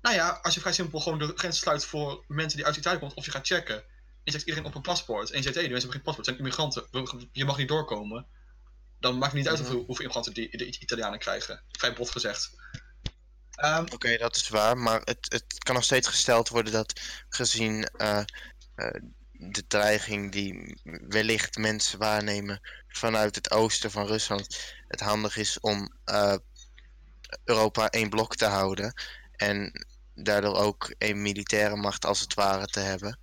[0.00, 2.98] Nou ja, als je vrij simpel gewoon de grens sluit voor mensen die uit Italië
[2.98, 3.84] komen, of je gaat checken.
[4.24, 5.30] En je zegt iedereen op een paspoort.
[5.30, 7.28] En je zegt, hé, die mensen hebben geen paspoort, het zijn immigranten.
[7.32, 8.26] Je mag niet doorkomen.
[9.00, 9.66] Dan maakt het niet uit Mhm.
[9.66, 11.62] hoeveel, hoeveel immigranten die, de Italianen krijgen.
[11.70, 12.50] Vrij bot gezegd.
[13.54, 17.84] Ehm, Oké, dat is waar, maar het, het kan nog steeds gesteld worden dat gezien
[17.84, 18.18] eh,
[18.74, 19.00] eh,
[19.32, 25.96] de dreiging die wellicht mensen waarnemen vanuit het oosten van Rusland, het handig is om
[26.04, 26.36] eh,
[27.44, 29.02] Europa één blok te houden
[29.36, 33.18] en daardoor ook één militaire macht als het ware te hebben.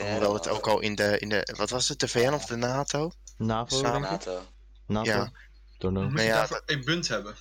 [0.00, 2.56] Hoewel het ook al in de, in de, wat was het, de VN of de
[2.56, 3.12] NATO?
[3.36, 3.92] NAVO, Samen.
[3.92, 4.10] denk ik?
[4.10, 4.46] NATO.
[4.86, 5.10] NATO?
[5.10, 5.32] Ja.
[5.78, 6.10] Don't know.
[6.10, 7.34] moet je ja, daarvoor één punt hebben.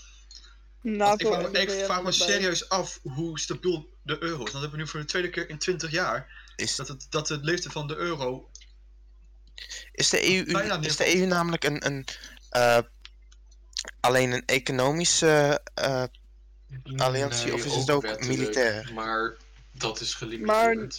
[0.81, 4.51] NATO ik vraag me, ik vraag me serieus af hoe stabiel de euro is.
[4.51, 6.43] Dat hebben we nu voor de tweede keer in 20 jaar.
[6.55, 8.49] Is, Dat het, dat het leeftijd van de euro.
[9.91, 11.15] is, de EU, is de.
[11.15, 12.05] EU namelijk een, een
[12.49, 12.77] eh,
[13.99, 16.03] alleen een economische eh,
[16.95, 18.91] Alliantie, of is het ook militair?
[18.93, 19.35] Maar
[19.71, 20.75] dat is gelimiteerd.
[20.75, 20.89] Maar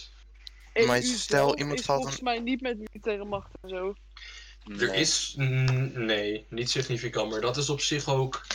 [0.75, 3.95] EU stel, zelf iemand is valt volgens mij niet met militaire macht en zo.
[4.79, 8.47] Er is, nee, niet significant, maar dat is op zich ook,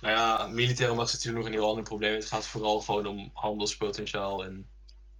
[0.00, 2.14] nou ja, militaire macht is natuurlijk nog een heel ander probleem.
[2.14, 4.68] Het gaat vooral gewoon om handelspotentiaal en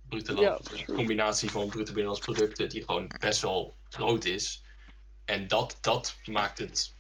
[0.09, 0.79] brute Ja, land, true.
[0.79, 4.63] een combinatie van bruto binnenlands producten die gewoon best wel groot is.
[5.25, 6.95] En dat, dat maakt het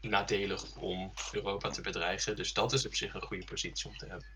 [0.00, 4.06] nadelig om Europa te bedreigen, dus dat is op zich een goede positie om te
[4.06, 4.26] hebben.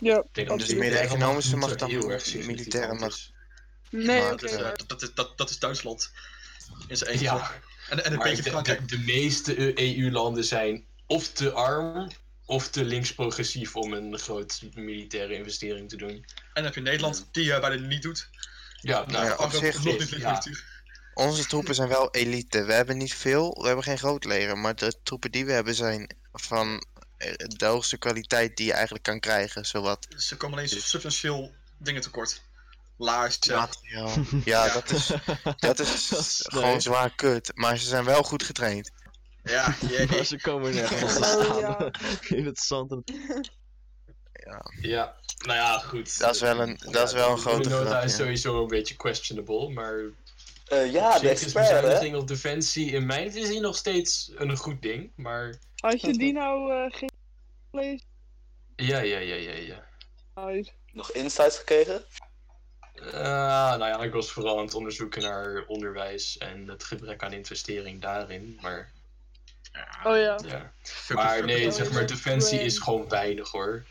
[0.00, 3.30] Ja, Dus de meer de economische macht dan erg militaire macht.
[3.90, 6.10] nee, Maar eh, dat, dat, is, dat, dat is Duitsland.
[6.88, 7.24] In zijn eentje.
[7.24, 7.52] Ja,
[7.88, 8.88] En, en een Maar beetje de, Frankrijk.
[8.88, 12.10] de, de meeste EU-landen zijn of te arm
[12.44, 16.10] of te links-progressief om een groot militaire investering te doen.
[16.10, 16.24] En
[16.54, 18.28] dan heb je Nederland, die uh, bijna niet doet.
[18.80, 20.32] Ja, nou, Ja, op zich nog is- niet ja.
[20.32, 20.64] natuurlijk.
[21.14, 22.64] Onze troepen zijn wel elite.
[22.64, 24.58] We hebben niet veel, we hebben geen groot leger.
[24.58, 26.84] Maar de troepen die we hebben zijn van
[27.46, 29.64] de hoogste kwaliteit die je eigenlijk kan krijgen.
[29.66, 32.42] Zowat Ze komen alleen substantieel dingen tekort.
[32.98, 33.68] Laars, ja.
[34.44, 35.10] Ja, dat is,
[35.58, 37.50] dat is gewoon zwaar kut.
[37.54, 38.90] Maar ze zijn wel goed getraind.
[39.42, 39.76] Ja,
[40.24, 41.58] ze komen nergens te Oh, staan.
[41.58, 41.90] ja.
[42.36, 42.90] In het zand.
[42.90, 43.04] en-
[44.80, 46.18] ja, nou ja, goed.
[46.18, 48.16] Dat is wel een- dat is wel een de grote nota grap, is ja.
[48.16, 49.94] sowieso een beetje questionable, maar
[50.66, 51.74] Eh, ja, de op is expert, hè?
[51.74, 55.12] bezuiniging op defensie in mijn visie nog steeds een goed ding.
[55.16, 57.08] Maar Had je die nou eh
[57.70, 58.06] gelezen?
[58.76, 59.86] ja, ja, ja, ja, ja.
[60.34, 60.70] Nice.
[60.92, 62.04] Nog insights gekregen?
[62.94, 63.12] Eh,
[63.76, 68.00] nou ja, ik was vooral aan het onderzoeken naar onderwijs en het gebrek aan investering
[68.00, 68.58] daarin.
[68.60, 68.94] Maar
[70.04, 70.38] Oh ja.
[70.46, 70.72] ja.
[71.08, 73.84] Maar nee, zeg maar, defensie is gewoon weinig hoor.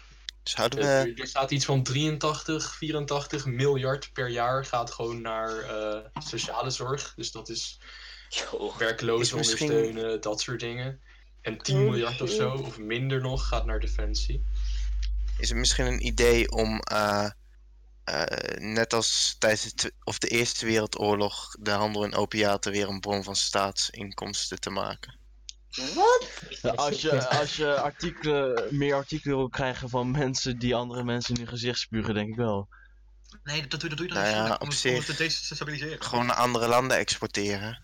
[0.50, 0.86] Zouden we...
[0.86, 6.70] Er, er staat iets van 83, 84 miljard per jaar gaat gewoon naar eh, sociale
[6.70, 7.14] zorg.
[7.16, 7.80] Dus dat is
[8.30, 8.74] Yo.
[8.78, 11.02] werklozen misschien- ondersteunen, dat soort dingen.
[11.42, 14.44] En 10 Oh, miljard of zo, of minder nog, gaat naar defensie.
[15.38, 17.30] Is het misschien een idee om, eh,
[18.04, 23.00] eh, net als tijdens de, of de Eerste Wereldoorlog, de handel in opiaten weer een
[23.00, 25.16] bron van staatsinkomsten te maken?
[25.96, 26.28] Wat?
[26.76, 31.40] Als je, als je artikelen, meer artikelen wil krijgen van mensen die andere mensen in
[31.42, 32.68] hun gezicht spugen, denk ik wel.
[33.44, 36.02] Nee, dat doe, dat doe je dan Nou ja, om, zich- om het te destabiliseren.
[36.04, 37.84] Gewoon naar andere landen exporteren.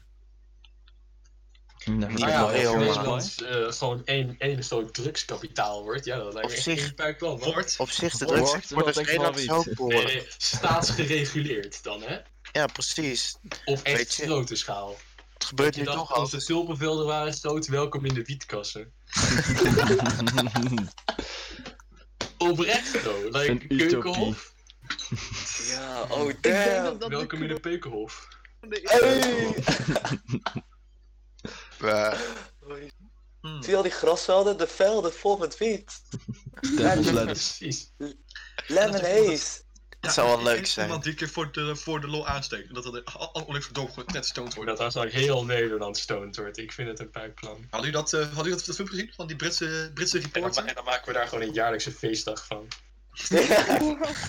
[1.86, 5.84] Nee, Niet Nou ja, wel heel, als maar- Nederland eh, gewoon één, één groot drugskapitaal
[5.84, 7.40] wordt, ja, dat lijkt me Op zich- een puik plan.
[7.40, 7.76] Wordt.
[7.78, 10.04] Op zich, de Wordt, drugsexport wat is denk je Nederland van zo wiet?
[10.06, 12.18] Nee, staatsgereguleerd dan, hè?
[12.52, 13.36] Ja, precies.
[13.66, 14.96] Op echt grote schaal.
[15.42, 16.44] Het gebeurt Je nu toch als de al.
[16.44, 18.94] tulpenvelden waren groot, welkom in de wietkassen.
[22.38, 23.30] Oprecht, bro.
[23.30, 23.68] Like.
[23.68, 24.54] Keukenhof.
[25.68, 27.00] Ja, oh damn.
[27.00, 28.28] dat Welkom in de Peukenhof.
[28.70, 29.56] Hey!
[33.42, 33.62] Hmm.
[33.62, 34.58] Zie je al die grasvelden?
[34.58, 36.02] De velden vol met wiet.
[36.62, 37.94] Precies.
[38.68, 39.61] Lemon haze.
[40.02, 40.86] Het zou wel leuk zijn.
[40.86, 42.68] Iemand die keer voor de, voor de lol aansteekt.
[42.68, 44.70] En dat dat al- al ongeveer verdoven net stoned wordt.
[44.70, 46.58] Dat als nou heel Nederland stoned wordt.
[46.58, 47.66] Ik vind het een puikplan.
[47.70, 49.14] Hadden jullie dat, eh, hadden jullie dat, dat filmpje gezien?
[49.16, 50.66] Van die Britse, Britse En dan, reporter?
[50.66, 52.68] en dan maken we daar gewoon een jaarlijkse feestdag van.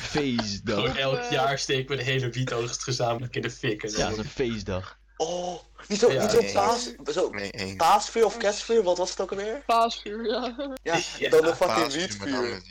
[0.01, 0.75] Feestdag.
[0.75, 3.83] Gewoon elk eh, jaar steken we de hele wietoogst gezamenlijk in de fik.
[3.83, 4.99] En Ja, dat is een feestdag.
[5.27, 5.59] Oh,
[5.89, 6.53] niet zo, Ja, niet zo nee.
[6.53, 7.77] paas, zo nee, één.
[7.77, 9.63] paasvuur of kerstvuur, wat was het ook alweer?
[9.67, 10.57] Paasvuur, ja.
[10.83, 12.63] Ja, Ja, dan een fucking wietvuur.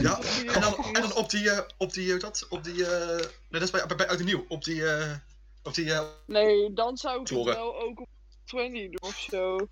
[0.00, 0.18] Ja,
[0.54, 2.46] en dan, en dan op die, eh, op die, hoe dat?
[2.48, 4.44] Op die, eh, nee, dat is bij, bij, bij Uit en Nieuw.
[4.48, 5.12] Op die, eh,
[5.62, 8.08] op die, eh, Nee, dan zou ik het wel ook op
[8.44, 9.68] 20 doen of zo.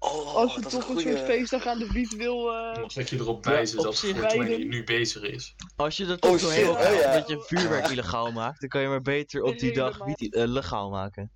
[0.00, 2.52] Oh, Als je dat toch een een soort feestdag aan de wiet wil.
[2.54, 4.68] eh, ik je erop wijzen Ja, dat 420 wijden.
[4.68, 5.54] nu bezig is.
[5.76, 7.12] Als je er toch Oh, doorheen gaan, oh, ja.
[7.12, 10.44] dat je vuurwerk illegaal maakt, dan kan je maar beter op die dag wiet eh,
[10.46, 11.30] legaal maken.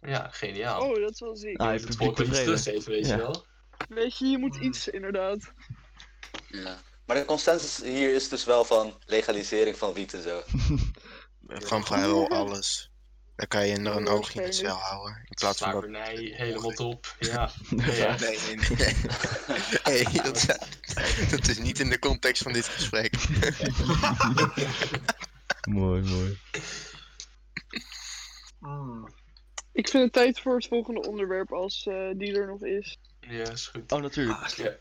[0.00, 0.82] Ja, geniaal.
[0.82, 1.60] Oh, dat is wel ziek.
[1.60, 3.44] Ah, je het volk wel iets teruggeven, weet je wel.
[3.88, 5.52] Weet je, je moet iets inderdaad.
[6.48, 6.78] Ja.
[7.06, 10.42] Maar de consensus hier is dus wel van legalisering van wiet en zo.
[11.46, 12.90] Van vrijwel alles.
[13.36, 15.16] Dan kan je er een oogje in fair cel houden.
[15.16, 15.82] In plaats van dat...
[15.82, 17.14] Slavernij, helemaal top.
[17.18, 17.50] Ja.
[17.70, 18.94] Nee, nee, nee.
[19.82, 20.46] Hey, dat,
[21.30, 23.14] dat is niet in de context van dit gesprek.
[25.68, 26.38] mooi, mooi.
[28.58, 29.08] Hmm.
[29.80, 32.98] Ik vind het tijd voor het volgende onderwerp als eh, die er nog is.
[33.20, 33.92] Ja, is goed.
[33.92, 34.38] Oh, natuurlijk.
[34.42, 34.72] Ah, Ja.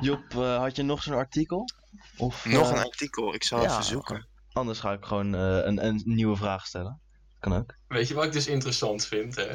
[0.00, 1.68] Job, eh, had je nog zo'n artikel?
[2.16, 3.70] Of, Nog eh, een artikel, ik zal ja.
[3.70, 4.26] even zoeken.
[4.52, 7.00] Anders ga ik gewoon eh, een, een nieuwe vraag stellen.
[7.40, 7.74] Kan ook.
[7.88, 9.48] Weet je wat ik dus interessant vind, hè?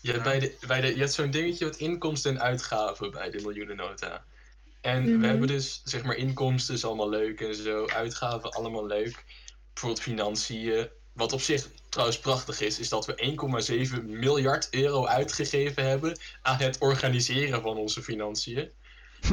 [0.00, 3.30] Je hebt, bij de, bij de, je hebt zo'n dingetje met inkomsten en uitgaven bij
[3.30, 4.24] de miljoenennota.
[4.80, 5.20] En Mhm.
[5.20, 9.24] we hebben dus, zeg maar, inkomsten is allemaal leuk en zo, uitgaven allemaal leuk.
[9.72, 10.88] Bijvoorbeeld financiën.
[11.14, 16.56] Wat op zich trouwens prachtig is, is dat we 1,7 miljard euro uitgegeven hebben aan
[16.56, 18.70] het organiseren van onze financiën.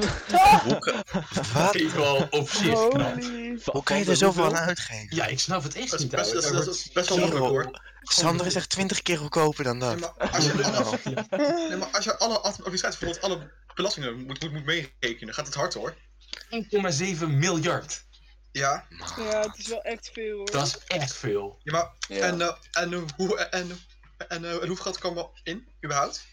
[1.54, 1.72] Wat?
[1.72, 3.24] Vind ik wel op zich knap.
[3.66, 5.16] Hoe kan je er zoveel aan uitgeven?
[5.16, 6.16] Ja, ik snap het echt Dat is niet.
[6.16, 6.66] best, dat is, ouwe.
[6.66, 7.82] dat is best wel makkelijk hoor.
[8.02, 10.00] Sander is echt 20 keer goedkoper dan Nee, dat.
[10.18, 14.52] maar als je alle, nee, maar als je alle administratie, bijvoorbeeld alle belastingen moet, moet,
[14.52, 15.96] moet meerekenen, gaat het hard hoor.
[16.50, 18.04] 1,7 miljard.
[18.52, 18.86] Ja,
[19.18, 20.52] Ja, het is wel echt veel hoor.
[20.52, 21.60] Dat is echt veel.
[21.64, 22.26] ja maar Ja.
[22.26, 23.70] en, eh, en, hoe, en,
[24.28, 26.28] en, en hoeveel geld kwam er in, überhaupt?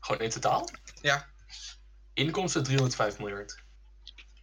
[0.00, 0.68] Gewoon in totaal?
[1.02, 1.28] Ja.
[2.14, 3.60] Inkomsten 305 miljard.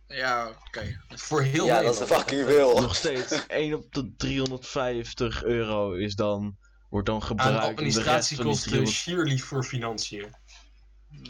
[0.07, 1.01] Ja, oké.
[1.09, 2.11] Voor heel Ja, dat Nederland.
[2.11, 2.81] is fucking veel.
[2.81, 6.57] Nog steeds, 1 op de 350 euro is dan,
[6.89, 7.67] wordt dan Aan gebruikt.
[7.67, 10.35] om de rest van die administratiekosten 300 sheerly voor financiën.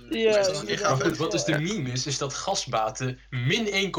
[0.09, 0.67] Ja, dat is inderdaad.
[0.69, 0.97] ingaven.
[0.97, 3.93] Maar goed, wat is de meme is, is dat gasbaten min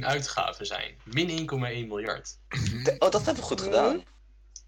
[0.00, 0.94] 1,1 uitgaven zijn.
[1.04, 1.56] Min 1,1
[1.88, 2.38] miljard.
[2.98, 4.04] Oh, dat hebben we goed gedaan.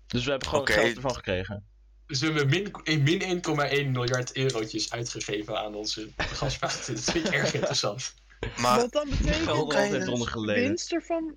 [0.07, 0.73] Dus we hebben gewoon Oké.
[0.73, 1.65] geld ervan gekregen.
[2.07, 6.95] Dus we hebben min, eh, min 1,1 miljard eurotjes uitgegeven aan onze gasbaten.
[6.95, 8.15] Dat vind ik erg interessant.
[8.57, 11.37] Maar Wat dan betekent winst ervan?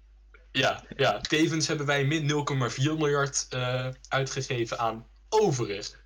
[0.51, 6.03] Ja, ja, tevens hebben wij min 0,4 miljard eh, uitgegeven aan overig.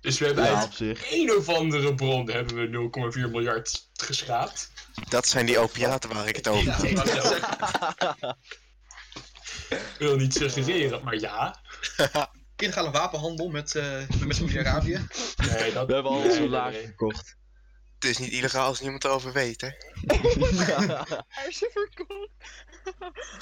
[0.00, 1.12] Dus we hebben Ja, uit op zich.
[1.12, 2.90] een of andere bron hebben we
[3.26, 4.70] 0,4 miljard geschraapt.
[5.08, 8.36] dat zijn die opiaten waar ik het over heb.
[9.68, 11.60] Ik wil niet suggereren, maar ja.
[12.56, 15.06] Illegale wapenhandel met, eh met Saudi-Arabië.
[15.36, 16.82] Nee, dat, We hebben al nee, zo'n nee, laag nee.
[16.84, 17.36] verkocht.
[17.94, 19.68] Het is niet illegaal als niemand erover weet, hè?
[21.48, 22.30] Is een verkocht.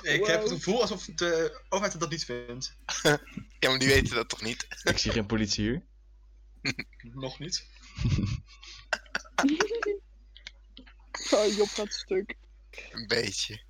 [0.03, 0.29] Ik Wow.
[0.29, 2.77] heb het gevoel alsof de overheid dat niet vindt.
[3.59, 4.67] Ja, maar die weten dat toch niet?
[4.83, 5.83] Ik zie geen politie hier.
[7.14, 7.67] Nog niet.
[11.31, 12.35] Oh, Job gaat stuk.
[12.91, 13.64] Een beetje.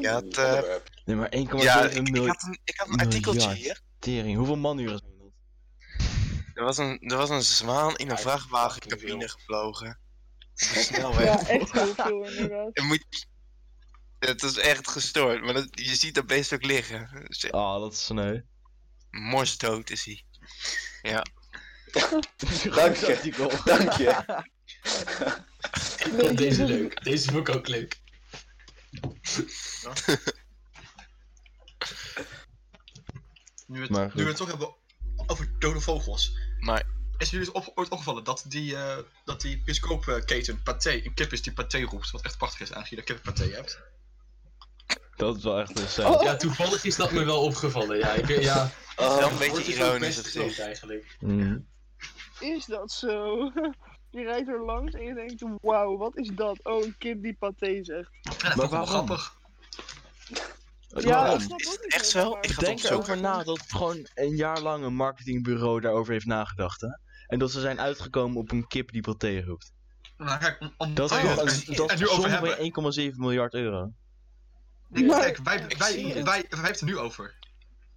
[0.00, 0.90] Ja, eh, Onderwerp.
[1.04, 2.28] Nee, maar 1,7 ja ik, ik, miljoen.
[2.28, 3.58] had een, ik had een artikeltje miljard.
[3.58, 3.80] hier.
[3.98, 4.36] Tering.
[4.36, 5.32] Hoeveel manuren zijn dat?
[6.54, 9.28] Er was een, er was een zwaan in een Ja, vrachtwagen fucking cabine veel.
[9.28, 9.98] gevlogen.
[10.54, 11.24] Snelweg.
[11.24, 12.70] Ja, echt heel veel inderdaad.
[12.78, 13.26] Je moet...
[14.18, 17.24] Het is echt gestoord, maar dat, je ziet dat beest ook liggen.
[17.26, 18.40] Dus, Ah, dat is sneu.
[19.10, 20.24] Morsdood is hij.
[22.74, 23.60] Dank je.
[23.64, 24.24] Dank je.
[25.98, 27.04] Ik vond deze leuk.
[27.04, 27.96] Deze vond ik ook leuk.
[33.66, 34.74] Nu we het, nu we het toch hebben
[35.26, 36.38] over dode vogels.
[36.58, 36.86] Maar
[37.18, 39.62] Is jullie op, ooit opgevallen dat die, eh dat die
[40.64, 42.10] Pathé een kip is die Pathé roept?
[42.10, 43.80] Wat echt prachtig is eigenlijk, dat je kippenpathé hebt.
[45.16, 46.06] Dat is wel echt een.
[46.06, 46.22] Oh.
[46.22, 47.98] Ja, toevallig is dat me wel opgevallen.
[47.98, 50.58] Ja, ik, ja Oh, wel een beetje ironisch groot zich.
[50.58, 51.16] eigenlijk.
[51.20, 51.58] Mhm.
[52.40, 53.36] Is dat zo?
[54.10, 56.64] Je rijdt er langs en je denkt, wauw, wat is dat?
[56.64, 58.10] Oh, een kip die paté zegt.
[58.22, 59.36] En dat vond ik wel grappig.
[60.88, 61.34] Ja, Waarom?
[61.34, 62.38] ik snap Is ook het niet echt zo?
[62.40, 66.80] Ik Denk erover na dat gewoon een jaar lang een marketingbureau daarover heeft nagedacht.
[66.80, 66.88] Hè?
[67.26, 69.72] En dat ze zijn uitgekomen op een kip die paté roept.
[70.16, 72.72] Nou, kijk, om, om Dat is oh, toch dat is over som hebben.
[72.74, 73.92] van 1,7 miljard euro.
[74.92, 77.38] Kijk, wij, wij, wij, wij, wij hebben het er nu over.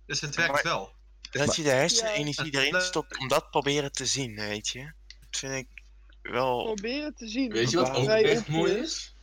[0.05, 0.93] Dus het werkt Maar- wel.
[1.31, 2.59] Dat je de hersenenergie Ja.
[2.59, 4.91] erin stopt om dat proberen te zien, weet je.
[5.29, 5.83] Dat vind ik
[6.21, 6.63] wel...
[6.63, 7.51] Proberen te zien.
[7.51, 9.15] Weet je wat ook echt mooi je- is?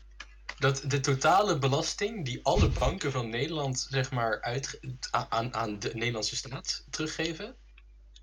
[0.59, 4.80] Dat de totale belasting die alle banken van Nederland zeg maar uit,
[5.11, 7.56] aan, aan de Nederlandse staat teruggeven,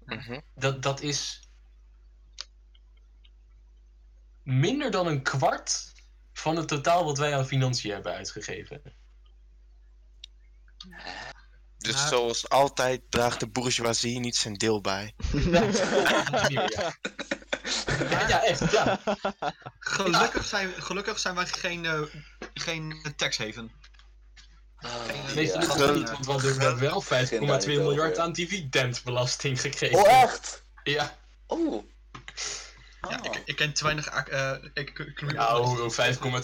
[0.06, 0.40] Mhm.
[0.56, 1.50] dat, dat is
[4.44, 5.94] minder dan een kwart
[6.34, 8.82] van het totaal wat wij aan financiën hebben uitgegeven.
[11.86, 15.14] Dus Maar- zoals altijd draagt de bourgeoisie niet zijn deel bij.
[16.50, 19.00] ja, ja, echt, ja.
[19.80, 22.02] Gelukkig zijn, gelukkig zijn wij geen, eh
[22.54, 23.72] geen tax haven.
[25.34, 25.66] Weet je ja.
[25.66, 25.92] dat Ja.
[25.92, 26.26] niet?
[26.26, 27.08] Want we hebben wel 5,2
[27.48, 29.98] daar niet miljard aan dividendbelasting gekregen.
[29.98, 30.64] Oh, echt?
[30.84, 31.18] Ja,
[31.48, 31.84] Oh.
[33.10, 33.26] Ja, Ah.
[33.26, 34.52] ik, ik ken te weinig uh,
[35.34, 35.92] nou,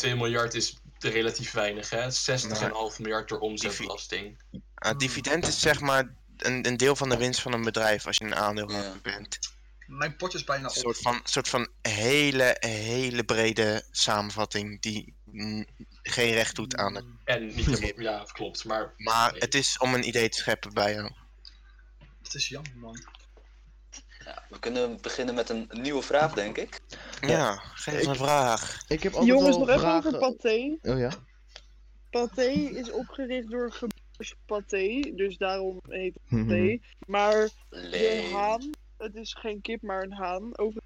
[0.02, 0.78] 5,2 miljard is
[1.10, 2.08] relatief weinig, hè?
[2.12, 4.42] 60,5 miljard door omzetbelasting.
[4.76, 8.18] Ah, dividend is zeg maar een, een deel van de winst van een bedrijf als
[8.18, 9.00] je een aandeelhouder Ja.
[9.02, 9.40] bent.
[9.88, 10.76] Mijn potje is bijna Een op.
[10.76, 15.14] soort van, soort van hele, hele brede samenvatting die
[16.04, 17.06] geen recht doet aan het.
[17.24, 18.66] En niet te, ja, klopt.
[18.66, 19.42] Maar Maar Nee.
[19.42, 21.12] het is om een idee te scheppen bij jou.
[22.24, 23.04] Het is jammer, man.
[24.32, 26.82] Ja, we kunnen beginnen met een nieuwe vraag, denk ik.
[27.22, 28.84] Ja, geef eens een vraag.
[28.88, 30.16] Ik heb altijd Jongens, nog even vragen...
[30.16, 30.78] over Pathé.
[30.82, 31.12] Oh ja?
[32.10, 36.48] Pathé is opgericht door gebroeders Pathé, dus daarom heet het Mhm.
[36.48, 36.80] Pathé.
[37.08, 40.58] Maar de haan, het is geen kip, maar een haan.
[40.58, 40.82] Over...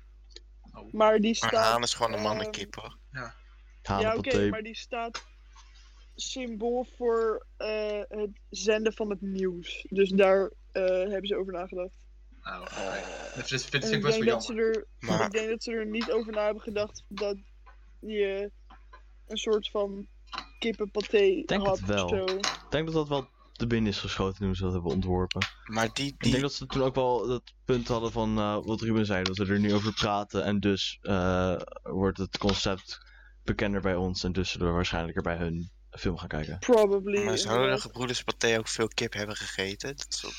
[0.73, 0.93] Oh.
[0.93, 1.53] Maar die Een staat...
[1.53, 2.97] haan is gewoon een ehm, mannenkip hoor.
[3.11, 3.33] Ja,
[3.79, 4.49] oké, Hanepathé.
[4.49, 5.23] maar die staat
[6.15, 9.85] symbool voor eh, het zenden van het nieuws.
[9.89, 12.03] Dus daar eh, hebben ze over nagedacht.
[12.45, 12.67] Nou.
[12.69, 14.75] Eh, vind, vind ik ik best wel dat ze jammer.
[14.75, 17.37] er, Maar- ik denk dat ze er niet over na hebben gedacht dat
[17.99, 18.51] je
[19.27, 20.07] een soort van
[20.59, 22.05] kippenpaté denk had het wel.
[22.05, 22.35] of zo.
[22.37, 25.47] Ik denk dat dat wel te binnen is geschoten toen ze dat hebben ontworpen.
[25.65, 28.57] Maar die, Ik die, denk dat ze toen ook wel dat punt hadden van eh,
[28.63, 32.99] wat Ruben zei, dat we er nu over praten en dus eh, wordt het concept
[33.43, 36.59] bekender bij ons en dus zullen we waarschijnlijk er bij hun film gaan kijken.
[36.59, 37.23] Probably.
[37.23, 39.95] maar zouden de gebroeders Pathé ook veel kip hebben gegeten?
[39.97, 40.33] Dat is op,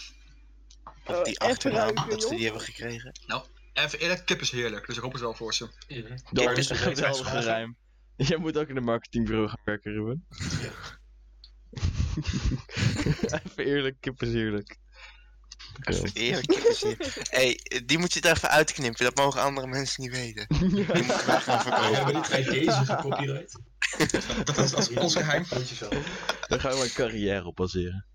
[1.06, 3.12] Eh, die even achternaam dat ze die hebben gekregen.
[3.72, 5.68] Even eerlijk, kip is heerlijk, dus ik hoop het wel voor ze.
[6.32, 7.76] Dat Maar is een geweldige rijm.
[8.16, 10.26] Jij moet ook in de marketingbureau gaan werken, Ruben.
[13.44, 14.76] Even eerlijk, kip is eerlijk.
[15.80, 16.96] Even eerlijk, kip is hier.
[17.30, 20.46] hey, die moet je er even uitknippen, dat mogen andere mensen niet weten.
[20.48, 20.86] Die moeten
[21.26, 21.94] wij gaan Oh, verkopen.
[21.94, 23.58] hebben dit bij deze gecopyright?
[24.44, 25.44] Dat is, dat is ons geheim.
[25.50, 25.88] Weet je zo.
[26.48, 28.06] Daar gaan we mijn carrière op baseren.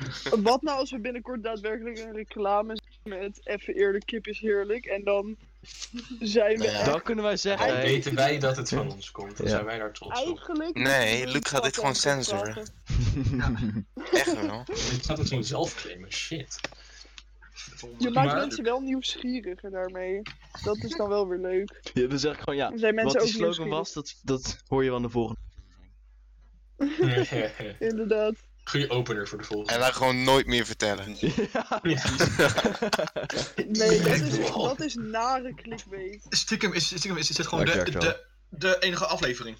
[0.42, 4.84] Wat nou als we binnenkort daadwerkelijk een reclame zien met even eerlijk, kip is heerlijk.
[4.86, 5.36] En dan
[6.20, 6.78] zijn we Nou ja.
[6.78, 9.36] echt Dan kunnen wij zeggen, Dan hey, weten wij dat het van ons komt.
[9.36, 9.52] Dan Ja.
[9.52, 10.26] zijn wij daar trots op.
[10.26, 10.74] eigenlijk...
[10.76, 12.56] Nee, Luc gaat dit gewoon censoren.
[14.12, 14.60] Echt wel.
[14.66, 16.12] Ik gaat het gewoon zelf claimen.
[16.12, 16.60] Shit.
[17.98, 20.22] Je maakt Maar- mensen wel nieuwsgieriger daarmee.
[20.62, 21.80] Dat is dan wel weer leuk.
[21.94, 22.68] ja, dan zeg ik gewoon ja.
[22.68, 23.94] Dan zijn Wat mensen die ook slogan nieuwsgierig.
[23.94, 25.40] was, dat, dat hoor je wel aan de volgende.
[27.78, 28.34] Inderdaad.
[28.64, 29.72] Goeie opener voor de volgende.
[29.72, 31.16] En dan gewoon nooit meer vertellen.
[31.20, 31.80] Ja.
[33.66, 36.26] Nee, dat is, dat is nare clickbait.
[36.28, 39.56] Stiekem is, stiekem is, is dit gewoon de, de, de enige aflevering.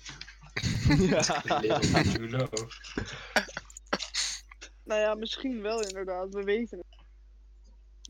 [2.28, 2.48] Know.
[4.84, 6.34] Nou ja, misschien wel inderdaad.
[6.34, 6.86] We weten het.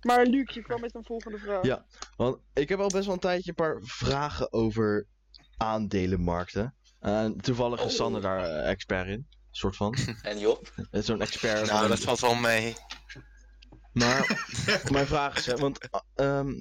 [0.02, 1.64] Maar Luc, je kwam met een volgende vraag.
[1.64, 1.84] Ja.
[2.16, 5.06] Want ik heb al best wel een tijdje een paar vragen over
[5.56, 6.74] aandelenmarkten.
[7.00, 7.90] En toevallig is Oh.
[7.90, 9.26] Sander daar eh, expert in.
[9.52, 9.94] Soort van.
[10.22, 10.72] En Job?
[10.74, 11.66] Het is Zo'n expert.
[11.66, 12.74] Nou, dat valt wel mee.
[13.92, 14.48] Maar
[14.92, 16.60] mijn vraag is, hè, want eh, ehm,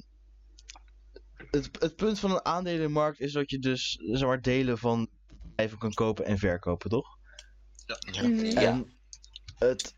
[1.51, 5.09] het, het punt van een aandelenmarkt is dat je dus zeg maar, delen van
[5.61, 7.17] bedrijven kan kopen en verkopen, toch?
[7.85, 8.27] Ja.
[8.27, 8.45] Mhm.
[8.45, 8.61] Ja.
[8.61, 8.93] En
[9.57, 9.95] het,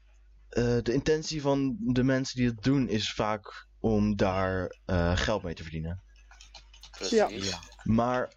[0.50, 5.44] eh, de intentie van de mensen die het doen is vaak om daar eh, geld
[5.44, 6.04] mee te verdienen.
[6.92, 7.50] Precies.
[7.50, 7.60] Ja.
[7.84, 8.34] Maar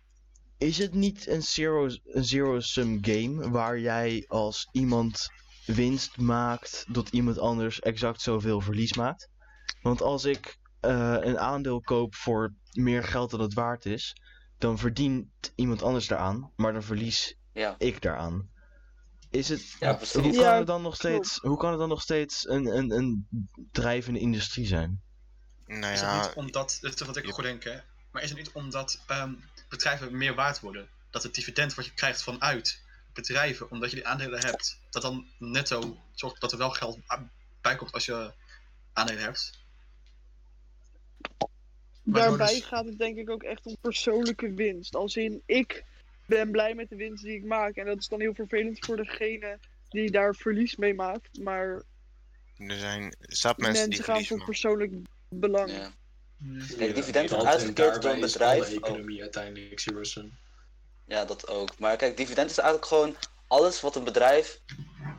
[0.58, 5.26] is het niet een zero- een zero-sum game waar jij als iemand
[5.66, 9.28] winst maakt dat iemand anders exact zoveel verlies maakt?
[9.82, 14.16] Want als ik eh, een aandeel koop voor meer geld dan het waard is,
[14.58, 17.74] dan verdient iemand anders daaraan, maar dan verlies Ja.
[17.78, 18.48] ik daaraan.
[19.30, 22.02] Is het, Ja, hoe, kan Ja, het dan nog steeds, hoe kan het dan nog
[22.02, 23.28] steeds een, een, een
[23.72, 25.02] drijvende industrie zijn?
[25.66, 27.76] Nou Is het ja, niet omdat, dit is wat ik ook denk, hè,
[28.10, 29.32] maar is het niet omdat ehm,
[29.68, 30.88] bedrijven meer waard worden?
[31.10, 32.80] Dat het dividend wat je krijgt vanuit
[33.12, 36.98] bedrijven, omdat je die aandelen hebt, dat dan netto zorgt dat er wel geld
[37.60, 38.32] bij komt als je
[38.92, 39.64] aandelen hebt?
[42.02, 44.94] Waardoor Daarbij dus- gaat het denk ik ook echt om persoonlijke winst.
[44.94, 45.84] Als in, ik
[46.26, 47.76] ben blij met de winst die ik maak.
[47.76, 49.58] En dat is dan heel vervelend voor degene
[49.88, 51.38] die daar verlies mee maakt.
[51.38, 51.82] Maar
[52.56, 54.52] er zijn zat mensen mensen, die gaan voor maken.
[54.52, 54.92] persoonlijk
[55.28, 55.70] belang.
[55.70, 55.92] Ja.
[56.38, 58.64] Ja, Kijk, dividend wordt uitgekeerd door een is bedrijf.
[58.66, 58.88] alle Oh.
[58.88, 59.84] economie uiteindelijk.
[61.06, 61.78] Ja, dat ook.
[61.78, 63.16] Maar kijk, dividend is eigenlijk gewoon
[63.46, 64.60] alles wat een bedrijf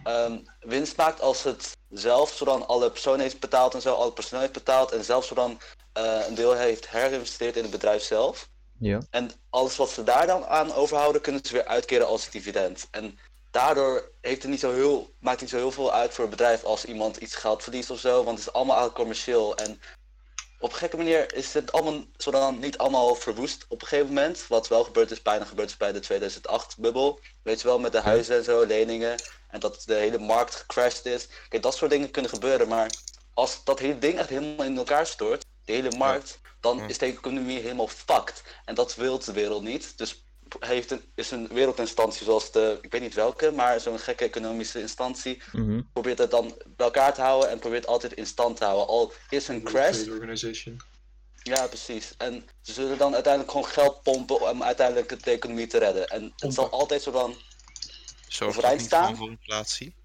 [0.04, 4.42] ehm, winst maakt als het zelf zodan alle personen heeft betaald en zo, alle personeel
[4.42, 5.60] heeft betaald en zelf zodan
[5.94, 8.50] eh, een deel heeft herinvesteerd in het bedrijf zelf.
[8.80, 9.00] Ja.
[9.10, 12.88] En alles wat ze daar dan aan overhouden, kunnen ze weer uitkeren als dividend.
[12.92, 13.20] En
[13.52, 16.36] daardoor heeft het niet zo heel, maakt het niet zo heel veel uit voor het
[16.36, 19.56] bedrijf als iemand iets geld verliest of zo, want het is allemaal eigenlijk commercieel.
[19.58, 19.80] En
[20.60, 24.48] op een gekke manier is het allemaal zodan niet allemaal verwoest op een gegeven moment.
[24.48, 27.20] Wat wel gebeurd is, bijna gebeurd is bij de 2008-bubbel.
[27.44, 29.16] Weet je wel, met de huizen en zo, leningen.
[29.50, 31.28] En dat de hele markt gecrashed is.
[31.50, 32.92] Kijk, dat soort dingen kunnen gebeuren, maar
[33.34, 37.06] als dat hele ding echt helemaal in elkaar stort, de hele markt, dan is de
[37.06, 38.44] economie helemaal fucked.
[38.66, 39.98] En dat wil de wereld niet.
[39.98, 40.24] Dus
[40.60, 44.80] heeft een, is een wereldinstantie zoals de, ik weet niet welke, maar zo'n gekke economische
[44.80, 45.82] instantie, Mhm.
[45.94, 48.88] probeert het dan bij elkaar te houden en probeert altijd in stand te houden.
[48.88, 50.78] Al is een crash, Trade Organization.
[51.44, 52.14] ja precies.
[52.18, 56.08] En ze zullen dan uiteindelijk gewoon geld pompen om uiteindelijk de economie te redden.
[56.08, 57.36] En het zal altijd zo dan,
[58.40, 59.16] Overeind staan?
[59.16, 59.96] voor inflatie?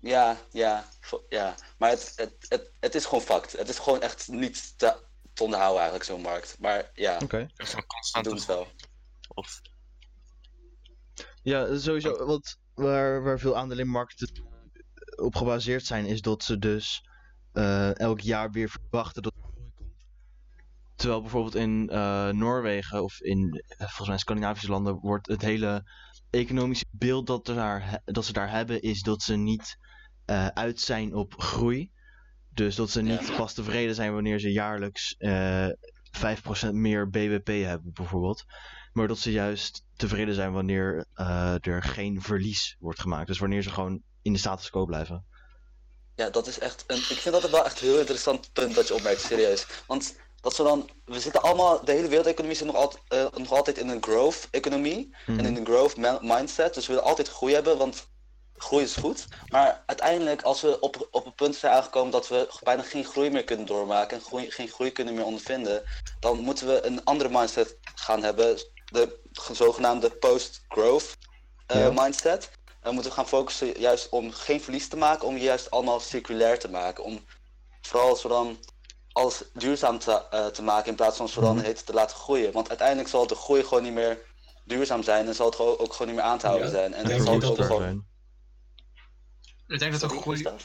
[0.00, 0.88] ja, ja,
[1.28, 1.54] ja.
[1.78, 3.52] Maar het, het, het, het is gewoon fact.
[3.52, 4.96] Het is gewoon echt niet te,
[5.34, 6.56] te onderhouden eigenlijk, zo'n markt.
[6.58, 7.48] Maar ja, Oké.
[8.12, 8.66] Van doen het wel.
[9.36, 9.60] Of
[11.42, 12.26] Ja, sowieso.
[12.26, 14.28] Want waar, waar veel aandelenmarkten
[15.16, 17.08] op gebaseerd zijn, is dat ze dus
[17.52, 19.34] eh, elk jaar weer verwachten dat.
[20.94, 25.90] Terwijl bijvoorbeeld in eh, Noorwegen of in eh, volgens mij Scandinavische landen wordt het hele
[26.30, 29.78] economische beeld dat, er daar, dat ze daar hebben, is dat ze niet
[30.54, 31.90] uit zijn op groei.
[32.54, 35.68] Dus dat ze niet pas tevreden zijn wanneer ze jaarlijks eh
[36.16, 38.44] 5% meer BBP hebben, bijvoorbeeld.
[38.96, 43.26] Maar dat ze juist tevreden zijn wanneer eh, er geen verlies wordt gemaakt.
[43.26, 45.24] Dus wanneer ze gewoon in de status quo blijven.
[46.14, 46.96] Ja, dat is echt een.
[46.96, 49.66] Ik vind dat wel echt een heel interessant punt dat je opmerkt, serieus.
[49.86, 50.90] Want dat we dan.
[51.04, 51.84] We zitten allemaal.
[51.84, 55.16] De hele wereldeconomie zit nog, altijd eh, nog altijd in een growth-economie.
[55.26, 55.38] Mhm.
[55.38, 56.74] En in een growth ma- mindset.
[56.74, 58.08] Dus we willen altijd groei hebben, want
[58.56, 59.26] groei is goed.
[59.48, 63.30] Maar uiteindelijk, als we op, op een punt zijn aangekomen dat we bijna geen groei
[63.30, 64.16] meer kunnen doormaken.
[64.16, 65.82] En groei, geen groei kunnen meer ondervinden.
[66.20, 68.58] Dan moeten we een andere mindset gaan hebben.
[68.96, 69.18] De
[69.52, 71.16] zogenaamde post-growth
[71.66, 71.90] eh, Ja.
[72.02, 72.50] mindset.
[72.64, 76.58] En we moeten gaan focussen juist om geen verlies te maken, om juist allemaal circulair
[76.58, 77.04] te maken.
[77.04, 77.24] Om
[77.80, 78.58] vooral zo dan
[79.12, 81.64] alles duurzaam te, eh, te maken in plaats van zo dan Mhm.
[81.64, 82.52] heet te laten groeien.
[82.52, 84.18] Want uiteindelijk zal de groei gewoon niet meer
[84.64, 86.72] duurzaam zijn en zal het ook gewoon niet meer aan te houden Ja.
[86.74, 86.94] zijn.
[86.94, 87.82] En Denk dan je zal het ook gewoon.
[87.82, 88.06] zijn.
[89.66, 90.36] Ik denk dat ook Sorry, groei.
[90.36, 90.62] Gustav?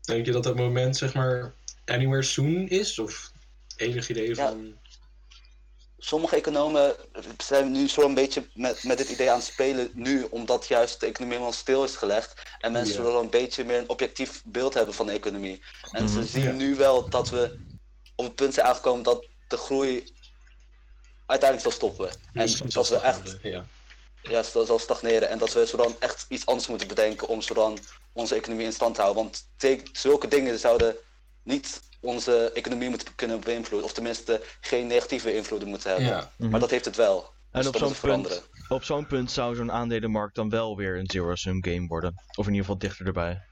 [0.00, 2.98] Denk je dat dat moment, zeg maar, anywhere soon is?
[2.98, 3.32] Of
[3.76, 4.34] enig idee Ja.
[4.34, 4.78] van...
[5.98, 6.96] Sommige economen
[7.38, 11.00] zijn nu zo een beetje met, met dit idee aan het spelen nu, omdat juist
[11.00, 12.42] de economie helemaal stil is gelegd.
[12.60, 13.02] En mensen Ja.
[13.02, 15.62] zullen een beetje meer een objectief beeld hebben van de economie.
[15.92, 16.26] En ze Mhm.
[16.28, 17.58] zien nu wel dat we
[18.14, 20.12] op het punt zijn aangekomen dat de groei
[21.26, 22.10] uiteindelijk zal stoppen.
[22.32, 23.64] En dat we echt Ja.
[24.22, 25.28] ja, dat zal stagneren.
[25.28, 27.78] En dat we zo dan echt iets anders moeten bedenken om zo dan
[28.12, 29.22] onze economie in stand te houden.
[29.22, 29.46] Want
[29.92, 30.96] zulke dingen zouden
[31.42, 33.88] niet onze economie moeten kunnen beïnvloeden.
[33.88, 36.08] Of tenminste geen negatieve invloeden moeten hebben.
[36.08, 36.32] ja.
[36.36, 36.50] Mhm.
[36.50, 37.36] Maar dat heeft het wel.
[37.50, 41.10] En Dus op zo'n punt, op zo'n punt zou zo'n aandelenmarkt dan wel weer een
[41.10, 42.14] zero-sum game worden.
[42.36, 43.42] Of in ieder geval dichter erbij.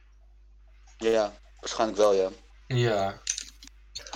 [0.98, 2.28] Ja, ja, waarschijnlijk wel, ja.
[2.66, 3.20] Ja.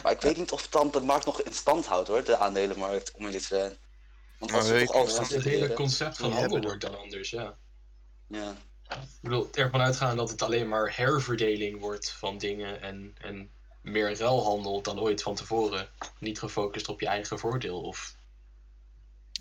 [0.02, 2.36] Maar ik weet niet of het dan de markt nog in stand houdt hoor, de
[2.36, 3.78] aandelenmarkt, om eerlijk te zijn.
[4.38, 7.56] Want Maar als toch alles gaan Het hele concept van handel wordt dan anders, ja.
[8.28, 8.54] Ja.
[8.88, 13.50] Ik bedoel, ervan uitgaan dat het alleen maar herverdeling wordt van dingen en, en
[13.82, 15.88] meer ruilhandel dan ooit van tevoren.
[16.18, 18.16] Niet gefocust op je eigen voordeel of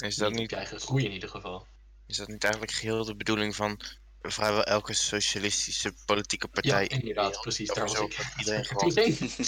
[0.03, 1.67] is dat niet op niet, je eigen groei in ieder geval.
[2.05, 3.81] is dat niet eigenlijk geheel de bedoeling van
[4.21, 6.87] vrijwel elke socialistische politieke Ja, partij?
[6.87, 7.73] inderdaad, precies.
[7.73, 8.17] Daar was ik.
[8.35, 8.93] iedereen gewoon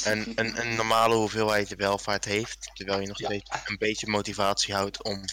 [0.04, 3.26] een, een, een normale hoeveelheid welvaart heeft, terwijl je nog Ja.
[3.26, 5.24] steeds een beetje motivatie houdt om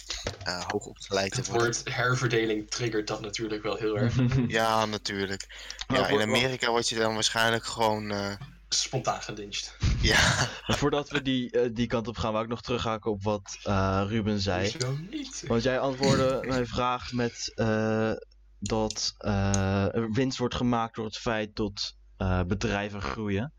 [0.43, 1.65] eh hoog opgeleid te Het worden.
[1.65, 4.15] woord herverdeling triggert dat natuurlijk wel heel erg.
[4.47, 5.47] Ja, natuurlijk.
[5.87, 8.11] Ja, in Amerika word je dan waarschijnlijk gewoon.
[8.11, 8.35] eh,
[8.69, 9.77] Spontaan gelyncht.
[10.01, 10.19] ja,
[10.79, 14.03] voordat we die, eh, die kant op gaan, wou ik nog terughaken op wat eh,
[14.07, 14.69] Ruben zei.
[14.69, 15.43] Zo niet.
[15.47, 18.11] Want jij antwoordde mijn vraag met eh,
[18.59, 19.15] dat
[20.11, 23.53] winst wordt gemaakt door het feit dat eh, bedrijven groeien.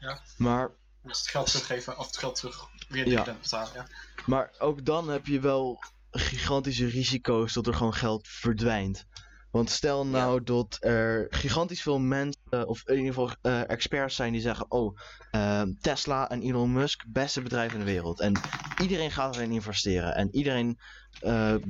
[0.00, 0.20] Ja.
[0.36, 0.70] Maar,
[1.02, 3.10] Dus het geld teruggeven of het geld terug weer Ja.
[3.10, 3.72] dividend betalen.
[3.74, 3.86] Ja.
[4.26, 9.04] maar ook dan heb je wel gigantische risico's dat er gewoon geld verdwijnt.
[9.50, 14.32] Want stel nou dat er gigantisch veel mensen, of in ieder geval eh, experts zijn
[14.32, 14.96] die zeggen: Oh,
[15.30, 18.20] ehm, Tesla en Elon Musk, beste bedrijven in de wereld.
[18.20, 18.40] En
[18.82, 20.14] iedereen gaat erin investeren.
[20.14, 20.78] En iedereen
[21.20, 21.60] eh, eh,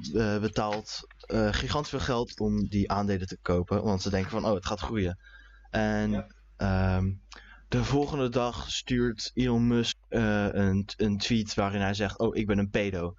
[0.41, 1.01] betaalt
[1.51, 3.83] gigantisch veel geld om die aandelen te kopen.
[3.85, 5.18] Want ze denken van: Oh, het gaat groeien.
[5.70, 6.26] En Ja.
[6.57, 7.12] ehm,
[7.68, 12.59] de volgende dag stuurt Elon Musk een, een tweet waarin hij zegt: Oh, ik ben
[12.59, 13.14] een pedo.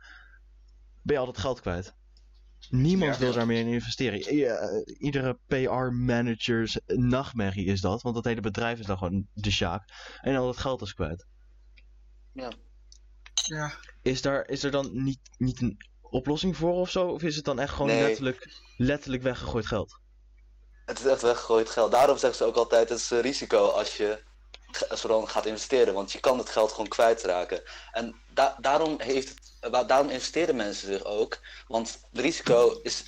[1.01, 1.93] Ben je al dat geld kwijt?
[2.71, 3.19] Niemand Ja.
[3.19, 4.33] wil daar meer in investeren.
[4.33, 4.67] I- eh,
[4.99, 9.83] iedere PR-managers nachtmerrie is dat, want dat hele bedrijf is dan gewoon de sjaak.
[10.21, 11.25] En al dat geld is kwijt.
[12.33, 12.51] ja.
[14.01, 17.07] Is, daar, is er dan niet, niet een oplossing voor of zo?
[17.07, 18.01] Of is het dan echt gewoon Nee.
[18.01, 19.99] letterlijk, letterlijk weggegooid geld?
[20.85, 21.91] Het is echt weggegooid geld.
[21.91, 24.23] Daarom zeggen ze ook altijd: het is een risico als je
[25.07, 25.93] dan gaat investeren.
[25.93, 27.61] Want je kan het geld gewoon kwijtraken.
[27.91, 31.39] En da- daarom, heeft het, daarom investeren mensen zich ook.
[31.67, 33.03] Want het risico is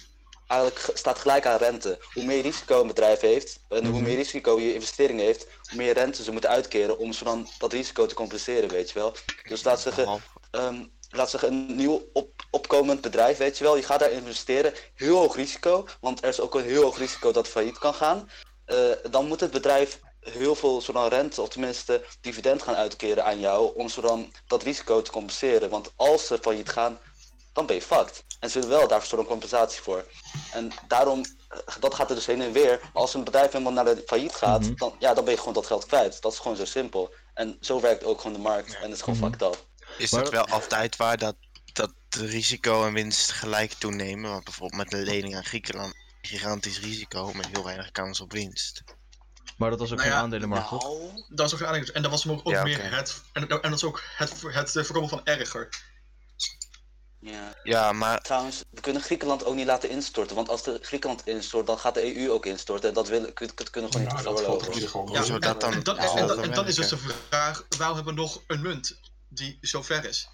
[0.47, 1.99] eigenlijk, ge- staat gelijk aan rente.
[2.13, 4.03] Hoe meer risico een bedrijf heeft, en hoe Mhm.
[4.03, 7.73] meer risico je investering heeft, hoe meer rente ze moeten uitkeren om zo dan dat
[7.73, 9.15] risico te compenseren, weet je wel.
[9.47, 13.75] Dus laat zeggen, ehm, laat zeggen, een nieuw op, opkomend bedrijf, weet je wel.
[13.75, 17.31] Je gaat daar investeren, heel hoog risico, want er is ook een heel hoog risico
[17.31, 18.29] dat failliet kan gaan.
[18.65, 18.77] Eh,
[19.11, 23.89] dan moet het bedrijf heel veel rente, of tenminste dividend gaan uitkeren aan jou, om
[23.89, 25.69] zo dan dat risico te compenseren.
[25.69, 26.99] Want als ze failliet gaan,
[27.53, 28.23] dan ben je fucked.
[28.39, 30.05] En ze willen wel daarvoor zo'n compensatie voor.
[30.51, 32.79] En daarom, eh, dat gaat er dus heen en weer.
[32.93, 34.75] Als een bedrijf helemaal naar de failliet gaat, Mhm.
[34.75, 36.21] dan, ja, dan ben je gewoon dat geld kwijt.
[36.21, 37.13] Dat is gewoon zo simpel.
[37.33, 38.75] En zo werkt ook gewoon de markt.
[38.75, 39.27] En het is gewoon Mhm.
[39.29, 39.65] fucked up.
[39.97, 41.35] Is dat wel altijd waar dat,
[41.73, 44.31] dat risico en winst gelijk toenemen?
[44.31, 48.83] Want bijvoorbeeld met een lening aan Griekenland, gigantisch risico met heel weinig kans op winst.
[49.57, 50.83] Maar dat was ook Nou geen ja, aandelenmarkt, toch?
[50.83, 51.95] Nou, Dat is ook een aanleiding.
[51.95, 53.21] En dat was ook, ook Ja, meer het.
[53.33, 55.69] En, en dat is ook het, het voorkomen van erger.
[57.19, 57.53] ja.
[57.63, 60.35] Ja, maar Trouwens, we kunnen Griekenland ook niet laten instorten.
[60.35, 62.89] Want als de Griekenland instort, dan gaat de EU ook instorten.
[62.89, 63.07] En dat,
[63.55, 65.13] dat kunnen we gewoon Ja, niet veroorloven.
[65.13, 65.73] Ja, Hoezo en, dat dan?
[65.73, 68.21] en, dan, en, en, dat dan, en dan is dus de vraag: waarom hebben we
[68.21, 70.27] nog een munt die zo ver is?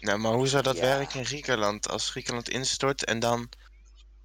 [0.00, 0.82] Nou, maar hoe zou dat Ja.
[0.82, 1.88] werken in Griekenland?
[1.88, 3.48] Als Griekenland instort en dan...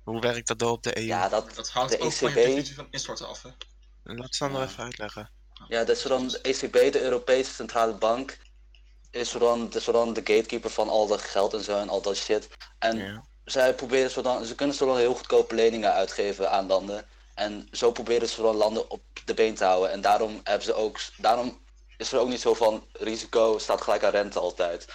[0.04, 1.06] Hoe werkt dat door op de EU?
[1.06, 3.42] Ja, dat, Dat hangt De ook van je ECB definitie van instorten af.
[3.42, 3.50] Hè?
[4.06, 4.68] Laat Sander Ja.
[4.68, 5.30] even uitleggen.
[5.68, 8.38] ja, dat is dan de ECB, de Europese Centrale Bank,
[9.12, 12.16] is dan, is dan de gatekeeper van al dat geld en zo en al dat
[12.16, 12.47] shit.
[12.80, 13.24] En Ja.
[13.45, 17.06] zij proberen zo dan, ze kunnen zo dan heel goedkope leningen uitgeven aan landen.
[17.36, 19.91] En zo proberen ze dan landen op de been te houden.
[19.91, 21.64] En daarom hebben ze ook, daarom
[21.97, 24.86] is er ook niet zo van risico staat gelijk aan rente altijd.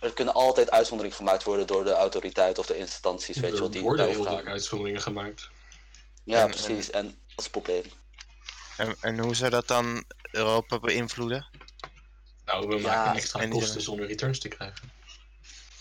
[0.00, 3.66] Er kunnen altijd uitzonderingen gemaakt worden door de autoriteit of de instanties, weet je wel,
[3.66, 5.48] Er die worden heel vaak uitzonderingen gemaakt.
[6.24, 6.90] Ja, En- precies.
[6.90, 7.82] En dat is het probleem.
[8.76, 11.46] En, en hoe zou dat dan Europa beïnvloeden?
[12.44, 14.94] Nou, we Ja, maken extra en- kosten zonder returns te krijgen.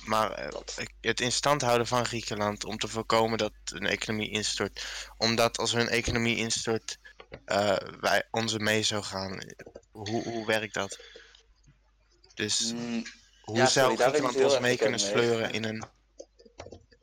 [0.05, 4.85] Maar eh, het in stand houden van Griekenland om te voorkomen dat een economie instort.
[5.17, 6.97] Omdat als hun economie instort,
[7.45, 9.39] eh, wij onze mee zou gaan.
[9.91, 10.99] Hoe, hoe werkt dat?
[12.33, 13.03] Dus Mm,
[13.41, 15.85] hoe ja, zou sorry, Griekenland ons mee kunnen sleuren in een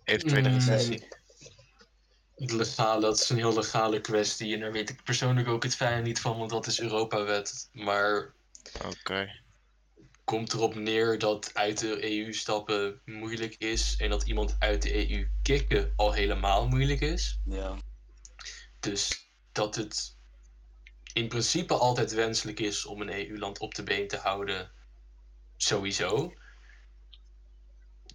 [0.05, 1.09] eventuele Mm, recessie?
[2.51, 4.55] Legale, dat is een heel legale kwestie.
[4.55, 7.69] En daar weet ik persoonlijk ook het fijne niet van, want dat is Europawet.
[7.73, 8.35] Maar
[8.85, 9.41] Oké.
[10.25, 13.97] komt erop neer dat uit de EU stappen moeilijk is.
[13.99, 17.41] En dat iemand uit de EU kicken al helemaal moeilijk is.
[17.45, 17.77] ja.
[18.81, 20.17] Dus dat het
[21.13, 24.71] in principe altijd wenselijk is om een EU-land op de been te houden,
[25.57, 26.35] sowieso.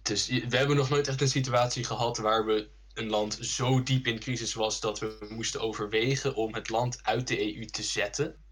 [0.02, 4.06] Dus we hebben nog nooit echt een situatie gehad waar we een land zo diep
[4.06, 8.44] in crisis was dat we moesten overwegen om het land uit de EU te zetten.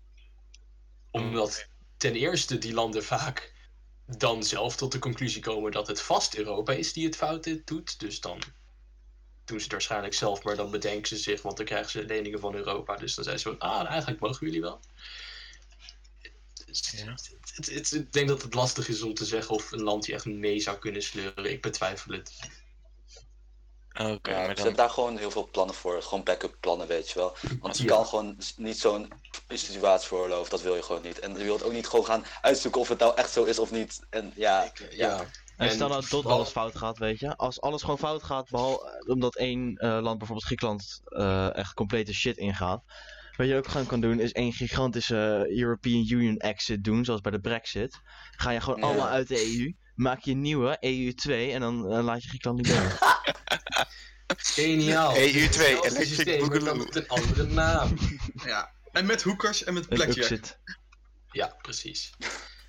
[1.10, 3.54] Omdat ten eerste die landen vaak
[4.06, 8.00] dan zelf tot de conclusie komen dat het vast Europa is die het fout doet.
[8.00, 8.42] Dus dan
[9.44, 12.40] doen ze het waarschijnlijk zelf, maar dan bedenken ze zich, want dan krijgen ze leningen
[12.40, 12.96] van Europa.
[12.96, 14.80] Dus dan zijn ze van, ah, eigenlijk mogen jullie wel.
[16.92, 17.16] Ja.
[17.90, 20.60] ik denk dat het lastig is om te zeggen of een land je echt mee
[20.60, 21.50] zou kunnen sleuren.
[21.50, 22.32] Ik betwijfel het.
[24.00, 24.56] Oké, Ja, maar ze dan...
[24.56, 26.02] hebben daar gewoon heel veel plannen voor.
[26.02, 27.36] Gewoon backup plannen, weet je wel.
[27.60, 27.88] Want je Ja.
[27.88, 29.12] kan gewoon niet zo'n
[29.48, 30.50] situatie veroorloven.
[30.50, 31.18] Dat wil je gewoon niet.
[31.18, 33.70] En je wilt ook niet gewoon gaan uitzoeken of het nou echt zo is of
[33.70, 34.00] niet.
[34.10, 35.20] En ja, Ja.
[35.56, 37.36] En En stel nou tot wel- alles fout gaat, weet je.
[37.36, 42.14] Als alles gewoon fout gaat, behalve omdat één eh, land, bijvoorbeeld Griekenland, eh, echt complete
[42.14, 42.82] shit ingaat.
[43.36, 47.32] Wat je ook gewoon kan doen, is één gigantische European Union exit doen, zoals bij
[47.32, 48.00] de Brexit.
[48.30, 48.84] Ga je gewoon Ja.
[48.86, 52.62] allemaal uit de EU, maak je een nieuwe, EU2, en dan eh, laat je Griekenland
[52.62, 52.96] niet binnen.
[54.36, 55.14] Geniaal.
[55.14, 56.84] EU2, Hetzelfde Electric systeem, maar dan Boogaloo.
[56.84, 57.96] met een andere naam.
[58.44, 58.70] Ja.
[58.92, 60.16] En met hoekers en met blackjack.
[60.16, 60.58] exit.
[61.30, 62.10] Ja, precies.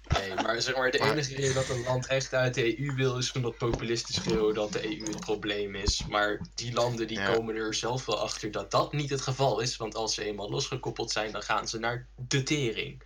[0.07, 2.93] Nee, maar zeg maar, de Maar- enige reden dat een land echt uit de EU
[2.95, 6.05] wil, is omdat populisten schreeuwen dat de EU het probleem is.
[6.09, 7.33] Maar die landen die Ja.
[7.33, 9.77] komen er zelf wel achter dat dat niet het geval is.
[9.77, 13.03] Want als ze eenmaal losgekoppeld zijn, dan gaan ze naar de tering.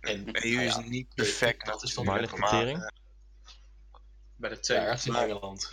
[0.00, 1.66] En De EU is nou ja, niet perfect.
[1.66, 2.90] dat is dan ligt de maar- tering?
[4.42, 5.70] Bij de Ja, ergens in Engeland.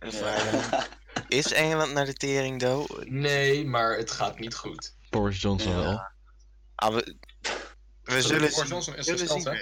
[0.10, 0.86] ja.
[1.28, 3.02] Is Engeland naar de tering, though?
[3.04, 4.94] Nee, maar het gaat niet goed.
[5.10, 5.78] Boris Johnson Ja.
[5.80, 6.02] wel.
[6.74, 7.16] Ah, we,
[8.02, 8.68] we zullen Boris.
[8.68, 9.52] Johnson is zullen gesteld, zien,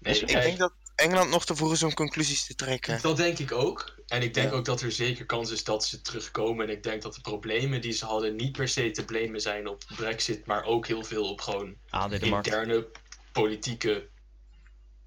[0.00, 2.98] ik kijk, denk dat Engeland nog te vroeg is om conclusies te trekken.
[3.02, 3.94] Dat denk ik ook.
[4.06, 4.56] En ik denk Ja.
[4.56, 6.66] ook dat er zeker kans is dat ze terugkomen.
[6.68, 9.66] En ik denk dat de problemen die ze hadden niet per se te blamen zijn
[9.68, 12.46] op Brexit, maar ook heel veel op gewoon Aandelenmarkt.
[12.46, 12.86] interne
[13.32, 14.08] politieke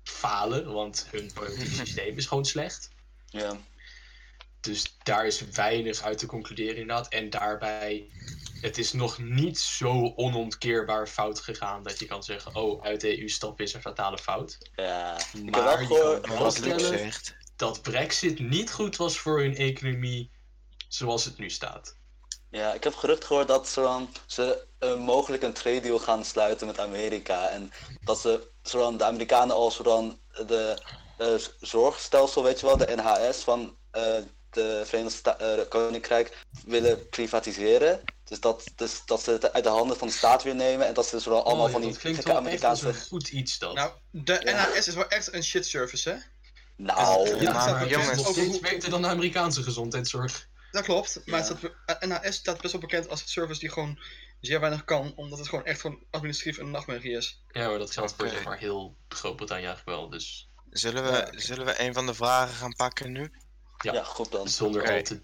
[0.03, 0.73] falen.
[0.73, 2.89] Want hun politieke systeem is gewoon slecht.
[3.25, 3.57] ja.
[4.59, 7.07] Dus daar is weinig uit te concluderen inderdaad.
[7.07, 8.09] En daarbij,
[8.61, 13.19] het is nog niet zo onontkeerbaar fout gegaan dat je kan zeggen, oh, uit de
[13.19, 14.57] EU stappen is een fatale fout.
[14.75, 15.17] ja.
[15.17, 16.51] Ik heb Maar wel
[17.55, 20.31] dat Brexit niet goed was voor hun economie
[20.87, 21.97] zoals het nu staat.
[22.53, 26.25] Ja, ik heb gerucht gehoord dat ze, dan, ze eh, mogelijk een trade deal gaan
[26.25, 27.49] sluiten met Amerika.
[27.49, 27.71] En
[28.03, 30.77] dat ze zo dan de Amerikanen al zo dan de,
[31.17, 31.27] eh,
[31.61, 34.03] zorgstelsel, weet je wel, de NHS van eh,
[34.49, 38.01] de Verenigde Sta- eh, Koninkrijk willen privatiseren.
[38.23, 40.93] Dus dat, dus dat ze het uit de handen van de staat weer nemen en
[40.93, 42.87] dat ze dus wel allemaal Oh, van die gekke echt Amerikaanse...
[42.87, 43.73] een goed iets dat.
[43.73, 44.67] Nou, de Ja.
[44.69, 46.15] NHS is wel echt een shit service, hè?
[46.77, 50.47] Nou, Ja, maar jongens, hoe- beter dan de Amerikaanse gezondheidszorg.
[50.73, 51.47] Dat klopt, maar Ja.
[51.47, 53.99] het staat, NHS staat best wel bekend als een service die gewoon
[54.41, 57.43] zeer weinig kan, omdat het gewoon echt gewoon administratief een nachtmerrie is.
[57.51, 60.09] Ja, maar dat geldt voor zeg maar heel Groot-Brittannië eigenlijk wel.
[60.09, 61.29] Dus Zullen we, Ja.
[61.39, 63.31] zullen we een van de vragen gaan pakken nu?
[63.81, 63.93] ja.
[63.93, 64.47] ja, goed dan.
[64.49, 65.21] zonder al te...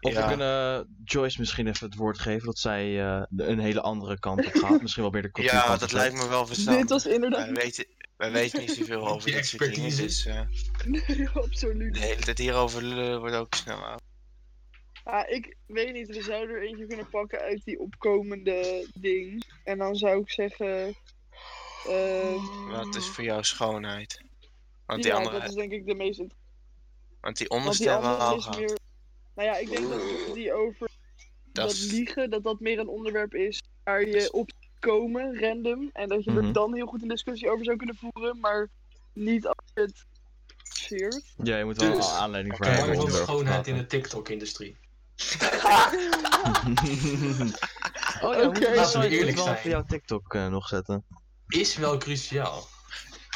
[0.00, 0.20] Of Ja.
[0.22, 4.46] we kunnen Joyce misschien even het woord geven dat zij eh, een hele andere kant
[4.46, 4.80] op gaat.
[4.82, 5.52] misschien wel meer de cultuur.
[5.52, 6.88] Ja, dat lijkt me wel Dit verstandig.
[6.88, 7.86] was inderdaad Wij weten,
[8.16, 10.02] wij weten niet zoveel over dit soort dingen, expertise.
[10.02, 10.40] dus eh,
[10.84, 11.94] Nee, absoluut.
[11.94, 14.02] de hele tijd hierover lullen wordt ook snel oud.
[15.06, 19.44] Ja, ik weet niet, we zouden er eentje kunnen pakken uit die opkomende ding.
[19.64, 20.94] En dan zou ik zeggen.
[21.88, 24.20] eh, Wat is voor jou schoonheid?
[24.86, 26.44] Want die ja, andere, dat is denk ik de meest interessante.
[27.20, 28.58] want die onderste hebben we andere al is gehad.
[28.60, 28.78] meer.
[29.34, 30.88] Nou ja, ik denk dat die over
[31.52, 35.90] Dat dat, is- liegen, dat dat meer een onderwerp is waar je op komen, random.
[35.92, 36.44] En dat je Mhm.
[36.46, 38.68] er dan heel goed een discussie over zou kunnen voeren, maar
[39.12, 40.04] niet als je het
[40.62, 41.34] scheert.
[41.42, 42.94] Ja, je moet wel Dus, een aanleiding voor Kijk, hebben.
[42.94, 44.76] erover te schoonheid in de TikTok-industrie.
[48.22, 48.58] Oh ja, Oké.
[48.58, 49.56] we Laten we eerlijk wel zijn.
[49.56, 51.04] even jouw TikTok eh, nog zetten.
[51.48, 52.66] Is wel cruciaal.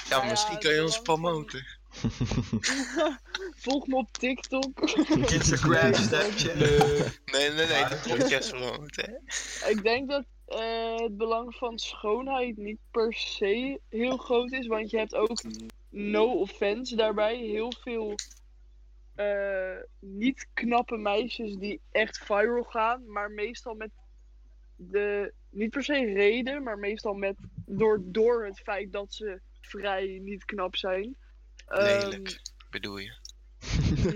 [0.08, 1.66] Ja, ja, misschien kan je ons promoten.
[3.64, 4.80] Volg me op TikTok.
[5.32, 6.54] Instagram, Snapchat.
[6.54, 8.18] Nee, nee, nee, de dat klopt.
[8.18, 9.22] podcast promoten.
[9.68, 14.90] Ik denk dat eh, het belang van schoonheid niet per se heel groot is, want
[14.90, 15.42] je hebt ook,
[15.90, 18.14] no offense daarbij, heel veel
[19.20, 23.90] eh, niet knappe meisjes die echt viral gaan, maar meestal met
[24.76, 30.18] de, niet per se reden, maar meestal met, door, door het feit dat ze vrij
[30.22, 31.16] niet knap zijn.
[31.66, 32.40] Ehm, Lelijk,
[32.70, 33.12] bedoel je.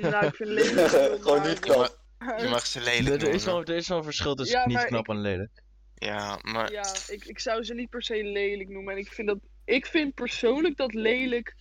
[0.01, 0.89] nou, ik vind lelijk
[1.23, 2.03] Gewoon niet knap.
[2.19, 3.73] Je mag ze Er, lelijk er is wel, noemen.
[3.73, 5.63] er is wel een verschil tussen Ja, niet knap ik- en lelijk.
[5.95, 8.93] Ja, maar Ja, ik, ik zou ze niet per se lelijk noemen.
[8.93, 11.55] En ik vind, dat, ik vind persoonlijk dat lelijk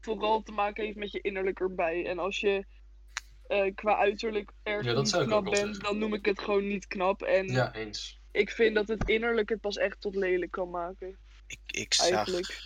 [0.00, 2.06] vooral te maken heeft met je innerlijk erbij.
[2.06, 2.64] En als je
[3.50, 7.22] eh, qua uiterlijk erg Ja, knap bent, dan noem ik het gewoon niet knap.
[7.22, 8.20] En Ja, eens.
[8.32, 11.18] ik vind dat het innerlijk het pas echt tot lelijk kan maken.
[11.46, 12.62] ik, ik zag, Eigenlijk.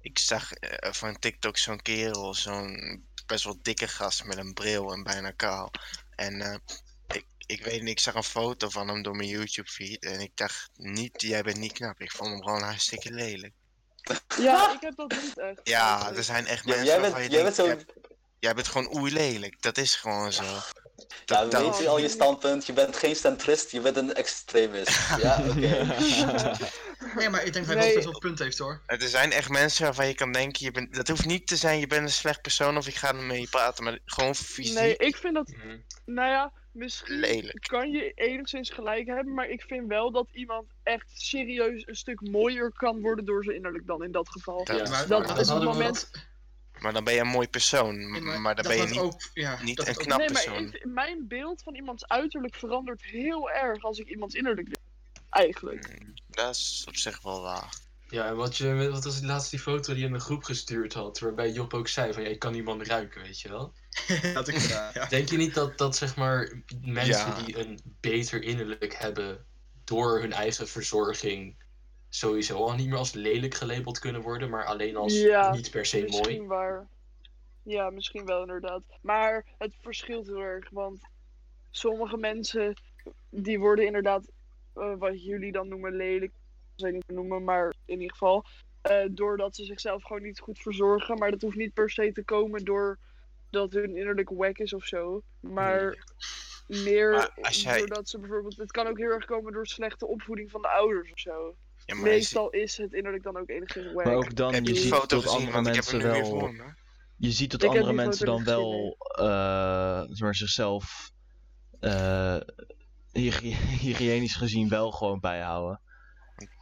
[0.00, 4.92] ik zag eh, van TikTok zo'n kerel, zo'n best wel dikke gast met een bril
[4.92, 5.70] en bijna kaal.
[6.14, 6.56] En eh,
[7.06, 10.20] ik, ik weet niet, ik zag een foto van hem door mijn YouTube feed en
[10.20, 12.00] ik dacht niet, jij bent niet knap.
[12.00, 13.52] Ik vond hem gewoon hartstikke lelijk.
[14.38, 15.60] Ja, ik heb dat niet echt.
[15.64, 17.92] Ja, er zijn echt Ja, mensen waarvan bent, je jij denkt, bent zo...
[18.44, 19.62] jij, bent gewoon oei lelijk.
[19.62, 20.42] Dat is gewoon zo.
[20.44, 20.62] Ja,
[21.24, 22.66] Dat, we dat- weten al je standpunt.
[22.66, 24.98] Je bent geen centrist, je bent een extremist.
[25.22, 25.86] Ja, oké.
[27.16, 27.94] Nee, maar ik denk dat hij Nee.
[27.94, 28.80] wel best wel punt heeft hoor.
[28.86, 31.78] Er zijn echt mensen waarvan je kan denken, je bent, dat hoeft niet te zijn,
[31.80, 35.16] je bent een slecht persoon of ik ga ermee praten, maar gewoon fysiek Nee, ik
[35.16, 35.76] vind dat, Mhm.
[36.04, 37.66] nou ja, misschien lelijk.
[37.68, 42.20] kan je enigszins gelijk hebben, maar ik vind wel dat iemand echt serieus een stuk
[42.20, 44.64] mooier kan worden door zijn innerlijk dan in dat geval.
[44.64, 46.10] Dat- Ja, maar- dat maar is het moment-
[46.84, 49.62] Maar dan ben je een mooi persoon, maar, dan dat ben je niet, ook, ja,
[49.62, 50.64] niet dat een knap nee, maar persoon.
[50.74, 54.68] ik- mijn beeld van iemands uiterlijk verandert heel erg als ik iemands innerlijk.
[55.30, 56.00] Eigenlijk.
[56.02, 57.74] Mm, Dat is op zich wel waar.
[58.08, 60.42] Ja, en wat, je, wat was die laatste die foto die je in de groep
[60.44, 63.72] gestuurd had, waarbij Job ook zei van, ja, ik kan iemand ruiken, weet je wel?
[64.34, 64.56] had ik.
[64.58, 65.06] Ja.
[65.08, 67.42] Denk je niet dat, dat zeg maar, mensen Ja.
[67.42, 69.44] die een beter innerlijk hebben
[69.84, 71.62] door hun eigen verzorging
[72.18, 75.86] sowieso al niet meer als lelijk gelabeld kunnen worden, maar alleen als Ja, niet per
[75.86, 76.46] se Misschien mooi?
[76.48, 76.88] waar.
[77.62, 78.82] Ja, misschien wel inderdaad.
[79.02, 81.00] Maar het verschilt heel erg, want
[81.70, 82.74] sommige mensen
[83.30, 84.30] die worden inderdaad,
[84.74, 86.32] eh, wat jullie dan noemen lelijk,
[86.74, 88.44] zou ik niet noemen, maar in ieder geval,
[88.82, 91.18] eh, doordat ze zichzelf gewoon niet goed verzorgen.
[91.18, 92.98] Maar dat hoeft niet per se te komen door
[93.50, 95.22] dat hun innerlijk wack is of zo.
[95.40, 96.04] Maar
[96.66, 100.06] meer Maar als jij- doordat ze bijvoorbeeld, het kan ook heel erg komen door slechte
[100.06, 101.56] opvoeding van de ouders of zo.
[101.86, 104.04] Ja, maar Meestal is het innerlijk dan ook enigszins wack.
[104.04, 105.28] Maar ook dan, heb je je ziet gezien?
[105.28, 106.50] andere mensen wel...
[107.16, 111.10] Je ziet dat Ik andere mensen dan gezien, wel eh, zeg maar, zichzelf
[111.80, 112.36] eh,
[113.12, 113.54] hygie-
[113.86, 115.80] hygiënisch gezien wel gewoon bijhouden.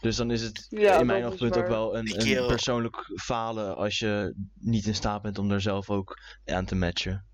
[0.00, 3.98] Dus dan is het Ja, in mijn oogpunt ook wel een, een persoonlijk falen als
[3.98, 7.26] je niet in staat bent om daar zelf ook aan te matchen.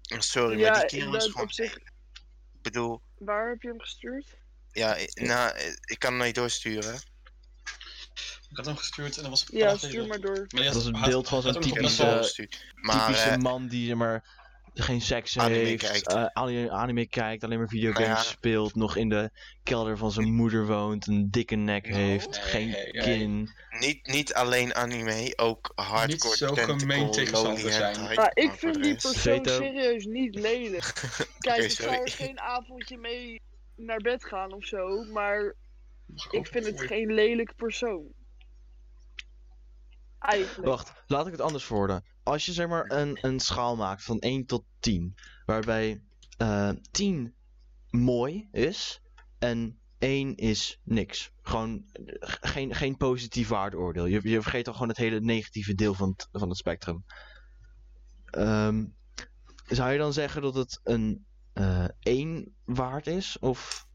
[0.00, 1.42] Sorry, ja, maar die kerel is gewoon...
[1.42, 4.38] op zich, Ik bedoel, waar heb je hem gestuurd?
[4.72, 7.00] ja, i- nou, eh, ik kan hem niet doorsturen.
[8.50, 9.46] Ik had hem gestuurd en dat was.
[9.52, 10.46] Ja, stuur maar door.
[10.48, 12.48] Maar Dat is een had- beeld van zo'n typische-.
[12.74, 14.38] Maar Typische eh, man die zeg maar
[14.74, 16.06] geen seks Anime heeft, kijkt.
[16.12, 18.14] eh, anime, anime kijkt, alleen maar videogames ja.
[18.22, 19.30] speelt, nog in de
[19.62, 23.02] kelder van zijn moeder woont, een dikke nek Nou, heeft, nee, geen nee, nee.
[23.02, 23.50] kin.
[23.78, 28.14] Niet, niet alleen anime, ook hardcore zo tentacle, gemeen tegen zijn.
[28.14, 29.50] Maar ik vind die persoon Veto.
[29.56, 30.94] serieus niet lelijk.
[31.38, 33.42] Kijk, ik zou er geen avondje mee
[33.76, 35.54] naar bed gaan of zo, maar
[36.30, 38.18] ik vind het geen lelijk persoon.
[40.20, 40.68] Eigenlijk.
[40.68, 42.04] Wacht, laat ik het anders worden.
[42.22, 45.14] Als je zeg maar een, een schaal maakt van 1 tot 10,
[45.46, 46.02] waarbij
[46.36, 47.34] eh 10
[47.90, 49.00] mooi is
[49.38, 51.32] en 1 is niks.
[51.42, 54.06] Gewoon eh, geen, geen positief waardeoordeel.
[54.06, 57.04] Je, je vergeet al gewoon het hele negatieve deel van het, van het spectrum.
[58.24, 58.86] Ehm,
[59.66, 63.86] zou je dan zeggen dat het een eh 1 waard is of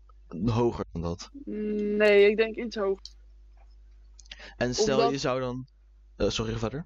[0.45, 1.30] hoger dan dat?
[1.45, 3.14] Nee, ik denk iets hoger.
[4.57, 5.68] En stel Omdat- je zou dan.
[6.17, 6.85] Eh, sorry, verder.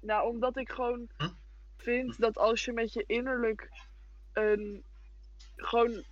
[0.00, 1.28] Nou, omdat ik gewoon Hm?
[1.76, 3.68] vind dat als je met je innerlijk
[4.32, 4.84] een
[5.56, 6.04] gewoon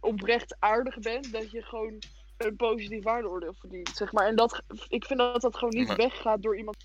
[0.00, 1.98] oprecht aardig bent, dat je gewoon
[2.36, 4.26] een positief waardeoordeel verdient, zeg maar.
[4.26, 6.76] En dat, ik vind dat dat gewoon niet Maar- weggaat door iemand.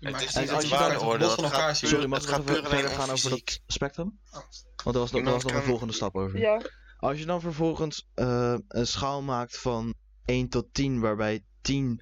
[0.00, 1.76] Maar Het is niet het waardeoordeel, het gaat.
[1.76, 4.18] Sorry, mag het ik gaat puur alleen verder gaan over dat spectrum?
[4.30, 4.40] Oh.
[4.84, 6.38] Want er was, nog- er Iemand was nog een volgende stap over.
[6.38, 6.60] Ja,
[6.98, 12.00] Als je dan vervolgens eh, een schaal maakt van 1 tot 10, waarbij 10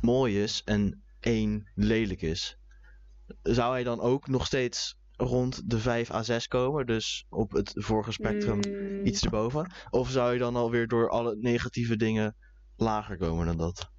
[0.00, 2.58] mooi is en 1 lelijk is,
[3.42, 6.86] zou hij dan ook nog steeds rond de 5 à 6 komen?
[6.86, 9.72] Dus op het vorige spectrum Mm, iets erboven?
[9.90, 12.36] Of zou je dan alweer door alle negatieve dingen
[12.76, 13.90] lager komen dan dat?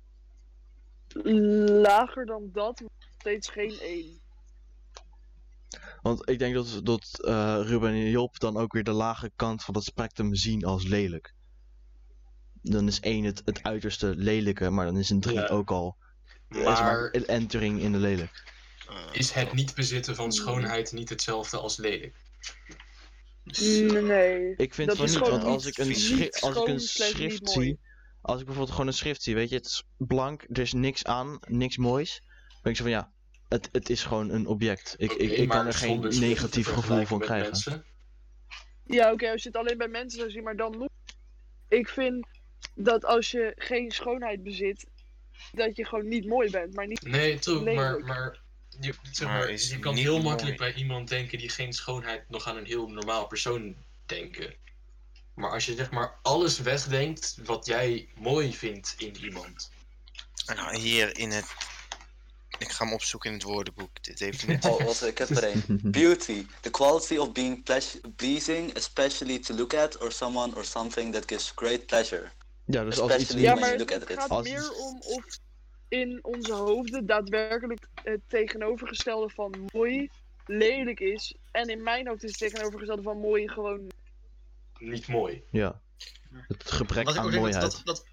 [1.82, 4.20] lager dan dat, maar nog steeds geen 1.
[6.02, 9.64] Want ik denk dat, dat eh, Ruben en Job dan ook weer de lage kant
[9.64, 11.34] van het spectrum zien als lelijk.
[12.62, 15.48] Dan is 1 het, het uiterste lelijke, maar dan is een 3 Ja.
[15.48, 15.98] ook al
[16.48, 18.44] Maar een entering in de lelijk.
[18.90, 22.16] Eh, is het niet bezitten van schoonheid niet hetzelfde als lelijk?
[23.44, 24.54] Nee.
[24.58, 27.50] Ik vind Dat is niet, want als niet- ik een, niet als ik een schrift
[27.50, 27.80] zie,
[28.22, 31.04] als ik bijvoorbeeld gewoon een schrift zie, weet je, het is blank, er is niks
[31.04, 32.22] aan, niks moois.
[32.48, 33.12] Dan ben ik zo van ja,
[33.50, 34.96] het, het is gewoon een object.
[34.98, 37.52] Ik, ik, ik kan er geen negatief gevoel van krijgen.
[37.52, 37.86] mensen.
[38.86, 40.88] Ja, oké, als je het alleen bij mensen zou zien, maar dan nog.
[41.68, 42.28] Ik vind
[42.76, 44.86] dat als je geen schoonheid bezit,
[45.52, 47.02] dat je gewoon niet mooi bent, maar niet.
[47.02, 48.42] Nee, toch, maar, maar,
[48.80, 50.24] je, zeg Maar je kan heel mooi.
[50.24, 53.76] makkelijk bij iemand denken die geen schoonheid nog aan een heel normaal persoon
[54.06, 54.54] denken.
[55.36, 59.72] Maar als je zeg maar alles wegdenkt wat jij mooi vindt in iemand.
[60.46, 61.46] nou, hier in het...
[62.58, 64.04] Ik ga hem opzoeken in het woordenboek.
[64.04, 64.66] Dit heeft niet...
[64.66, 65.64] Oh, wacht, ik heb er een.
[65.92, 66.46] Beauty.
[66.62, 71.24] The quality of being pleas- pleasing, especially to look at, or someone or something that
[71.28, 72.32] gives great pleasure.
[72.66, 75.26] Ja, dus als iets Ja, maar het gaat Als- meer om of
[75.88, 80.10] in onze hoofden daadwerkelijk het tegenovergestelde van mooi
[80.46, 81.36] lelijk is.
[81.52, 83.92] En in mijn hoofd is het tegenovergestelde van mooi gewoon.
[84.80, 85.44] Niet mooi.
[85.52, 85.82] Ja.
[86.48, 87.62] Het gebrek Wat aan dat, mooiheid.
[87.72, 88.06] dat, dat,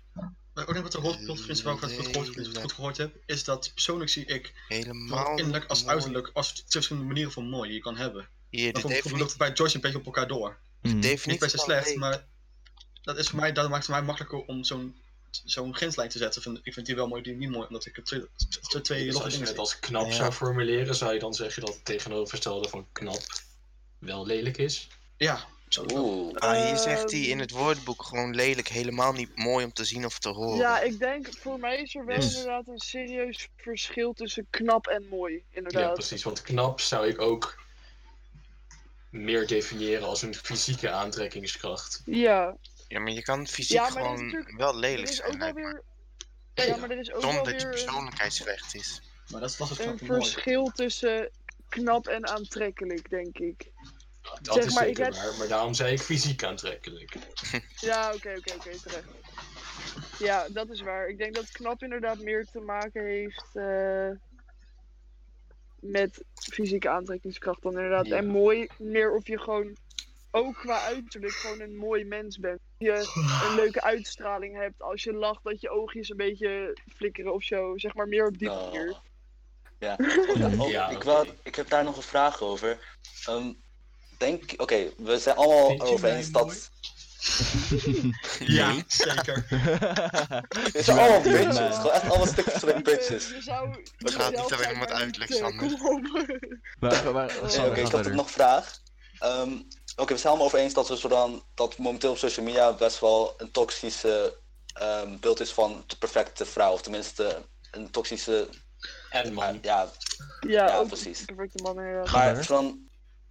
[0.55, 2.97] wat ik ook denk wat de hoofdpunt waar ik het goed gehoord, het goed gehoord
[2.97, 5.93] heb, is dat persoonlijk zie ik Helemaal innerlijk als mooi.
[5.93, 8.29] uiterlijk als twee verschillende manieren van mooi die je kan hebben.
[8.51, 10.59] Hier, Dat definitie, bij George een beetje op elkaar door.
[10.83, 10.99] Mhm.
[10.99, 12.27] Niet per se slecht, maar
[13.09, 14.95] dat is voor mij, dat maakt het voor mij makkelijker om zo'n
[15.45, 16.43] zo'n grenslijn te zetten.
[16.43, 18.25] Van, ik vind die wel mooi, die niet mooi, omdat ik het twee,
[18.69, 20.13] twee, twee Dus als je dingen het als knap Ja.
[20.13, 23.23] zou formuleren, zou je dan zeggen dat het tegenovergestelde van knap
[23.99, 24.89] wel lelijk is?
[25.17, 25.45] Ja.
[25.93, 26.35] Oeh.
[26.37, 30.05] Ah, hier zegt hij in het woordenboek gewoon lelijk, helemaal niet mooi om te zien
[30.05, 30.59] of te horen.
[30.59, 34.87] Ja, ik denk voor mij is er wel Dus- inderdaad een serieus verschil tussen knap
[34.87, 35.35] en mooi.
[35.35, 35.95] Ja, Inderdaad.
[35.95, 36.23] precies.
[36.23, 37.59] Want knap zou ik ook
[39.11, 42.03] meer definiëren als een fysieke aantrekkingskracht.
[42.05, 42.57] Ja,
[42.89, 45.33] Ja, maar je kan fysiek Ja, maar is gewoon wel lelijk is zijn.
[45.33, 45.83] ook wel weer.
[46.55, 49.03] Ja, maar er is ook wel Zonder dat je weer een, persoonlijkheidsrecht is.
[49.29, 50.21] Maar dat was het een mooi.
[50.23, 51.31] verschil tussen
[51.69, 53.71] knap en aantrekkelijk, denk ik.
[54.43, 57.19] Dat Zeg is maar, zeker ik heb- waar, maar daarom zei ik fysiek aantrekkelijk.
[57.81, 59.09] Ja, oké, oké, oké, terecht.
[60.19, 61.09] Ja, dat is waar.
[61.09, 64.11] Ik denk dat knap inderdaad meer te maken heeft eh,
[65.81, 68.07] met fysieke aantrekkingskracht dan inderdaad.
[68.07, 68.17] Ja.
[68.17, 69.77] En mooi meer of je gewoon,
[70.31, 72.59] ook qua uiterlijk, gewoon een mooi mens bent.
[72.79, 72.93] Je
[73.49, 74.83] een leuke uitstraling hebt.
[74.83, 77.79] Als je lacht, dat je oogjes een beetje flikkeren of zo.
[77.79, 78.65] Zeg maar meer op die Oh.
[78.65, 79.01] manier.
[79.79, 79.97] Ja.
[80.59, 82.97] Oh, Ja, ik, wou, ik heb daar nog een vraag over.
[83.25, 83.53] Ehm,
[84.19, 86.71] denk, oké, we zijn allemaal over eens dat.
[88.39, 89.47] Ja, zeker.
[90.73, 91.31] Dit zijn allemaal Ja.
[91.45, 91.77] bitches.
[91.77, 93.29] Gewoon echt allemaal stukjes van bitches.
[93.29, 95.79] Je zou Het gaat niet alleen het maar uiterlijk, niet, eh, Sander.
[96.79, 98.79] Maar, maar, Oké, ik had nog een vraag.
[99.19, 99.51] Ehm,
[99.99, 102.73] Oké, we zijn allemaal over eens dat, we zo dan, dat momenteel op social media
[102.73, 104.37] best wel een toxische
[104.73, 106.73] ehm, beeld is van de perfecte vrouw.
[106.73, 108.49] Of tenminste, een toxische.
[109.11, 109.59] En man.
[109.63, 109.93] Ja,
[110.41, 111.25] Ja, Ja, ook precies.
[112.13, 112.35] maar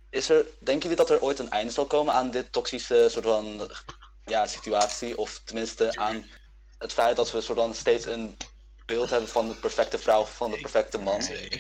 [0.09, 3.25] is er, denken jullie dat er ooit een einde zal komen aan dit toxische soort
[3.25, 3.71] van
[4.25, 5.17] ja, situatie?
[5.17, 6.25] Of tenminste aan
[6.77, 8.37] het feit dat we soort van steeds een
[8.85, 11.21] beeld hebben van de perfecte vrouw, van de perfecte man?
[11.21, 11.53] Ik weet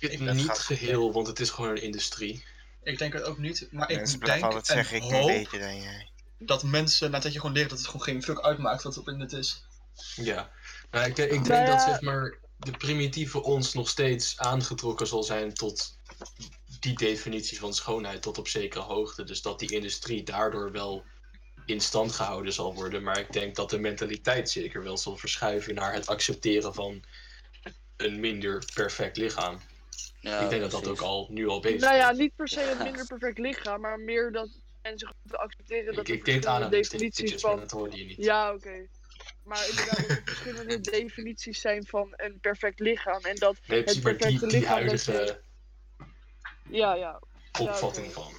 [0.00, 2.44] Ik- het het niet geheel, want het is gewoon een industrie.
[2.82, 5.26] Ik denk het ook niet, maar Mensen ik denk altijd zeggen, en ik moet hoop
[5.26, 6.10] beter dan jij.
[6.38, 9.64] dat mensen tijdje gewoon leren dat het gewoon geen fuck uitmaakt wat op internet is.
[10.16, 10.50] Ja.
[10.90, 11.66] Nou, ik, ik denk Nou ja.
[11.66, 15.98] dat zeg maar de primitieve ons nog steeds aangetrokken zal zijn tot
[16.80, 19.24] die definitie van schoonheid tot op zekere hoogte.
[19.24, 21.04] Dus dat die industrie daardoor wel
[21.66, 23.02] in stand gehouden zal worden.
[23.02, 27.04] Maar ik denk dat de mentaliteit zeker wel zal verschuiven naar het accepteren van
[27.96, 29.60] een minder perfect lichaam.
[30.20, 32.18] Ja, ik denk dat dat ook al nu al bezig Nou ja, is.
[32.18, 34.48] niet per se een minder perfect lichaam, maar meer dat
[34.82, 37.58] mensen moeten accepteren dat Ik, er ik deed verschillende aanhalingstekens, definities van...
[37.60, 38.16] dat hoorde je niet.
[38.16, 38.86] Ja, oké.
[39.44, 43.20] Maar inderdaad, dat er verschillende definities zijn van een perfect lichaam.
[43.22, 47.20] En dat, Nee, die, perfecte die lichaam dat huidige je- ja, ja.
[47.60, 48.32] opvatting van.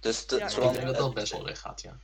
[0.00, 1.98] Dus, de, Ja, Ik denk dat het- dat best wel weggaat, ja.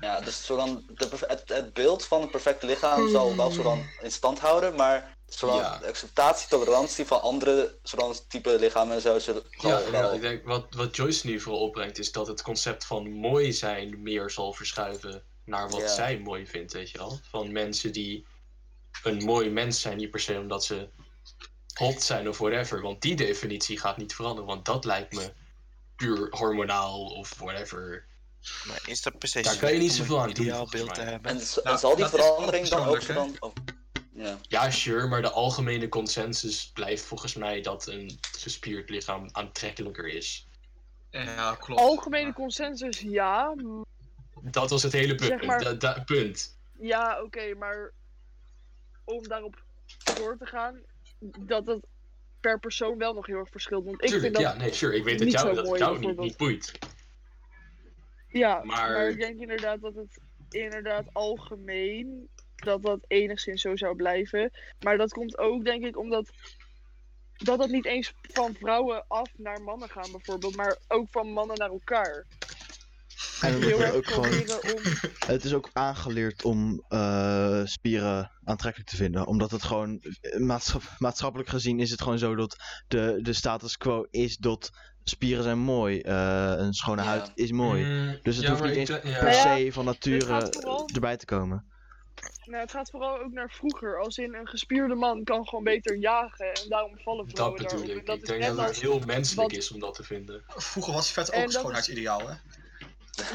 [0.00, 4.10] Ja, dus zolang de, het, het beeld van een perfect lichaam zal wel zolang in
[4.10, 5.78] stand houden, maar zolang Ja.
[5.78, 10.14] de acceptatie, tolerantie van andere zolang type lichamen en zo zal Ja, inderdaad.
[10.14, 14.02] Ik denk wat, wat Joyce nu vooral opbrengt, is dat het concept van mooi zijn
[14.02, 15.88] meer zal verschuiven naar wat Ja.
[15.94, 17.18] zij mooi vindt, weet je wel.
[17.30, 18.26] Van mensen die
[19.02, 20.88] een mooi mens zijn, niet per se omdat ze
[21.74, 22.82] hot zijn of whatever.
[22.82, 25.32] Want die definitie gaat niet veranderen, want dat lijkt me
[25.96, 28.04] puur hormonaal of whatever.
[28.66, 31.30] Maar is dat per se Daar kan je niet zoveel aan doen, te hebben?
[31.30, 33.36] En, Nou, en zal die verandering dan ook zo dan...
[33.38, 33.52] Oh.
[34.16, 34.38] Ja.
[34.48, 40.48] Ja, sure, maar de algemene consensus blijft volgens mij dat een gespierd lichaam aantrekkelijker is.
[41.10, 41.80] Ja, klopt.
[41.80, 43.54] Algemene consensus, ja.
[44.42, 45.28] Dat was het hele punt.
[45.30, 46.58] Zeg maar- Da- da- punt.
[46.80, 47.92] Ja, oké, maar
[49.04, 49.62] om daarop
[50.14, 50.80] door te gaan,
[51.38, 51.86] dat het
[52.40, 53.84] per persoon wel nog heel erg verschilt.
[53.84, 54.96] Want ik Tuurlijk, vind dat ja, nee, sure.
[54.96, 56.78] Ik weet dat niet jou, zo dat het mooi, jou niet, niet boeit.
[58.28, 59.08] Ja, Maar- maar...
[59.08, 60.20] ik denk inderdaad dat het
[60.50, 62.28] inderdaad algemeen
[62.64, 64.50] dat dat enigszins zo zou blijven.
[64.84, 66.30] Maar dat komt ook denk ik omdat
[67.32, 71.56] dat dat niet eens van vrouwen af naar mannen gaan bijvoorbeeld, maar ook van mannen
[71.58, 72.26] naar elkaar.
[73.40, 74.30] En Heel erg ook gewoon,
[74.74, 74.82] om...
[75.34, 79.26] het is ook aangeleerd om eh, spieren aantrekkelijk te vinden.
[79.26, 82.56] Omdat het gewoon, eh, maatschap- maatschappelijk gezien is het gewoon zo dat
[82.88, 84.70] de, de status quo is dat
[85.04, 86.00] spieren zijn mooi.
[86.00, 87.08] eh, een schone Ja.
[87.08, 87.84] huid is mooi.
[87.84, 88.98] Mm, Dus het ja, hoeft niet eens ja.
[89.00, 90.50] per se van nature
[90.94, 91.72] erbij te komen.
[92.44, 94.00] Nou, het gaat vooral ook naar vroeger.
[94.00, 97.78] Als in een gespierde man kan gewoon beter jagen en daarom vallen Dat vrouwen bedoel
[97.78, 97.96] daarop.
[98.00, 98.06] ik.
[98.06, 100.44] Dat ik denk dat het als heel menselijk wat- is om dat te vinden.
[100.46, 102.34] Vroeger was vet ook dat is- schoonheidsideaal, hè?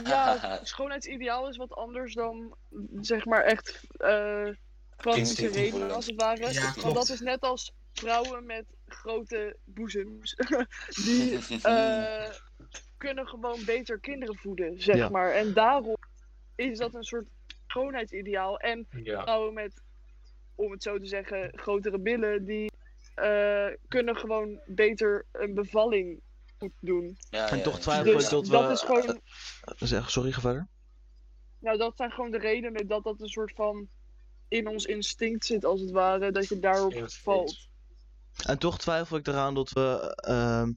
[0.03, 2.55] Ja, schoonheidsideaal is wat anders dan
[3.01, 4.47] zeg maar echt eh
[4.95, 6.53] praktische redenen als het ware.
[6.53, 10.35] Ja, Want dat is net als vrouwen met grote boezems.
[11.05, 12.29] Die eh,
[12.97, 15.09] kunnen gewoon beter kinderen voeden, zeg Ja.
[15.09, 15.31] maar.
[15.31, 15.95] En daarom
[16.55, 17.25] is dat een soort
[17.69, 18.59] schoonheidsideaal.
[18.59, 19.21] En Ja.
[19.21, 19.81] vrouwen met,
[20.55, 22.71] om het zo te zeggen, grotere billen, die
[23.15, 26.21] eh, kunnen gewoon beter een bevalling
[26.57, 27.17] goed doen.
[27.29, 28.51] Ja, En ja, toch twijfel Dus ik dat we...
[28.51, 29.21] dat is gewoon
[29.61, 30.67] eh, zeg, sorry, ga verder.
[31.59, 33.87] Nou, dat zijn gewoon de redenen dat dat een soort van
[34.47, 37.69] in ons instinct zit, als het ware, dat je daarop valt.
[38.45, 40.71] En toch twijfel ik eraan dat we ehm,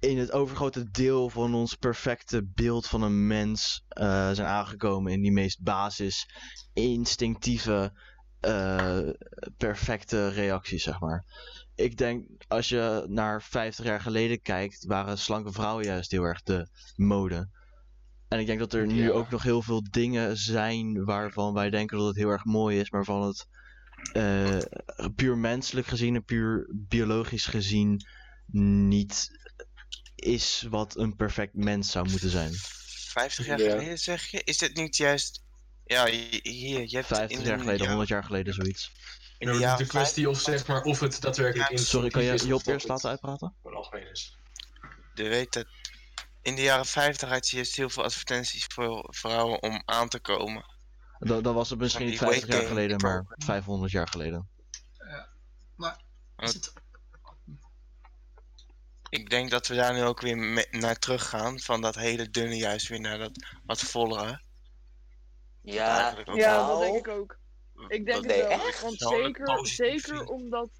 [0.00, 5.20] in het overgrote deel van ons perfecte beeld van een mens eh, zijn aangekomen in
[5.22, 6.26] die meest basis,
[6.72, 7.92] instinctieve,
[8.40, 8.98] eh,
[9.56, 11.24] perfecte reacties, zeg maar.
[11.74, 16.42] Ik denk, als je naar 50 jaar geleden kijkt, waren slanke vrouwen juist heel erg
[16.42, 17.48] de mode.
[18.28, 19.10] En ik denk dat er nu Ja.
[19.10, 22.90] ook nog heel veel dingen zijn waarvan wij denken dat het heel erg mooi is,
[22.90, 23.46] maar van het
[24.12, 24.58] eh,
[25.14, 28.00] puur menselijk gezien en puur biologisch gezien
[28.46, 29.28] niet
[30.18, 32.52] is wat een perfect mens zou moeten zijn.
[32.54, 33.70] 50 jaar Ja.
[33.70, 34.42] geleden zeg je?
[34.44, 35.42] Is dit niet juist...
[35.84, 38.92] Ja, hi- hier, je hebt 50 in jaar de- geleden, ja, 100 jaar geleden, zoiets.
[39.38, 42.32] in Nou, de kwestie of zeg maar of het daadwerkelijk Ja, in Sorry, kan je
[42.32, 43.54] is Job dat eerst laten uitpraten?
[43.62, 44.36] gewoon algemeen is.
[45.14, 45.66] Je weet dat
[46.42, 50.20] in de jaren 50 had je juist heel veel advertenties voor vrouwen om aan te
[50.20, 50.64] komen.
[51.18, 54.48] Dan, dan was het misschien niet die 50 jaar geleden, maar 500 jaar geleden.
[56.36, 56.72] Is het...
[59.10, 61.58] Ik denk dat we daar nu ook weer naar terug gaan.
[61.60, 63.30] Van dat hele dunne juist weer naar dat
[63.66, 64.40] wat vollere.
[65.62, 67.38] Ja, ook Ja, dat denk ik ook.
[67.88, 68.66] Ik denk Nee, het wel.
[68.66, 68.80] echt?
[68.82, 70.70] Want zeker, zeker omdat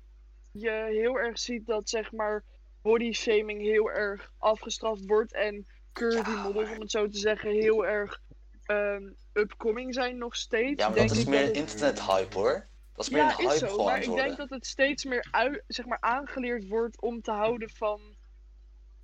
[0.53, 2.45] je heel erg ziet dat zeg maar
[2.83, 7.51] body shaming heel erg afgestraft wordt en curvy Ja, models, om het zo te zeggen,
[7.51, 8.21] heel erg
[8.65, 9.03] ehm,
[9.33, 10.81] upcoming zijn nog steeds.
[10.83, 12.69] ja, maar denk dat is meer internet hype hoor.
[12.93, 13.85] Dat is meer Ja, een hype is zo.
[13.85, 14.25] Maar ik worden.
[14.25, 18.17] denk dat het steeds meer uit, zeg maar, aangeleerd wordt om te houden van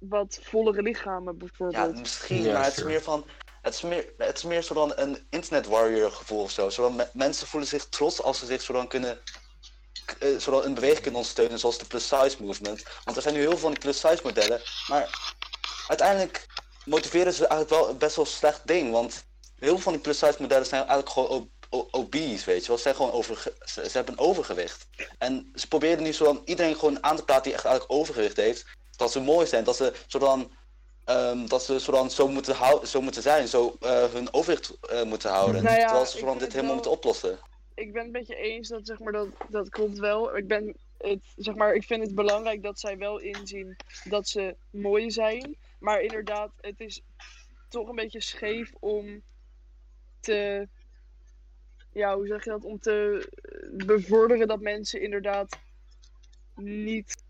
[0.08, 1.98] wat vollere lichamen Ja, bijvoorbeeld.
[1.98, 3.26] misschien, Ja, maar het is meer van.
[3.62, 6.90] Het is meer, het is meer zo dan een internet warrior gevoel of zo.
[6.90, 9.18] Me- mensen voelen zich trots als ze zich zo dan kunnen.
[10.18, 12.82] eh, dan een beweging kunnen ondersteunen, zoals de plus size movement.
[13.04, 14.60] Want er zijn nu heel veel van die plus size modellen.
[14.88, 15.34] Maar
[15.88, 16.46] uiteindelijk
[16.84, 18.92] motiveren ze eigenlijk wel een best wel slecht ding.
[18.92, 19.24] Want
[19.58, 21.50] heel veel van die plus size modellen zijn eigenlijk gewoon
[21.90, 22.76] obese, weet je wel.
[22.76, 24.86] Ze, zijn gewoon overge- ze, ze hebben een overgewicht.
[25.18, 28.36] En ze proberen nu zo dan iedereen gewoon aan te praten die echt eigenlijk overgewicht
[28.36, 28.64] heeft.
[28.96, 30.50] Dat ze mooi zijn, dat ze zo dan
[31.04, 34.78] Ehm, dat ze zo, dan zo, moeten hou- zo moeten zijn, zo eh, hun overwicht
[34.80, 35.62] eh, moeten houden.
[35.62, 37.38] Nou ja, terwijl ze ik zo dan vind dit helemaal wel- moeten oplossen.
[37.74, 40.36] ik ben het met je eens dat zeg maar dat dat klopt wel.
[40.36, 44.56] Ik ben het zeg maar ik vind het belangrijk dat zij wel inzien dat ze
[44.70, 47.02] mooi zijn, maar inderdaad het is
[47.68, 49.22] toch een beetje scheef om
[50.20, 50.68] te
[51.92, 53.28] ja hoe zeg je dat om te
[53.72, 55.58] bevorderen dat mensen inderdaad
[56.54, 57.23] niet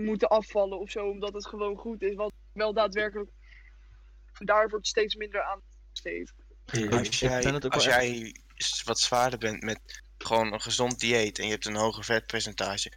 [0.00, 3.30] moeten afvallen of zo omdat het gewoon goed is, want wel daadwerkelijk
[4.38, 5.60] daar wordt steeds minder aan
[5.90, 6.32] besteed.
[6.90, 8.34] Als jij, als jij
[8.84, 12.92] wat zwaarder bent met gewoon een gezond dieet en je hebt een hoger vetpercentage,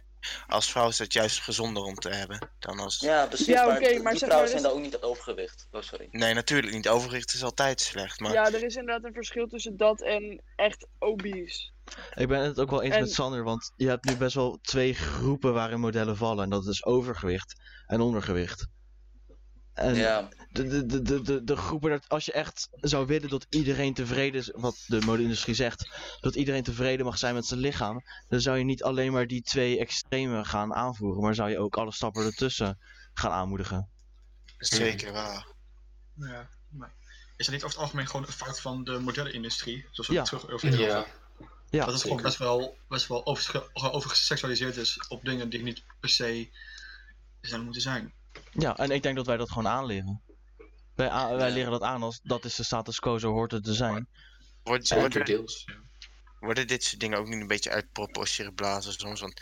[0.46, 3.00] als vrouw is dat juist gezonder om te hebben dan als...
[3.00, 3.46] Ja, precies.
[3.46, 5.68] Ja, maar die vrouwen maar, zijn dus- daar ook niet overgewicht.
[5.70, 6.08] Oh, sorry.
[6.10, 6.88] Nee, natuurlijk niet.
[6.88, 10.86] Overgewicht is altijd slecht, maar Ja, er is inderdaad een verschil tussen dat en echt
[10.98, 11.72] obese.
[12.14, 14.58] Ik ben het ook wel eens En- met Sander, want je hebt nu best wel
[14.62, 16.44] twee groepen waarin modellen vallen.
[16.44, 18.66] En dat is overgewicht en ondergewicht.
[19.74, 23.46] En Ja, de, de, de, de, de, groepen, dat als je echt zou willen dat
[23.50, 25.88] iedereen tevreden is, wat de mode-industrie zegt,
[26.20, 29.42] dat iedereen tevreden mag zijn met zijn lichaam, dan zou je niet alleen maar die
[29.42, 32.78] twee extremen gaan aanvoeren, maar zou je ook alle stappen ertussen
[33.14, 33.88] gaan aanmoedigen.
[34.58, 35.46] zeker waar.
[36.16, 36.92] Ja, maar
[37.36, 39.86] is dat niet over het algemeen gewoon een fout van de modellenindustrie?
[39.90, 40.20] Zoals we Ja.
[40.20, 41.06] het terug over hebben Ja?
[41.70, 42.22] Ja, dat het gewoon zeker.
[42.22, 46.48] best wel, best wel over, overgeseksualiseerd is op dingen die niet per se
[47.40, 48.12] zijn moeten zijn.
[48.52, 50.22] ja, en ik denk dat wij dat gewoon aanleren.
[50.94, 51.54] Wij, a- wij Ja.
[51.54, 54.08] leren dat aan als dat is de status quo, zo hoort het te zijn.
[54.62, 55.44] Wordt, worden,
[56.40, 59.20] worden dit soort dingen ook niet een beetje uit proportie geblazen soms?
[59.20, 59.40] Want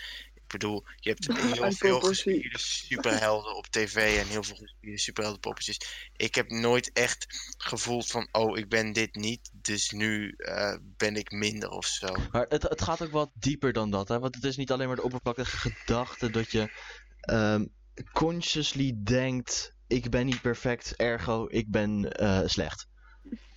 [0.53, 1.27] bedoel, je hebt
[1.59, 5.81] heel veel gespierde superhelden op tv en heel veel gespierde superheldenpoppetjes.
[6.17, 7.27] Ik heb nooit echt
[7.57, 12.15] gevoeld van, oh, ik ben dit niet, dus nu eh, ben ik minder of zo.
[12.31, 14.19] Maar het, het gaat ook wat dieper dan dat, hè?
[14.19, 16.71] Want het is niet alleen maar de oppervlakkige gedachte dat je
[17.21, 17.65] ehm,
[18.13, 22.87] consciously denkt: ik ben niet perfect, ergo ik ben eh, slecht.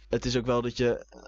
[0.09, 1.19] Het is ook wel dat je eh,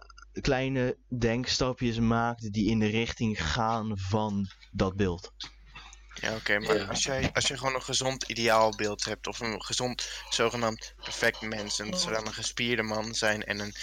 [0.41, 5.31] kleine denkstapjes maakt die in de richting gaan van dat beeld.
[6.21, 6.85] Ja, oké, maar Ja.
[6.85, 11.79] als, jij, als je gewoon een gezond ideaalbeeld hebt, of een gezond zogenaamd perfect mens,
[11.79, 13.73] en dat zou dan een gespierde man zijn en een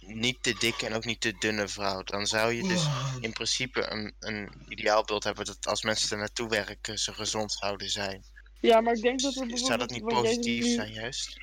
[0.00, 2.86] niet te dikke en ook niet te dunne vrouw, dan zou je dus
[3.20, 7.90] in principe een, een ideaalbeeld hebben dat als mensen er naartoe werken, ze gezond zouden
[7.90, 8.24] zijn.
[8.60, 11.40] Ja, maar ik denk dat er Zou dat niet positief nu- zijn, juist?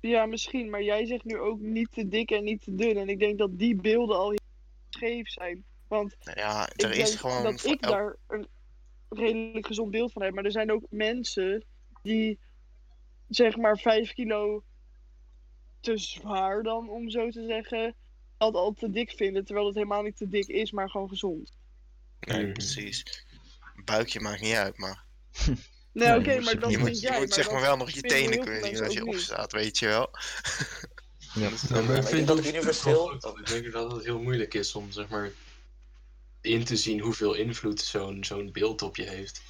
[0.00, 0.70] Ja, misschien.
[0.70, 2.96] Maar jij zegt nu ook niet te dik en niet te dun.
[2.96, 4.38] En ik denk dat die beelden al heel
[4.90, 5.64] scheef zijn.
[5.88, 8.48] Want Nou ja, er is gewoon dat ik daar een
[9.08, 10.34] redelijk gezond beeld van heb.
[10.34, 11.64] Maar er zijn ook mensen
[12.02, 12.38] die
[13.28, 14.62] zeg maar 5 kilo
[15.80, 17.94] te zwaar dan, om zo te zeggen,
[18.38, 19.44] dat al te dik vinden.
[19.44, 21.52] Terwijl het helemaal niet te dik is, maar gewoon gezond.
[22.20, 22.52] Nee, Mhm.
[22.52, 23.26] precies.
[23.76, 25.04] Een buikje maakt niet uit, maar
[25.92, 27.18] Nee, oké, je moet maar dat je vind moet, je jij.
[27.18, 30.10] moet maar zeg maar wel nog je tenen kunnen als je opstaat, weet je wel.
[31.34, 31.50] Ja.
[31.68, 33.12] Ja, ik denk dat universeel.
[33.12, 35.30] Ik denk dat het heel moeilijk is om zeg maar
[36.48, 39.40] in te zien hoeveel invloed zo'n zo'n beeld op je heeft.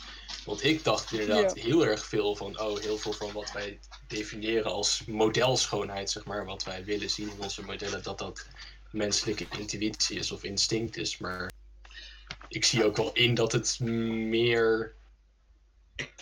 [0.45, 1.63] Want ik dacht inderdaad Ja.
[1.63, 6.45] heel erg veel van, oh, heel veel van wat wij definiëren als modelschoonheid, zeg maar,
[6.45, 8.47] wat wij willen zien in onze modellen, dat dat
[8.91, 11.19] menselijke intuïtie is of instinct is.
[11.19, 11.53] Maar
[12.49, 14.95] ik zie ook wel in dat het meer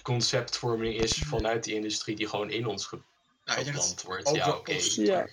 [0.02, 4.26] conceptvorming is vanuit de industrie die gewoon in ons geplant wordt.
[4.26, 4.78] ook Ja, oké.
[4.96, 5.28] Ja.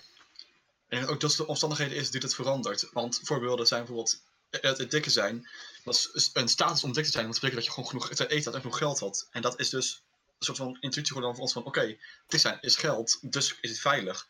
[0.88, 2.88] En ook dat de omstandigheden is die het verandert.
[2.92, 4.22] Want voorbeelden zijn bijvoorbeeld
[4.60, 5.48] het, het dikke zijn.
[5.84, 7.24] Is een status om dik te zijn.
[7.24, 9.28] Dat betekent dat je gewoon genoeg te eten had en genoeg geld had.
[9.30, 10.02] En dat is dus
[10.38, 13.70] een soort van intuïtie geworden voor ons van oké, dik zijn is geld, dus is
[13.70, 14.28] het veilig.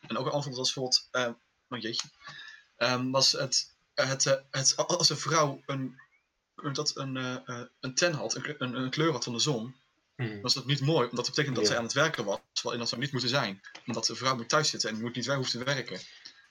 [0.00, 1.28] En ook een voorbeeld was bijvoorbeeld, eh,
[1.68, 2.08] oh jeetje,
[2.76, 5.98] Ehm, was het, het, eh, het, als een vrouw een,
[6.72, 9.74] dat een, eh, eh, een ten had, een, een, een kleur had van de zon,
[10.16, 10.40] Hmm.
[10.40, 11.70] was dat niet mooi, omdat dat betekent dat Ja.
[11.70, 13.60] zij aan het werken was, terwijl dat zou niet moeten zijn.
[13.86, 16.00] Omdat de vrouw moet thuis zitten en moet niet weg hoeft te werken.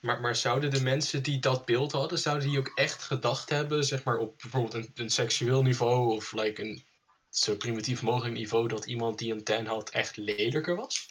[0.00, 3.84] Maar, maar zouden de mensen die dat beeld hadden, zouden die ook echt gedacht hebben,
[3.84, 6.84] zeg maar op bijvoorbeeld een, een seksueel niveau of like een
[7.28, 11.08] zo primitief mogelijk niveau, dat iemand die een ten had echt lelijker was?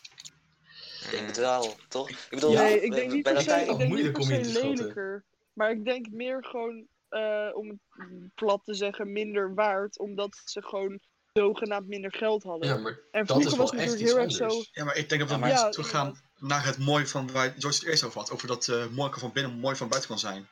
[1.04, 2.10] Ik denk het wel, toch?
[2.10, 4.62] Ik bedoel, nee, ik denk niet per dat se, ik denk moeilijk om in te
[4.62, 5.26] lelijker.
[5.54, 7.80] Maar ik denk meer gewoon, eh, om het
[8.36, 10.00] plat te zeggen, minder waard.
[10.00, 11.00] Omdat ze gewoon
[11.34, 12.70] zogenaamd minder geld hadden.
[12.70, 14.64] Ja, maar en dat is vroeger wel was echt heel erg zo.
[14.72, 15.72] Ja, maar ik denk dat we Ja,
[16.40, 18.32] naar het mooi van waar George het eerst over had.
[18.32, 20.50] Over dat eh mooi van binnen mooi van buiten kan zijn.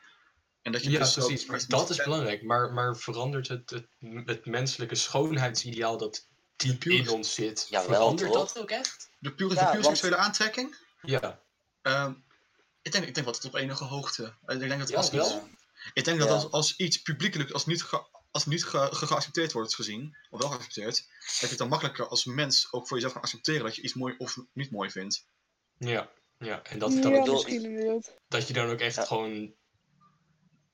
[0.62, 1.46] En dat je Ja, dus precies.
[1.46, 2.42] Maar dat is belangrijk.
[2.42, 3.86] Maar, maar verandert het, het,
[4.24, 8.52] het menselijke schoonheidsideaal dat diep in ons zit, Jawel, verandert toch?
[8.52, 9.08] dat ook echt?
[9.18, 10.76] De pure, Ja, de pure want- seksuele aantrekking?
[11.02, 11.40] Ja.
[11.82, 12.12] Ehm,
[12.82, 14.34] ik, denk, ik denk dat het op enige hoogte.
[14.46, 15.26] Ik denk dat Ja, als wel.
[15.26, 15.36] iets,
[15.92, 16.34] ik denk dat Ja.
[16.34, 20.40] als, als iets publiekelijk als niet, ge, als niet ge- ge- geaccepteerd wordt gezien, of
[20.40, 20.96] wel geaccepteerd,
[21.26, 23.94] dat je het dan makkelijker als mens ook voor jezelf kan accepteren dat je iets
[23.94, 25.26] mooi of niet mooi vindt.
[25.78, 26.10] Ja.
[26.38, 27.48] Ja, en dat, dan ja, ook,
[28.28, 29.04] dat je dan ook echt Ja.
[29.04, 29.54] gewoon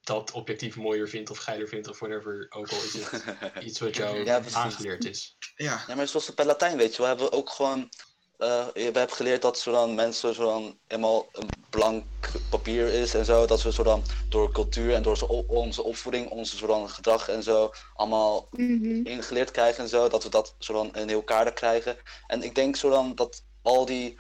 [0.01, 3.25] dat objectief mooier vindt of geiler vindt of whatever, ook al is het
[3.65, 5.37] iets wat jou Ja, aangeleerd is.
[5.57, 7.89] Ja, Ja, maar zoals bij Latijn, weet je, we hebben ook gewoon.
[8.37, 12.05] eh, we hebben geleerd dat zodan mensen zodan eenmaal een blank
[12.51, 16.57] papier is en zo, dat we zodan door cultuur en door zo- onze opvoeding, onze
[16.57, 19.07] zodan gedrag en zo, allemaal Mhm.
[19.07, 21.97] ingeleerd krijgen en zo, dat we dat zodan in heel kader krijgen.
[22.27, 24.19] En ik denk zodan dat al die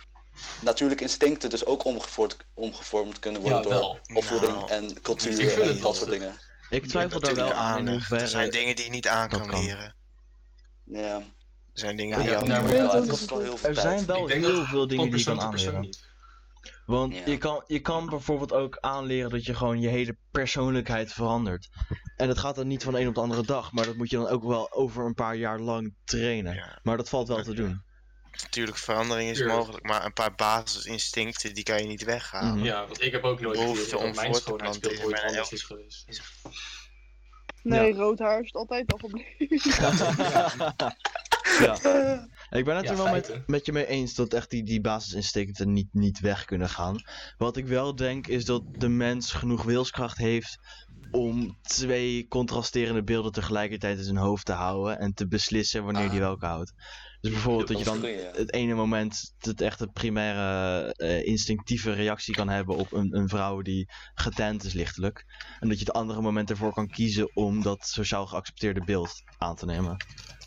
[0.60, 5.66] natuurlijke instincten dus ook omgevormd, omgevormd kunnen worden Ja, door opvoeding Nou, en cultuur en
[5.66, 5.96] dat lastig.
[5.96, 6.34] soort dingen.
[6.70, 7.88] Ik twijfel daar wel aan aan.
[7.88, 8.22] hoeverre...
[8.22, 9.60] Er zijn dingen die je niet aan kan kan.
[9.64, 9.94] leren.
[10.84, 11.22] Ja, Er
[11.72, 12.46] zijn dingen die je het
[13.30, 15.88] heel veel Er zijn wel heel veel dingen die je kan aanleren.
[16.86, 17.22] Want Ja.
[17.26, 21.68] je, kan, je kan bijvoorbeeld ook aanleren dat je gewoon je hele persoonlijkheid verandert.
[22.16, 24.10] En dat gaat dan niet van de een op de andere dag, maar dat moet
[24.10, 26.54] je dan ook wel over een paar jaar lang trainen.
[26.54, 26.78] Ja.
[26.82, 27.83] Maar dat valt wel te doen.
[28.42, 29.58] Natuurlijk, verandering is Tuurlijk.
[29.58, 32.54] mogelijk, maar een paar basisinstincten die kan je niet weghalen.
[32.56, 32.64] Mhm.
[32.64, 35.62] Ja, want ik heb ook nooit Behoefte geleerd om dat mijn schoonheidsbeeld ooit anders is
[35.62, 36.22] geweest.
[37.62, 39.72] Nee, rood haar is het altijd al gebleven.
[41.60, 41.74] Ja.
[42.50, 44.80] Ik ben het Ja, er wel met, met je mee eens dat echt die, die
[44.80, 47.02] basisinstincten niet, niet weg kunnen gaan.
[47.36, 50.58] Wat ik wel denk is dat de mens genoeg wilskracht heeft
[51.10, 56.20] om twee contrasterende beelden tegelijkertijd in zijn hoofd te houden en te beslissen wanneer die
[56.20, 56.26] Ah.
[56.26, 56.72] welke houdt.
[57.24, 58.30] Dus bijvoorbeeld dat je dan een goeie, ja.
[58.32, 63.28] het ene moment het echt een primaire eh, instinctieve reactie kan hebben op een, een
[63.28, 65.24] vrouw die getent is lichtelijk.
[65.60, 69.56] En dat je het andere moment ervoor kan kiezen om dat sociaal geaccepteerde beeld aan
[69.56, 69.96] te nemen.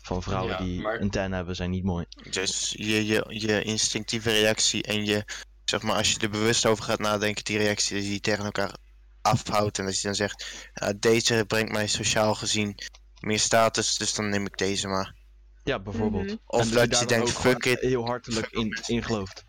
[0.02, 2.06] Van vrouwen Ja, die maar- een ten hebben zijn niet mooi.
[2.30, 5.24] Dus je, je, je instinctieve reactie en je,
[5.64, 8.76] zeg maar, als je er bewust over gaat nadenken, die reactie die je tegen elkaar
[9.22, 9.78] afhoudt.
[9.78, 12.74] En dat je dan zegt, ja, deze brengt mij sociaal gezien
[13.20, 15.17] meer status, dus dan neem ik deze maar.
[15.68, 16.24] Ja, bijvoorbeeld.
[16.24, 16.36] Mhm.
[16.46, 19.44] Of dat je denkt, fuck it, heel hartelijk in, in gelooft.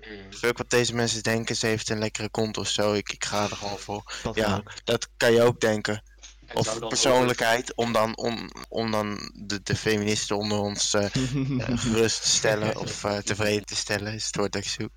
[0.00, 0.32] Mm.
[0.32, 3.42] fuck wat deze mensen denken, ze heeft een lekkere kont of zo, ik, ik ga
[3.44, 4.02] er gewoon voor.
[4.22, 4.72] Dat kan Ja, ook.
[4.84, 6.02] dat kan je ook denken.
[6.46, 11.78] En Of persoonlijkheid, om dan, om, om dan de, de feministen onder ons eh, eh,
[11.78, 14.90] gerust te stellen of eh, tevreden te stellen, is het woord dat ik zoek.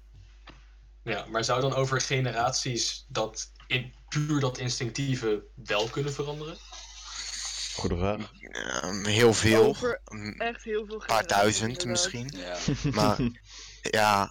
[1.03, 6.57] ja, maar zou dan over generaties dat in, puur dat instinctieve wel kunnen veranderen?
[7.78, 8.32] Goede vraag.
[8.41, 11.86] Ehm, heel veel, Over een echt heel veel paar generaties, duizend inderdaad.
[12.12, 12.34] misschien.
[12.38, 12.91] Ja.
[12.91, 13.18] Maar
[13.99, 14.30] ja,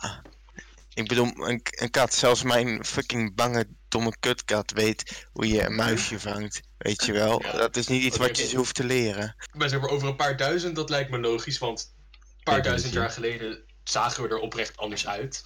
[0.95, 5.75] ik bedoel, een, een kat, zelfs mijn fucking bange domme kutkat weet hoe je een
[5.75, 6.61] muisje vangt.
[6.79, 7.53] Weet je wel, Ja.
[7.53, 9.37] dat is niet iets wat je hoeft te leren.
[9.53, 12.93] Maar zeg maar over een paar duizend, dat lijkt me logisch, want een paar duizend
[12.93, 15.43] jaar geleden zagen we er oprecht anders uit.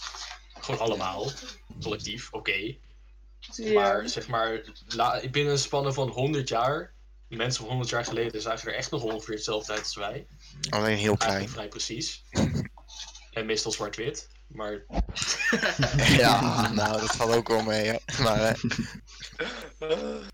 [0.60, 1.30] Gewoon allemaal,
[1.82, 2.74] collectief, oké.
[3.54, 3.72] Ja.
[3.72, 6.92] Maar zeg maar, la- binnen een spanne van 100 jaar,
[7.36, 10.26] mensen van 100 jaar geleden zagen er echt nog ongeveer hetzelfde uit als wij.
[10.70, 11.48] Alleen heel klein.
[11.48, 12.24] Vrij precies.
[13.32, 14.28] En meestal zwart-wit.
[14.46, 14.84] Maar
[16.22, 17.86] Ja, nou, dat valt ook wel mee.
[17.86, 18.22] Hè.
[18.22, 18.60] Maar
[19.78, 20.24] eh,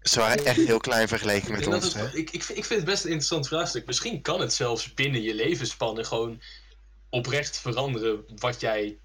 [0.00, 1.94] ze waren echt heel klein vergeleken met ons.
[1.94, 3.86] Het, ik, ik, ik vind het best een interessant vraagstuk.
[3.86, 6.42] Misschien kan het zelfs binnen je levensspannen gewoon
[7.10, 8.98] oprecht veranderen wat jij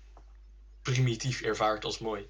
[0.81, 2.27] primitief ervaart als mooi.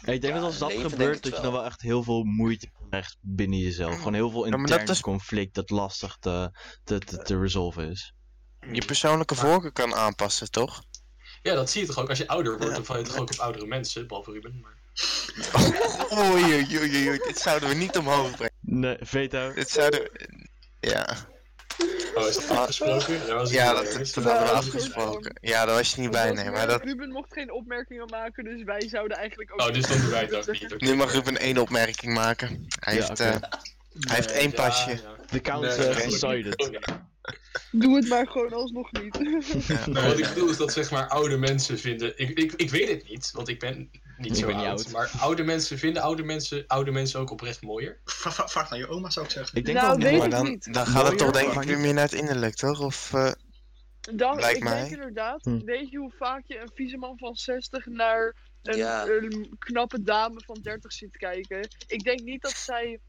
[0.00, 2.70] Ik denk Ja, dat als dat gebeurt, dat je dan wel echt heel veel moeite
[2.90, 3.96] krijgt binnen jezelf.
[3.96, 7.90] Gewoon heel veel Ja, intern dat is- conflict dat lastig te, te, te, te resolven
[7.90, 8.14] is.
[8.72, 10.82] Je persoonlijke voorkeur kan aanpassen, toch?
[11.42, 12.08] Ja, dat zie je toch ook.
[12.08, 12.74] Als je ouder wordt, Ja.
[12.74, 14.60] dan val je toch ook op oudere mensen, behalve Ruben.
[14.60, 14.72] Maar...
[16.18, 18.54] Oei, oei, oei, oei, dit zouden we niet omhoog brengen.
[18.60, 19.52] Nee, veto.
[19.52, 20.46] Dit zouden we...
[20.80, 21.16] Ja,
[22.14, 23.26] Oh, is dat afgesproken?
[23.26, 25.32] Daar was ik ja dat, dat, hebben we dat is afgesproken.
[25.40, 26.50] Ja, daar was je niet bij, nee.
[26.50, 29.60] Maar dat, Ruben mocht geen opmerkingen maken, dus wij zouden eigenlijk ook...
[29.60, 30.72] Oh, dus dan doen wij het ook niet.
[30.72, 30.84] oké.
[30.84, 32.66] nu mag Ruben één opmerking maken.
[32.80, 33.26] Hij Ja, heeft, eh,
[34.00, 34.90] hij heeft één Ja, pasje.
[34.90, 34.98] ja.
[35.30, 36.06] The count uh, nee.
[36.08, 36.72] decided.
[37.70, 39.18] Doe het maar gewoon alsnog niet.
[39.88, 42.18] Maar wat ik bedoel is dat zeg maar oude mensen vinden.
[42.18, 44.78] Ik, ik, ik weet het niet, want ik ben niet Ik zo ben niet oud,
[44.84, 44.90] oud.
[44.92, 48.00] Maar oude mensen vinden oude mensen, oude mensen ook oprecht mooier.
[48.04, 49.58] Vraag, naar je oma, zou ik zeggen.
[49.58, 50.18] Ik denk Nou, wel weet.
[50.18, 50.72] Maar ik dan, niet.
[50.74, 52.80] dan gaat het toch denk maar ik weer niet- meer naar het innerlijk, toch?
[52.80, 53.32] Of, eh,
[54.00, 54.80] Dan, ik mij.
[54.80, 55.58] denk inderdaad, Hm.
[55.64, 59.06] weet je hoe vaak je een vieze man van 60 naar een, Ja.
[59.06, 61.68] een knappe dame van 30 ziet kijken?
[61.86, 63.00] Ik denk niet dat zij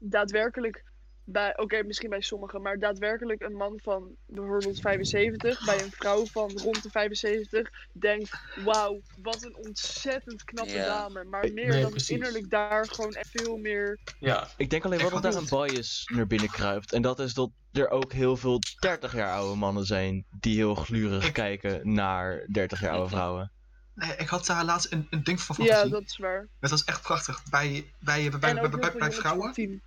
[0.00, 0.84] daadwerkelijk
[1.24, 6.26] bij, oké, misschien bij sommigen, maar daadwerkelijk een man van bijvoorbeeld 75 bij een vrouw
[6.26, 8.30] van rond de 75 denkt:
[8.64, 11.24] wauw, wat een ontzettend knappe dame.
[11.24, 12.08] Maar meer Nee, dan precies.
[12.10, 13.98] innerlijk daar gewoon echt veel meer.
[14.18, 16.92] Ja, Ik denk alleen wel dat daar een bias naar binnen kruipt.
[16.92, 20.74] En dat is dat er ook heel veel 30 jaar oude mannen zijn die heel
[20.74, 23.50] glurig kijken naar 30 jaar oude vrouwen.
[23.94, 25.90] Nee, ik had daar laatst een, een ding van Ja, gezien.
[25.90, 26.48] dat is waar.
[26.60, 27.42] Dat was echt prachtig.
[27.50, 29.82] Bij, bij, bij, bij, bij, bij, vrouwen, 10.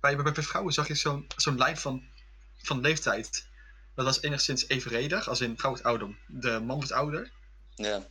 [0.00, 2.02] Bij, bij, bij vrouwen zag je zo'n zo'n lijn van,
[2.62, 3.46] van leeftijd.
[3.94, 7.30] Dat was enigszins evenredig, als in vrouw wordt ouder, de man wordt ouder.
[7.74, 8.06] Ja.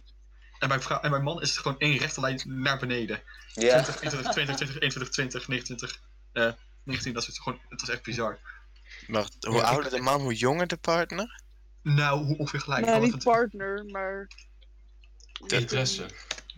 [0.59, 3.21] En bij, vrouw, en bij man is het gewoon één rechte lijn naar beneden.
[3.53, 3.81] Ja.
[3.83, 5.99] 20, 21, 22, 21, 20, 29,
[6.33, 6.51] eh
[6.83, 8.39] 19, dat is gewoon, het was echt bizar.
[9.07, 11.41] Maar hoe Ja, ouder de man, hoe jonger de partner?
[11.83, 12.85] Nou, hoe ongeveer gelijk.
[12.85, 14.27] Ik niet partner, maar.
[15.47, 16.05] de interesse.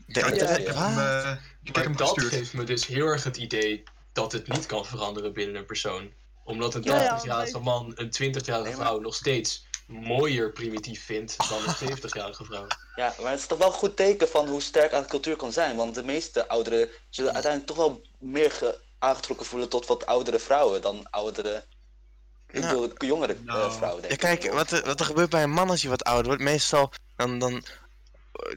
[0.05, 0.57] De Ja, interesse- ja.
[0.57, 1.31] Ik heb hem, eh,
[1.61, 2.33] ik heb Maar hem dat gestuurd.
[2.33, 3.83] geeft me dus heel erg het idee
[4.13, 6.11] dat het niet kan veranderen binnen een persoon.
[6.43, 10.51] Omdat een Ja, ja, 80-jarige want man een 20-jarige Nee, maar- vrouw nog steeds mooier
[10.51, 12.67] primitief vindt dan een 70-jarige vrouw.
[12.95, 15.51] Ja, maar het is toch wel een goed teken van hoe sterk een cultuur kan
[15.51, 15.75] zijn.
[15.75, 20.39] Want de meeste ouderen zullen uiteindelijk toch wel meer ge- aangetrokken voelen tot wat oudere
[20.39, 21.63] vrouwen dan oudere.
[22.47, 24.01] Ik Nou, bedoel, jongere eh, nou, vrouwen.
[24.01, 24.51] Ja, Denk kijk, ik.
[24.51, 27.39] wat er, wat er gebeurt bij een man als hij wat ouder wordt, meestal dan,
[27.39, 27.63] dan,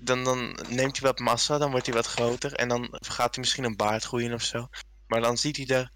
[0.02, 3.44] dan, dan neemt hij wat massa, dan wordt hij wat groter en dan gaat hij
[3.44, 4.68] misschien een baard groeien of zo.
[5.12, 5.90] Maar dan ziet hij er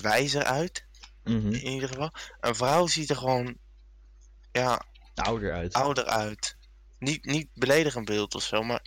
[0.00, 0.84] wijzer uit,
[1.24, 1.52] Mhm.
[1.52, 2.10] in ieder geval.
[2.40, 3.56] Een vrouw ziet er gewoon,
[4.52, 4.82] ja,
[5.14, 5.72] Ouder uit.
[5.72, 6.56] ouder uit.
[6.98, 8.80] Niet, niet beledigend beeld of zo, maar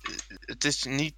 [0.00, 1.14] eh, het is niet,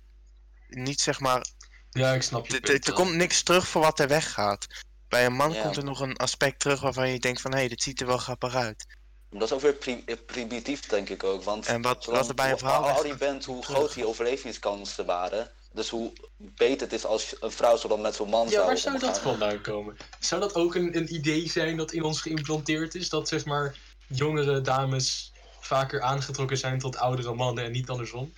[0.68, 1.46] niet zeg maar,
[1.90, 4.66] Ja, ik snap je er- er er komt niks terug voor wat er weggaat.
[5.08, 5.62] Bij een man Ja.
[5.62, 8.18] komt er nog een aspect terug waarvan je denkt van, hé, dit ziet er wel
[8.18, 8.86] grappig uit.
[9.30, 11.42] Dat is ook weer pri- eh, primitief, denk ik ook.
[11.42, 13.98] Want En wat- zolang- wat er bij een hoe vrouw ouder je bent, hoe groter
[13.98, 15.50] je overlevingskansen waren.
[15.74, 18.66] Dus hoe beter het is als een vrouw zo dan met zo'n man Ja, zou
[18.66, 19.96] waar zou dat vandaan komen?
[20.20, 23.08] Zou dat ook een, een idee zijn dat in ons geïmplanteerd is?
[23.08, 28.32] Dat zeg maar jongere dames vaker aangetrokken zijn tot oudere mannen en niet andersom?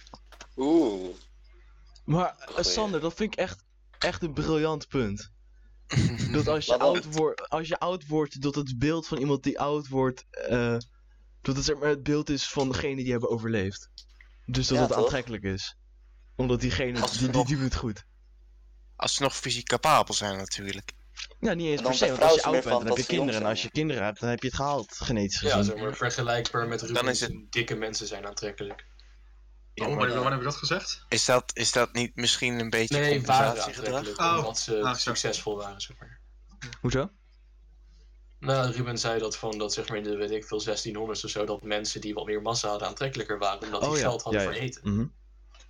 [0.57, 1.15] Oeh.
[2.05, 2.65] Maar eh.
[2.65, 3.65] Sander, dat vind ik echt,
[3.99, 5.33] echt een briljant punt.
[6.33, 9.61] Dat als je, oud wordt, als je oud wordt, dat het beeld van iemand die
[9.61, 10.77] oud wordt, eh,
[11.43, 13.91] dat het zeg maar het beeld is van degene die hebben overleefd.
[14.47, 15.03] Dus dat Ja, het toch?
[15.03, 15.77] aantrekkelijk is.
[16.37, 18.05] Omdat diegene, Als die, die, nog- die doet het goed.
[18.97, 20.93] Als ze nog fysiek capabel zijn natuurlijk.
[21.41, 23.05] Ja, niet eens En dan per se, want als je oud bent, dan heb je
[23.07, 23.41] kinderen.
[23.41, 25.65] En als je kinderen hebt, dan heb je het gehaald, genetisch Ja, gezien.
[25.65, 27.09] zeg maar vergelijkbaar met Ruben.
[27.09, 28.87] is het- Dikke mensen zijn aantrekkelijk.
[29.75, 31.05] Ja, Oh, maar wanneer, heb je dat gezegd?
[31.09, 33.95] is, dat, is dat niet misschien een beetje Nee, waren compensatiegedrag?
[33.97, 34.33] aantrekkelijk.
[34.33, 34.39] Oh.
[34.39, 36.21] Omdat ze Ah, succesvol waren, zeg maar.
[36.81, 37.11] Hoezo?
[38.39, 41.31] Nou, Ruben zei dat van dat zeg maar in de weet ik veel 1600 of
[41.31, 44.23] zo dat mensen die wat meer massa hadden aantrekkelijker waren omdat die Oh ja, geld
[44.23, 44.63] hadden ja, voor ja.
[44.63, 44.95] eten.
[44.95, 45.07] Mhm.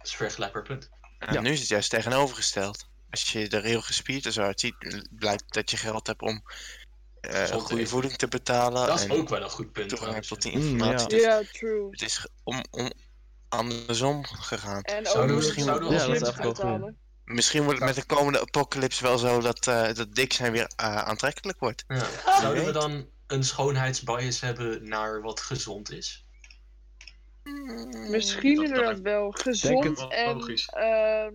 [0.05, 0.91] Dat is een vergelijkbaar punt.
[1.31, 1.41] Ja.
[1.41, 2.89] Nu is het juist tegenovergesteld.
[3.11, 4.75] Als je er heel gespierd en zo uitziet,
[5.11, 6.43] blijkt dat je geld hebt om
[7.21, 8.87] eh, te goede voeding te betalen.
[8.87, 9.89] Dat is en ook wel een goed punt.
[9.89, 11.21] toegang tot die Mm, informatie.
[11.21, 11.39] ja.
[11.39, 11.91] Dus Ja, true.
[11.91, 12.93] het is om, om
[13.49, 14.83] andersom gegaan.
[14.83, 16.93] En Zouden ook we- misschien zouden we ja, dat.
[17.25, 20.71] Misschien wordt het met de komende apocalypse wel zo dat, eh, dat dik zijn weer
[20.77, 21.85] eh, aantrekkelijk wordt.
[21.89, 22.07] Ja.
[22.41, 26.24] Zouden we dan een schoonheidsbias hebben naar wat gezond is?
[28.11, 29.31] Misschien Dat- inderdaad wel.
[29.31, 30.66] Gezond en Logisch.
[30.66, 31.33] ehm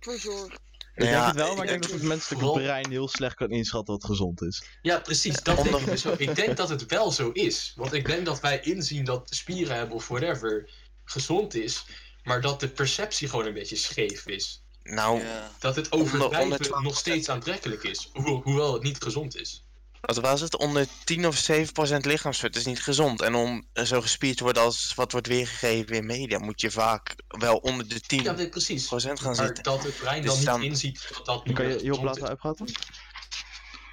[0.00, 0.60] verzorgd.
[0.94, 3.08] Ik Nou denk ja, het wel, maar ik denk dat het menselijke vooral- brein heel
[3.08, 4.62] slecht kan inschatten wat gezond is.
[4.82, 5.42] Ja, precies.
[5.42, 6.04] Dat denk ik dus.
[6.04, 7.72] Ik denk dat het wel zo is.
[7.76, 10.70] Want ik denk dat wij inzien dat spieren hebben of whatever
[11.04, 11.84] gezond is.
[12.22, 14.62] Maar dat de perceptie gewoon een beetje scheef is.
[14.82, 15.50] Nou, Ja.
[15.58, 16.82] Dat het Onder- overdrijven onder 12%.
[16.84, 18.10] nog steeds aantrekkelijk is.
[18.12, 19.64] Ho- hoewel het niet gezond is.
[20.00, 20.56] Wat was het?
[20.56, 23.22] Onder 10 of 7 procent lichaamsvet is niet gezond.
[23.22, 27.14] En om zo gespierd te worden als wat wordt weergegeven in media, moet je vaak
[27.28, 28.86] wel onder de 10 Ja, precies.
[28.86, 29.62] procent gaan Maar zitten.
[29.64, 32.66] dat het brein Dus dan niet inziet dat dat niet Kan je gezond laten uitpraten?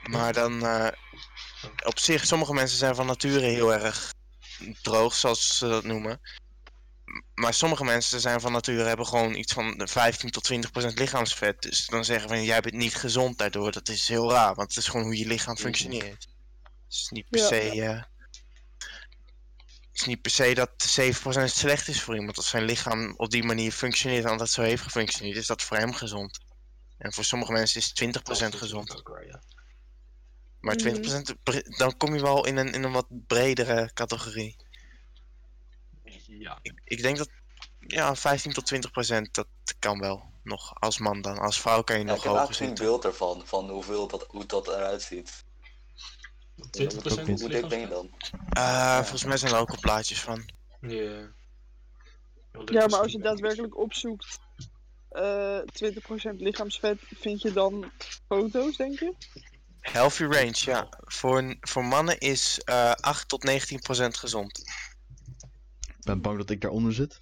[0.03, 0.87] Maar dan, eh,
[1.85, 4.13] op zich, sommige mensen zijn van nature heel erg
[4.81, 6.19] droog, zoals ze dat noemen.
[7.35, 10.99] Maar sommige mensen zijn van nature hebben gewoon iets van de 15 tot 20 procent
[10.99, 11.61] lichaamsvet.
[11.61, 13.71] Dus dan zeggen van, jij bent niet gezond daardoor.
[13.71, 16.27] Dat is heel raar, want het is gewoon hoe je lichaam functioneert.
[16.63, 17.47] Het is niet per Ja.
[17.47, 17.59] se...
[17.81, 18.03] eh,
[19.91, 22.37] het is niet per se dat 7% slecht is voor iemand.
[22.37, 25.77] Als zijn lichaam op die manier functioneert en altijd zo heeft gefunctioneerd, is dat voor
[25.77, 26.39] hem gezond.
[26.97, 29.03] En voor sommige mensen is 20% Dat is gezond.
[30.59, 30.83] Maar Mhm.
[30.83, 34.55] 20% bre- dan kom je wel in een, in een wat bredere categorie.
[36.39, 36.59] Ja.
[36.61, 37.29] Ik, ik denk dat
[37.79, 38.73] ja, 15 tot
[39.17, 39.47] 20% dat
[39.79, 40.33] kan wel.
[40.43, 41.37] Nog als man dan.
[41.37, 42.67] Als vrouw kan je Ja, nog ik heb hoger zitten.
[42.77, 45.43] een beeld ervan, van hoeveel dat, hoe dat eruit ziet.
[46.55, 48.09] 20% Hoe, hoe dik ben je dan?
[48.49, 50.49] Eh, Volgens mij zijn er ook al plaatjes van.
[50.81, 51.33] Ja.
[52.65, 54.39] Ja, maar als je daadwerkelijk opzoekt
[55.09, 55.61] eh 20%
[56.37, 57.91] lichaamsvet, vind je dan
[58.27, 59.13] foto's, denk je?
[59.79, 60.87] Healthy range, ja.
[60.99, 64.63] Voor, voor mannen is eh 8 tot 19 procent gezond.
[66.05, 67.19] Ik ben bang dat ik daaronder zit.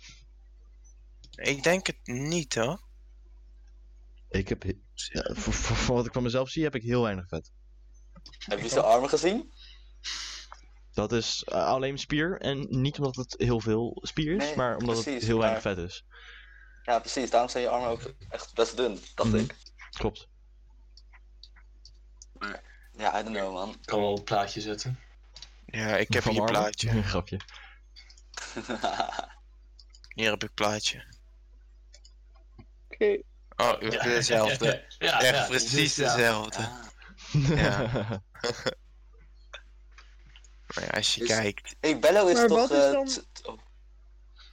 [1.32, 2.82] Ik denk het niet hoor.
[4.30, 7.02] Ik heb, he- ja, voor, voor, voor wat ik van mezelf zie, heb ik heel
[7.04, 7.52] weinig vet.
[8.38, 9.54] Heb je zijn armen gezien?
[10.94, 14.78] Dat is eh, alleen spier en niet omdat het heel veel spier is, Nee, maar
[14.78, 16.06] omdat het heel weinig maar- vet is.
[16.84, 17.30] Ja, precies.
[17.30, 19.38] Daarom zijn je armen ook echt best dun, dacht Mhm.
[19.40, 19.56] ik.
[19.90, 20.28] Klopt.
[22.98, 23.70] Ja, I don't know, man.
[23.70, 25.00] Ik kan wel een plaatje zetten.
[25.66, 27.02] Ja, ik heb Van hier een plaatje.
[27.04, 27.40] Grapje.
[30.16, 31.04] Hier heb ik plaatje.
[32.90, 33.22] Oké.
[33.56, 34.86] Oh, hebt dezelfde.
[35.00, 36.16] ja, Echt ja, precies ja.
[36.16, 36.70] dezelfde.
[37.32, 37.90] Ja.
[40.76, 42.58] Maar ja, als je Dus- kijkt, Hey, Bello is Maar toch...
[42.58, 43.60] wat is eh, dan- oh,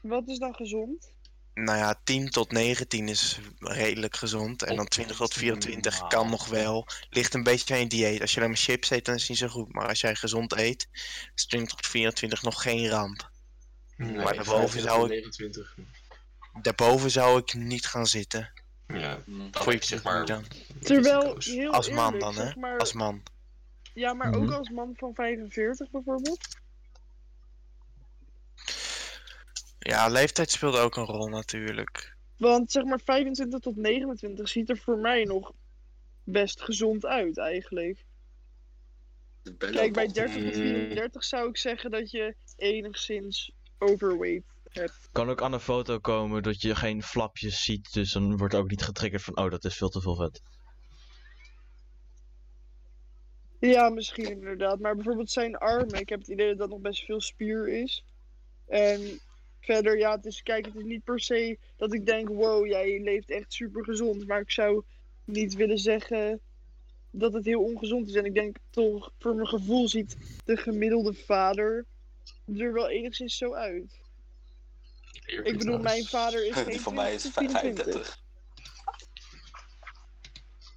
[0.02, 1.12] Wat is dan gezond?
[1.54, 4.62] nou ja, 10 tot 19 is redelijk gezond.
[4.62, 6.86] En dan 20 tot 24 kan nog wel.
[7.10, 8.20] Ligt een beetje aan je dieet.
[8.20, 9.72] Als je alleen maar chips eet, dan is het niet zo goed.
[9.72, 10.88] Maar als jij gezond eet,
[11.34, 13.29] is 20 tot 24 nog geen ramp.
[14.00, 15.76] Nee, Maar daarboven 25 zou ik- 29.
[16.62, 18.52] Daarboven zou ik niet gaan zitten.
[18.86, 19.50] Ja, mm.
[19.50, 20.26] dan Voor je zeg maar...
[20.26, 20.44] dan.
[20.82, 22.44] Terwijl, heel Als man eerlijk, dan, hè?
[22.46, 23.22] zeg maar, Als man.
[23.94, 24.42] Ja, maar Mhm.
[24.42, 26.48] ook als man van 45 bijvoorbeeld.
[29.78, 32.16] Ja, leeftijd speelt ook een rol natuurlijk.
[32.36, 35.52] Want zeg maar 25 tot 29 ziet er voor mij nog
[36.24, 38.04] best gezond uit eigenlijk.
[39.58, 40.62] Kijk, bij toch- 30 tot Mm.
[40.62, 45.08] 34 zou ik zeggen dat je enigszins overweight hebt.
[45.12, 48.70] Kan ook aan een foto komen dat je geen flapjes ziet, dus dan wordt ook
[48.70, 50.42] niet getriggerd van, oh, dat is veel te veel vet.
[53.60, 54.78] Ja, misschien inderdaad.
[54.78, 56.00] Maar bijvoorbeeld zijn armen.
[56.00, 58.04] Ik heb het idee dat dat nog best veel spier is.
[58.66, 59.20] En
[59.60, 63.00] verder, ja, het is, kijk, het is niet per se dat ik denk, wow, jij
[63.00, 64.26] leeft echt super gezond.
[64.26, 64.84] Maar ik zou
[65.24, 66.40] niet willen zeggen
[67.10, 68.14] dat het heel ongezond is.
[68.14, 71.86] En ik denk toch, voor mijn gevoel ziet de gemiddelde vader
[72.58, 73.98] er wel enigszins zo uit.
[75.26, 77.92] Ik bedoel, mijn vader is geen Die van mij is 20 tot 24.
[77.92, 78.18] 35.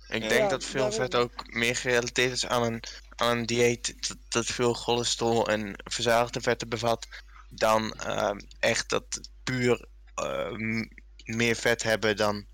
[0.07, 0.99] Ik Ja, denk dat veel daarom.
[0.99, 2.83] vet ook meer gerelateerd is aan een,
[3.15, 7.07] aan een dieet dat, dat veel cholesterol en verzadigde vetten bevat,
[7.49, 10.87] dan ehm, echt dat puur eh, m-
[11.23, 12.45] meer vet hebben dan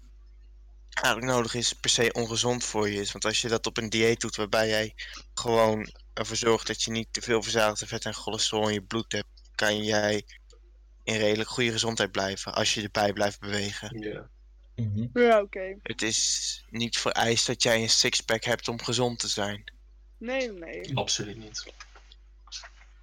[0.90, 3.12] eigenlijk nodig is, per se ongezond voor je is.
[3.12, 4.94] Want als je dat op een dieet doet waarbij jij
[5.34, 5.90] gewoon
[6.20, 9.28] ervoor zorgt dat je niet te veel verzadigde vet en cholesterol in je bloed hebt,
[9.56, 10.26] kan jij
[11.04, 14.00] in redelijk goede gezondheid blijven als je erbij blijft bewegen.
[14.00, 14.30] Ja.
[15.14, 15.76] Ja, oké.
[15.84, 19.72] Het is niet vereist dat jij een sixpack hebt om gezond te zijn.
[20.18, 20.98] Nee, nee.
[20.98, 21.66] Absoluut niet.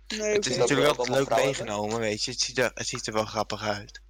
[0.07, 2.31] nee Het is natuurlijk wel leuk meegenomen, weet je.
[2.31, 4.01] Het ziet, er, het ziet er wel grappig uit.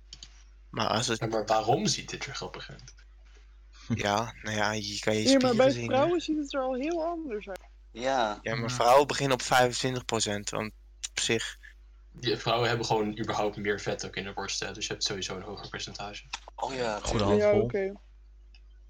[0.70, 2.94] Maar als het, Ja, maar waarom ziet dit er grappig uit?
[3.94, 5.80] ja, nou ja, je kan je Ja, maar bij zien.
[5.80, 5.86] hè.
[5.86, 7.60] vrouwen ziet het er al heel anders uit.
[8.00, 10.72] Ja, Ja, maar vrouwen beginnen op 25%, want
[11.10, 11.58] op zich,
[12.12, 15.04] Die vrouwen hebben gewoon überhaupt meer vet ook in de borst, hè, dus je hebt
[15.04, 16.24] sowieso een hoger percentage.
[16.54, 17.00] oh ja.
[17.02, 17.40] Goede tuurlijk.
[17.40, 17.62] Ja, handvol.
[17.62, 17.92] oké.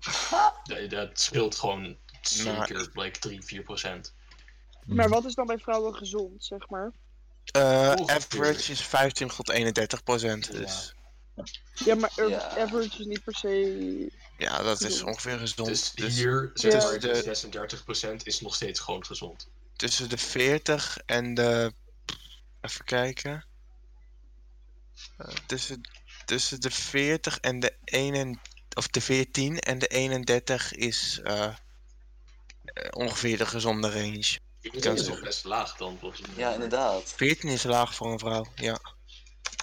[0.65, 1.97] Ja, dat scheelt gewoon Nou,
[2.67, 4.15] zeker like 3, 4 procent.
[4.85, 6.93] Maar wat is dan bij vrouwen gezond, zeg maar?
[7.53, 8.15] eh, Ongeveer.
[8.17, 10.51] average is 25 tot 31%.
[10.53, 10.95] Dus
[11.75, 12.49] Ja, maar er- Ja.
[12.59, 14.11] average is niet per se...
[14.39, 15.69] ja, dat is ongeveer gezond.
[15.69, 16.99] Dus Dus hier, zeg Ja.
[16.99, 19.49] de- 36 procent is nog steeds gewoon gezond.
[19.77, 21.73] tussen de 40 en de.
[22.61, 23.45] Even kijken.
[25.19, 25.81] Eh, tussen,
[26.25, 28.41] tussen de 40 en de 1
[28.75, 31.55] of de 14 en de 31 is eh, eh,
[32.91, 34.39] ongeveer de gezonde range.
[34.61, 36.31] Dat kan is nog best laag dan, volgens mij.
[36.37, 37.13] Ja, inderdaad.
[37.17, 38.81] 14 is laag voor een vrouw, ja.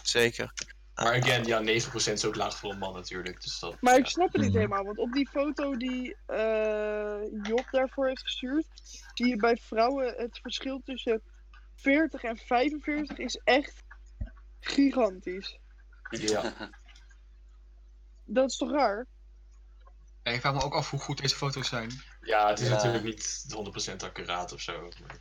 [0.03, 0.53] Zeker.
[0.95, 3.41] Maar again, ja, 9% is ook laag voor een man natuurlijk.
[3.41, 3.99] Dus dat, Maar ja.
[3.99, 4.57] ik snap het niet Mhm.
[4.59, 8.65] helemaal, want op die foto die eh, Job daarvoor heeft gestuurd,
[9.13, 11.21] zie je bij vrouwen het verschil tussen
[11.75, 13.83] 40 en 45 is echt
[14.59, 15.59] gigantisch.
[16.09, 16.53] Ja.
[18.25, 19.07] Dat is toch raar?
[20.23, 21.91] Ja, ik vraag me ook af hoe goed deze foto's zijn.
[22.21, 22.73] ja, het is Ja.
[22.73, 24.81] natuurlijk niet 100% accuraat of zo.
[24.81, 25.17] maar-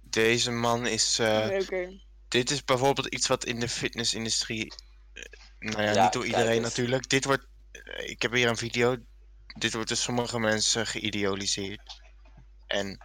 [0.00, 1.18] Deze man is.
[1.18, 2.00] eh, nee, oké.
[2.32, 4.72] Dit is bijvoorbeeld iets wat in de fitnessindustrie.
[5.12, 5.22] eh,
[5.58, 7.08] nou ja, Ja, niet door iedereen natuurlijk.
[7.08, 7.46] Dit wordt.
[7.72, 8.96] eh, Ik heb hier een video.
[9.58, 11.80] Dit wordt door sommige mensen geïdealiseerd.
[12.66, 13.00] En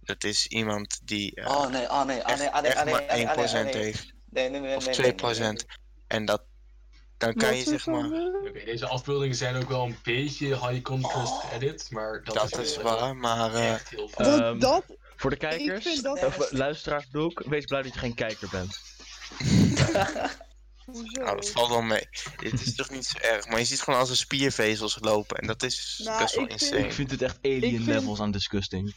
[0.00, 1.34] dat is iemand die.
[1.34, 3.14] eh, Oh nee, oh nee, oh echt, nee, oh nee, echt oh nee, maar oh
[3.14, 4.12] nee, 1% oh nee, heeft.
[4.30, 5.28] Nee, nee, nee, Of nee, 2%.
[5.38, 5.56] nee, nee,
[6.06, 6.42] En dat.
[7.16, 8.04] Dan kan je zeg is maar.
[8.04, 12.76] Oké, deze afbeeldingen zijn ook wel een beetje high contrast edit, maar dat, Dat is
[12.76, 13.54] wel waar, maar.
[13.54, 14.58] eh, echt heel veel.
[14.58, 14.84] Dat,
[15.20, 17.98] Voor de kijkers, vind dat of echt- eh, luisteraars bedoel ik, wees blij dat je
[17.98, 18.78] geen kijker bent.
[20.86, 21.22] hoezo?
[21.22, 22.08] nou, dat valt wel mee.
[22.36, 23.46] Dit is toch niet zo erg.
[23.48, 25.36] Maar je ziet gewoon als een spiervezels lopen.
[25.36, 26.84] En dat is Nou, best wel ik vind- insane.
[26.86, 28.94] Ik vind het echt alien vind- levels aan disgusting.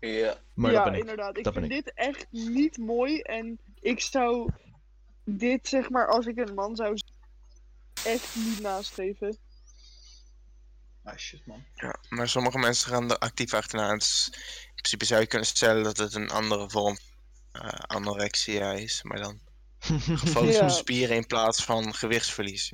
[0.00, 0.38] Ja.
[0.54, 1.00] Maar ja, dat ben ik.
[1.00, 1.36] inderdaad.
[1.36, 1.70] Ik Dat vind ik.
[1.70, 3.20] dit echt niet mooi.
[3.20, 4.50] En ik zou
[5.24, 6.98] dit, zeg maar, als ik een man zou
[8.04, 9.36] echt niet nastreven.
[11.04, 11.64] Ah shit man.
[11.74, 13.92] Ja, maar sommige mensen gaan er actief achterna.
[13.92, 16.98] Het is- in principe zou je kunnen stellen dat het een andere vorm
[17.52, 19.40] eh anorexia is, maar dan
[20.24, 20.64] gefocust Ja.
[20.64, 22.72] op spieren in plaats van gewichtsverlies.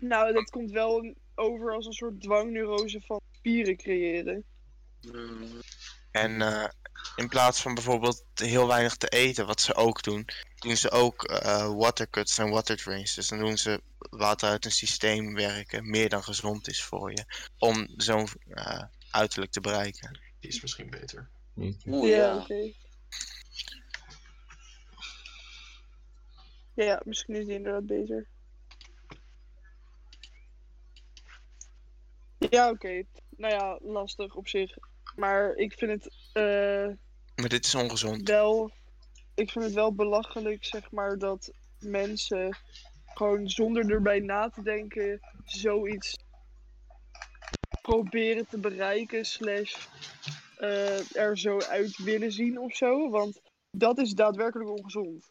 [0.00, 4.44] Nou, dat komt wel over als een soort dwangneurose van spieren creëren.
[6.10, 6.68] En eh,
[7.16, 10.26] in plaats van bijvoorbeeld heel weinig te eten, wat ze ook doen,
[10.58, 13.14] doen ze ook eh watercuts en waterdrinks.
[13.14, 17.24] Dus dan doen ze water uit een systeem werken, meer dan gezond is voor je,
[17.58, 20.20] om zo'n eh, uiterlijk te bereiken.
[20.40, 21.30] Die is misschien beter.
[21.54, 22.46] Ja.
[26.74, 28.28] Ja, misschien is die inderdaad beter.
[32.38, 33.02] Ja, oké.
[33.36, 34.76] Nou ja, lastig op zich.
[35.16, 36.96] Maar ik vind het eh,
[37.34, 38.28] Maar dit is ongezond.
[38.28, 38.70] wel.
[39.34, 42.56] Ik vind het wel belachelijk, zeg maar, dat mensen
[43.14, 46.18] gewoon zonder erbij na te denken zoiets
[47.82, 49.86] proberen te bereiken, slash
[50.62, 53.10] eh, er zo uit willen zien of zo.
[53.10, 53.40] Want
[53.70, 55.30] dat is daadwerkelijk ongezond.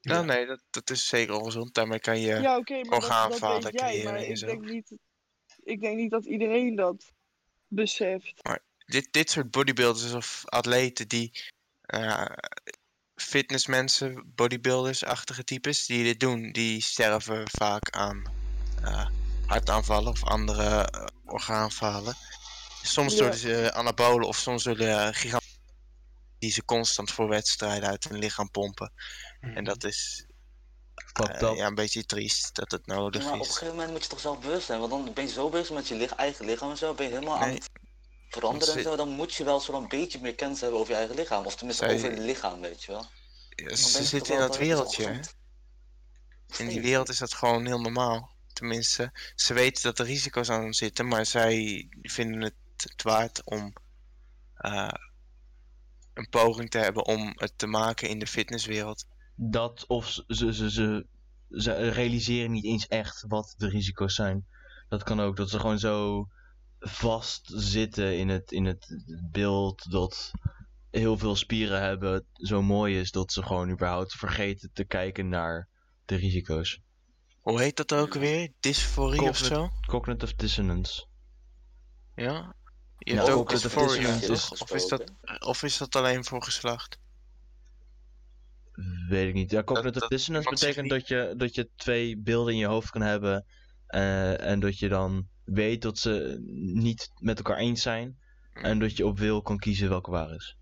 [0.00, 1.74] Nou nee, dat, dat is zeker ongezond.
[1.74, 2.34] Daarmee kan je...
[2.34, 3.88] Ja, oké, maar dat, dat orgaanfalen weet jij.
[3.90, 4.46] creëren Maar en ik zo.
[4.46, 4.92] denk, niet,
[5.64, 7.12] ik denk niet dat iedereen dat
[7.66, 8.42] beseft.
[8.86, 11.32] dit, dit soort bodybuilders of atleten die
[11.80, 12.26] eh
[13.16, 18.24] fitnessmensen, bodybuilders-achtige types, die dit doen, die sterven vaak aan
[18.82, 19.06] eh,
[19.46, 22.14] hartaanvallen of andere eh, orgaanfalen.
[22.86, 23.18] Soms Ja.
[23.18, 25.44] door de anabolen of soms door de gigant
[26.38, 28.92] die ze constant voor wedstrijden uit hun lichaam pompen.
[29.40, 30.26] En dat is
[31.12, 33.50] eh, ja, een beetje triest dat het nodig Maar op een is.
[33.52, 35.88] gegeven moment moet je toch zelf bewust zijn, want dan ben je zo bezig met
[35.88, 37.70] je eigen lichaam en zo, ben je helemaal aan het
[38.30, 40.98] veranderen en Ze- zo, dan moet je wel zo'n beetje meer kennis hebben over je
[40.98, 43.06] eigen lichaam, of tenminste Zij- over je lichaam, weet je wel.
[43.50, 45.20] Ja, Ze zitten in dat wereldje.
[46.56, 48.30] In die wereld is dat gewoon heel normaal.
[48.52, 53.72] Tenminste, ze weten dat er risico's aan zitten, maar zij vinden het het waard om
[54.54, 54.92] eh,
[56.14, 59.06] een poging te hebben om het te maken in de fitnesswereld.
[59.34, 61.06] Dat of ze, ze, ze, ze,
[61.48, 64.46] ze realiseren niet eens echt wat de risico's zijn.
[64.88, 66.26] Dat kan ook, dat ze gewoon zo
[66.80, 70.30] vast zitten in het, in het beeld dat
[70.90, 75.68] heel veel spieren hebben zo mooi is dat ze gewoon überhaupt vergeten te kijken naar
[76.04, 76.80] de risico's.
[77.40, 78.52] Hoe heet dat ook weer?
[78.60, 79.70] Dysforie of zo?
[79.86, 81.06] Cognitive dissonance.
[82.14, 82.54] Ja?
[82.98, 83.50] Je Ja, hebt ook?
[83.50, 86.98] Of is, dat, of is dat alleen voor geslacht?
[89.08, 89.50] Weet ik niet.
[89.50, 93.02] Ja, cognitive dat dissonance betekent dat je, dat je twee beelden in je hoofd kan
[93.02, 93.44] hebben.
[93.86, 96.38] eh, en dat je dan weet dat ze
[96.74, 98.18] niet met elkaar eens zijn.
[98.52, 100.56] En dat je op wil kan kiezen welke waar is.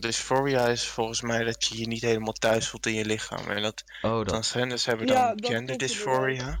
[0.00, 3.50] Dysphoria is volgens mij dat je je niet helemaal thuis voelt in je lichaam.
[3.50, 4.28] En dat Oh, dat.
[4.28, 6.60] transgenders hebben Ja, dan dat gender dysphoria.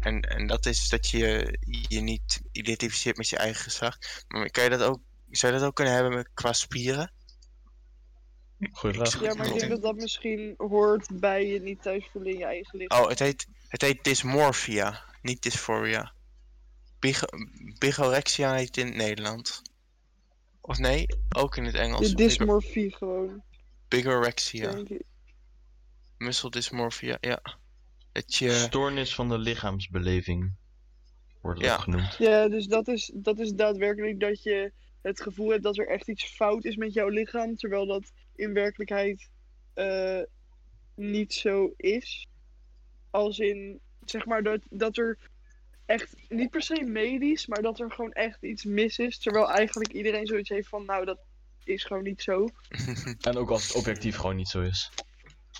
[0.00, 1.58] En, en dat is dat je
[1.88, 4.24] je niet identificeert met je eigen geslacht.
[4.28, 5.00] Maar kan je dat ook,
[5.30, 7.12] zou je dat ook kunnen hebben met, qua spieren?
[8.70, 9.22] Goeie Ik vraag.
[9.22, 12.44] Ja, maar ik denk dat dat misschien hoort bij je niet thuis voelen in je
[12.44, 13.02] eigen lichaam.
[13.02, 16.12] Oh, het heet, het heet dysmorphia, niet dysphoria.
[16.98, 17.26] Bigo,
[17.78, 19.62] bigorexia heet het in het Nederland.
[20.60, 21.06] Of nee,
[21.36, 22.08] ook in het Engels.
[22.08, 23.42] de dysmorfie gewoon,
[23.88, 24.82] Bigorexia.
[26.18, 27.42] Musseldysmorphia, ja.
[28.16, 28.50] Dat je...
[28.50, 30.52] Stoornis van de lichaamsbeleving.
[31.40, 31.74] Wordt Ja.
[31.74, 32.16] ook genoemd.
[32.18, 34.72] Ja, dus dat is, dat is daadwerkelijk dat je
[35.02, 38.52] het gevoel hebt dat er echt iets fout is met jouw lichaam, terwijl dat in
[38.52, 39.30] werkelijkheid
[39.74, 40.20] eh,
[40.94, 42.26] niet zo is.
[43.10, 45.18] Als in, zeg maar, dat, dat er
[45.86, 49.92] echt, niet per se medisch, maar dat er gewoon echt iets mis is, terwijl eigenlijk
[49.92, 51.18] iedereen zoiets heeft van, nou, dat
[51.64, 52.48] is gewoon niet zo.
[53.28, 54.90] En ook als het objectief gewoon niet zo is.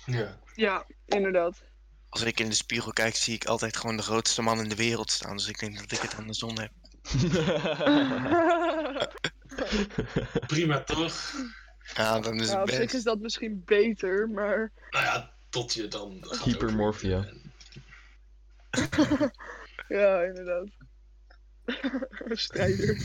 [0.05, 0.39] Ja.
[0.55, 1.63] Ja, inderdaad.
[2.09, 4.75] Als ik in de spiegel kijk, zie ik altijd gewoon de grootste man in de
[4.75, 5.37] wereld staan.
[5.37, 6.71] Dus ik denk dat ik het aan de zon heb.
[10.47, 11.33] Prima toch?
[11.95, 12.93] Ja, dan is Ja, op het zich best.
[12.93, 16.17] is dat misschien beter, maar Nou ja, tot je dan.
[16.21, 17.27] gaat Hypermorphia.
[19.87, 20.67] ja, inderdaad.
[22.39, 22.95] Strijder.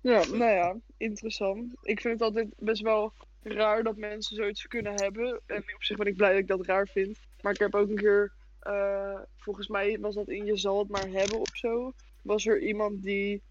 [0.00, 1.72] ja, nou ja, interessant.
[1.82, 5.40] Ik vind het altijd best wel raar dat mensen zoiets kunnen hebben.
[5.46, 7.18] En op zich ben ik blij dat ik dat raar vind.
[7.40, 10.88] Maar ik heb ook een keer, eh, volgens mij was dat in Je zal het
[10.88, 11.92] maar hebben of zo.
[12.22, 13.42] Was er iemand die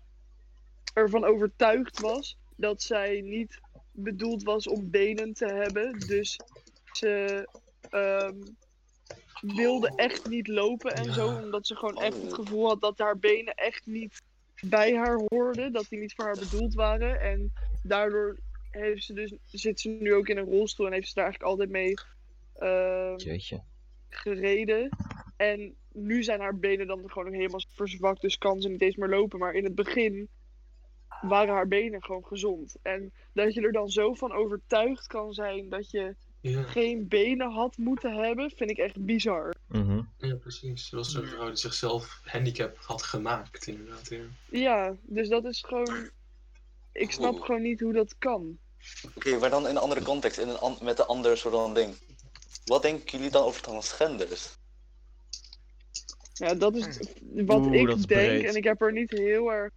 [0.93, 3.59] ervan overtuigd was dat zij niet
[3.91, 5.99] bedoeld was om benen te hebben.
[5.99, 6.39] Dus
[6.91, 7.47] ze
[7.89, 8.35] ehm,
[9.41, 11.27] wilde echt niet lopen en zo.
[11.27, 14.21] Omdat ze gewoon echt het gevoel had dat haar benen echt niet
[14.61, 17.21] bij haar hoorden, dat die niet voor haar bedoeld waren.
[17.21, 17.53] En
[17.83, 18.37] daardoor
[18.69, 21.51] heeft ze dus, zit ze nu ook in een rolstoel en heeft ze daar eigenlijk
[21.51, 21.93] altijd mee
[22.53, 23.61] eh, Jeetje.
[24.09, 24.89] gereden.
[25.37, 28.95] En nu zijn haar benen dan gewoon nog helemaal verzwakt, dus kan ze niet eens
[28.95, 29.39] meer lopen.
[29.39, 30.29] Maar in het begin
[31.21, 32.75] waren haar benen gewoon gezond.
[32.81, 37.51] En dat je er dan zo van overtuigd kan zijn dat je Ja, geen benen
[37.51, 39.53] had moeten hebben, vind ik echt bizar.
[39.67, 40.01] Mhm.
[40.17, 40.87] ja precies.
[40.89, 44.09] Zoals een vrouw die zichzelf handicap had gemaakt, inderdaad.
[44.09, 44.23] Ja.
[44.51, 46.09] Ja, dus dat is gewoon.
[46.99, 47.45] Ik snap Oeh.
[47.45, 48.57] gewoon niet hoe dat kan.
[49.15, 51.73] Oké, maar dan in een andere context, in een an- met een ander soort van
[51.73, 51.95] ding.
[52.65, 54.57] Wat denken jullie dan over transgenders?
[56.33, 57.13] Ja, dat is het-
[57.45, 58.05] wat Oeh, ik denk.
[58.07, 58.43] breed.
[58.45, 59.73] En ik heb er niet heel erg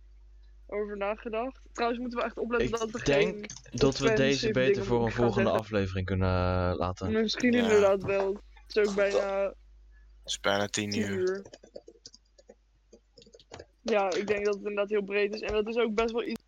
[0.66, 1.60] over nagedacht.
[1.72, 3.78] Trouwens, moeten we echt opletten dat we Ik denk geen.
[3.78, 5.60] dat we deze beter voor een volgende zeggen.
[5.60, 7.12] aflevering kunnen eh, laten.
[7.12, 7.62] Misschien Ja.
[7.62, 8.32] inderdaad wel.
[8.66, 9.54] Het is ook bijna Het
[10.24, 11.18] is bijna tien 10 uur.
[11.18, 11.44] uur.
[13.82, 15.40] Ja, ik denk dat het inderdaad heel breed is.
[15.40, 16.41] En dat is ook best wel iets.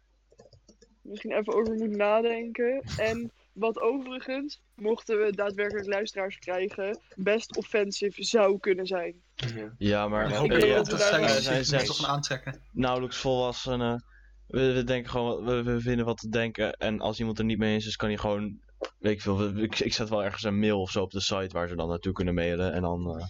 [1.04, 2.82] Misschien even over moet nadenken.
[2.96, 9.14] En wat overigens, mochten we daadwerkelijk luisteraars krijgen, best offensive zou kunnen zijn.
[9.34, 9.74] Ja.
[9.78, 12.60] Ja, maar eh, dat zijn zes toch gaan aantrekken.
[12.72, 14.04] nauwelijks volwassenen.
[14.46, 16.72] We, we denken gewoon, we, we vinden wat te denken.
[16.72, 18.60] En als iemand er niet mee is, dus kan hij gewoon,
[18.98, 21.48] weet ik veel, ik, ik zet wel ergens een mail of zo op de site
[21.52, 22.72] waar ze dan naartoe kunnen mailen.
[22.72, 23.26] En dan eh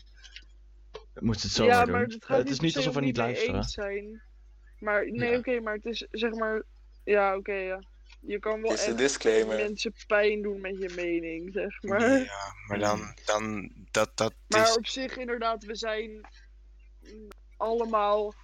[1.14, 2.14] moet ze het zo ja, maar doen.
[2.14, 3.56] het gaat het is niet alsof we niet luisteren.
[3.56, 4.22] eens zijn.
[4.78, 5.38] Maar nee, Ja.
[5.38, 6.64] oké, maar het is zeg maar.
[7.04, 7.82] Ja, oké, ja.
[8.20, 9.56] Je kan wel is echt disclaimer.
[9.56, 12.18] mensen pijn doen met je mening, zeg maar.
[12.18, 14.76] Ja, maar dan, dan dat, dat Maar is...
[14.76, 16.26] op zich, inderdaad, we zijn
[17.56, 18.34] allemaal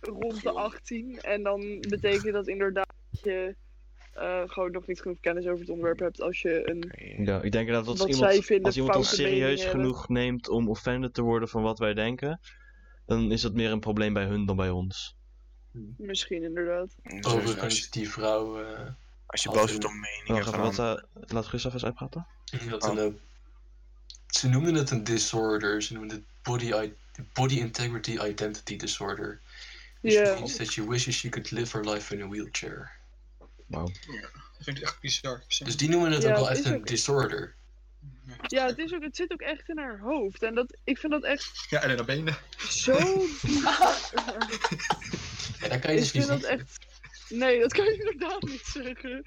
[0.00, 1.20] rond de 18.
[1.20, 3.56] En dan betekent dat inderdaad dat je
[4.12, 6.92] eh, gewoon nog niet genoeg kennis over het onderwerp hebt als je een.
[7.24, 9.80] Ja, ik denk dat als Wat iemand, zij vinden als iemand ons serieus hebben.
[9.80, 12.40] genoeg neemt om offended te worden van wat wij denken,
[13.06, 15.16] dan is dat meer een probleem bij hun dan bij ons.
[15.96, 16.88] Misschien inderdaad.
[17.20, 18.88] Overigens, die vrouw eh,
[19.26, 21.02] als je boos wordt om meningen Wacht wat, eh,
[21.32, 22.26] laat Gustav eens uitpraten.
[22.78, 22.98] Oh.
[22.98, 23.20] een.
[24.26, 25.82] ze noemden het een disorder.
[25.82, 26.92] Ze noemden het body,
[27.32, 29.40] body integrity identity disorder.
[30.00, 30.34] Which Ja.
[30.34, 32.90] means that she wishes she could live her life in a wheelchair.
[33.66, 33.86] Wauw.
[33.86, 35.42] Dat vind ik echt bizar.
[35.64, 37.54] Dus die noemen het Ja, ook wel echt een disorder.
[38.46, 40.42] Ja, het, is ook, het zit ook echt in haar hoofd.
[40.42, 42.36] En dat, ik vind dat echt Ja, en in de benen.
[42.68, 42.92] zo.
[45.60, 46.78] Ja, daar kan je ik dus vind niet dat echt.
[47.28, 49.24] Nee, dat kan je inderdaad niet zeggen.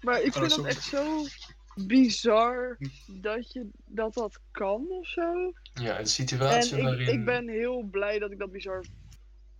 [0.00, 1.26] Maar ik Oh, vind dat echt zo
[1.74, 5.52] bizar dat je dat dat kan of zo.
[5.74, 7.08] Ja, En situatie ik, waarin...
[7.08, 8.84] ik ben heel blij dat ik dat bizar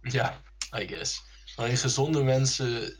[0.00, 0.40] Ja,
[0.78, 1.22] I guess.
[1.56, 2.96] Waarin gezonde mensen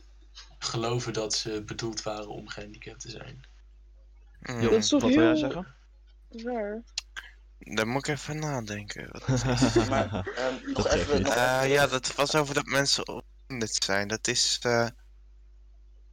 [0.59, 3.45] geloven dat ze bedoeld waren om gehandicapt te zijn.
[4.49, 5.75] Mm, Dat is toch wat wil jij zeggen?
[7.59, 9.09] Daar moet ik even nadenken.
[9.11, 9.27] Wat-
[9.89, 11.17] Maar ehm, nog Dat geeft even.
[11.17, 11.23] niet.
[11.23, 14.07] Nog Eh, even ja, dat was over dat mensen offended zijn.
[14.07, 14.59] Dat is...
[14.61, 14.87] eh,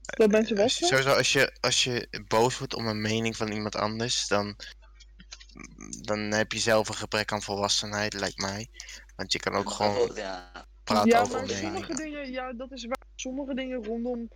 [0.01, 0.91] Dat mensen je, zijn?
[0.91, 4.57] sowieso als je, als je boos wordt om een mening van iemand anders, dan,
[6.01, 8.69] dan heb je zelf een gebrek aan volwassenheid, lijkt mij.
[9.17, 10.51] Want je kan ook gewoon Ja,
[10.85, 13.07] praten Ja, over maar sommige dingen, ja, dat is waar.
[13.15, 14.29] Sommige dingen rondom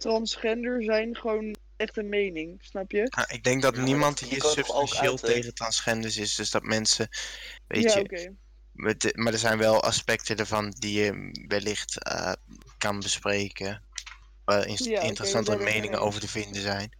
[0.00, 3.06] transgender zijn gewoon echt een mening, snap je?
[3.08, 6.34] Ah, ik denk dat Ja, niemand dat- hier substantieel tegen transgenders is.
[6.34, 7.08] Dus dat mensen,
[7.66, 8.34] weet ja, je, oké.
[8.72, 12.32] met de- maar er zijn wel aspecten ervan die je wellicht eh,
[12.78, 13.82] kan bespreken.
[14.44, 16.98] Waar in- Ja, oké, interessante meningen over te vinden zijn.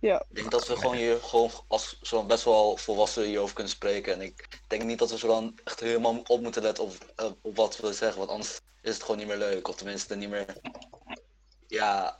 [0.00, 3.72] Ja, ik denk dat we gewoon hier gewoon als zo best wel volwassen hierover kunnen
[3.72, 4.12] spreken.
[4.12, 7.30] En ik denk niet dat we zo dan echt helemaal op moeten letten op, eh,
[7.42, 8.18] op wat we zeggen.
[8.18, 9.68] Want anders is het gewoon niet meer leuk.
[9.68, 10.46] Of tenminste niet meer.
[11.70, 12.18] Ja,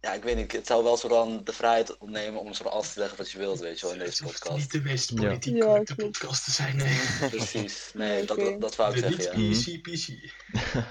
[0.00, 0.52] ja, ik weet niet.
[0.52, 3.38] Het zou wel zo dan de vrijheid opnemen om zo alles te zeggen wat je
[3.38, 4.56] wilt, weet je wel, in deze podcast.
[4.56, 5.16] niet de meest Ja.
[5.16, 6.98] politiek Ja, correcte podcast te zijn, nee.
[7.30, 7.90] Precies.
[7.94, 9.78] Nee, dat, dat, dat wou ik De zeggen, niet ja.
[9.78, 10.32] PC PC.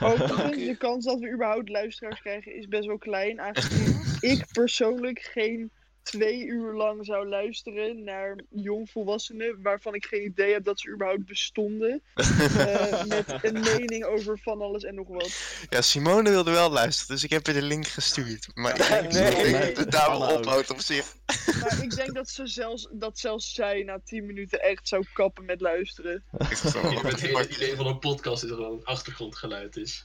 [0.03, 3.41] overigens, de kans dat we überhaupt luisteraars krijgen is best wel klein.
[3.41, 4.01] Aangezien
[4.31, 5.71] ik persoonlijk geen
[6.07, 11.25] twee uur lang zou luisteren naar jongvolwassenen waarvan ik geen idee heb dat ze überhaupt
[11.25, 12.01] bestonden.
[12.15, 15.65] eh, met een mening over van alles en nog wat.
[15.69, 18.47] Ja, Simone wilde wel luisteren, dus ik heb je de link gestuurd.
[18.53, 19.51] Maar ik denk, Nee.
[19.51, 21.15] dat het daar wel ophoudt op zich.
[21.61, 25.45] Maar ik denk dat, ze zelfs, dat zelfs zij na 10 minuten echt zou kappen
[25.45, 26.23] met luisteren.
[26.37, 30.01] Ja, het het hele idee van een podcast is dat er een achtergrondgeluid is.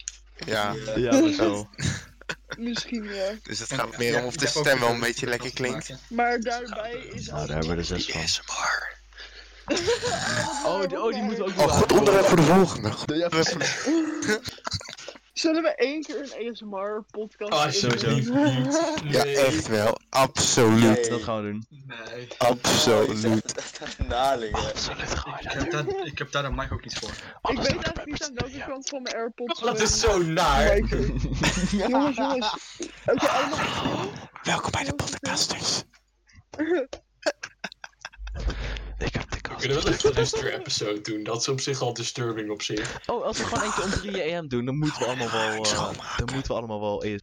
[0.47, 1.69] Ja, Ja, dat wel.
[2.59, 3.31] Misschien ja.
[3.43, 5.93] dus het gaat meer om of de stem wel een beetje lekker klinkt.
[6.09, 8.23] Maar daarbij is Nou, daar hebben we er zes van.
[8.23, 9.01] ASMR.
[10.67, 12.93] Oh, die, oh, die moeten we ook Oh, goed onderwerp voor de volgende.
[15.43, 18.33] Zullen we één keer een ASMR-podcast Ah, sowieso.
[19.15, 19.99] Ja, echt wel.
[20.11, 20.81] Absoluut.
[20.81, 21.09] Nee.
[21.09, 21.67] Dat gaan we doen.
[21.69, 22.29] Nee.
[22.39, 23.55] Absoluut.
[24.09, 24.61] Nalingen.
[24.61, 27.11] Absoluut gaan Ik heb, daar, ik heb daar de mic ook niet voor.
[27.51, 30.77] Ik weet eigenlijk niet aan welke kant van mijn AirPods Dat mijn is zo naar.
[31.89, 32.57] Jongens, jongens.
[33.07, 34.11] Oké, allemaal
[34.43, 35.83] Welkom bij de podcasters.
[39.05, 39.59] Ik heb de We kast.
[39.67, 41.23] kunnen wel een cluster-episode doen.
[41.23, 43.01] Dat is op zich al disturbing op zich.
[43.07, 45.65] Oh, als we gewoon eentje om 3 am doen, dan moeten we allemaal wel.
[45.65, 47.03] eh, dan moeten we allemaal wel.
[47.03, 47.21] ES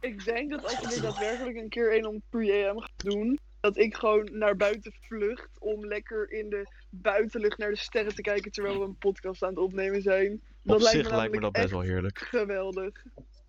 [0.00, 3.38] Ik denk dat als we er daadwerkelijk een keer een om 3 am gaan doen,
[3.60, 8.20] dat ik gewoon naar buiten vlucht om lekker in de buitenlucht naar de sterren te
[8.22, 10.40] kijken terwijl we een podcast aan het opnemen zijn.
[10.62, 12.18] Dat Op lijkt zich me lijkt me dat best wel heerlijk.
[12.18, 12.92] geweldig.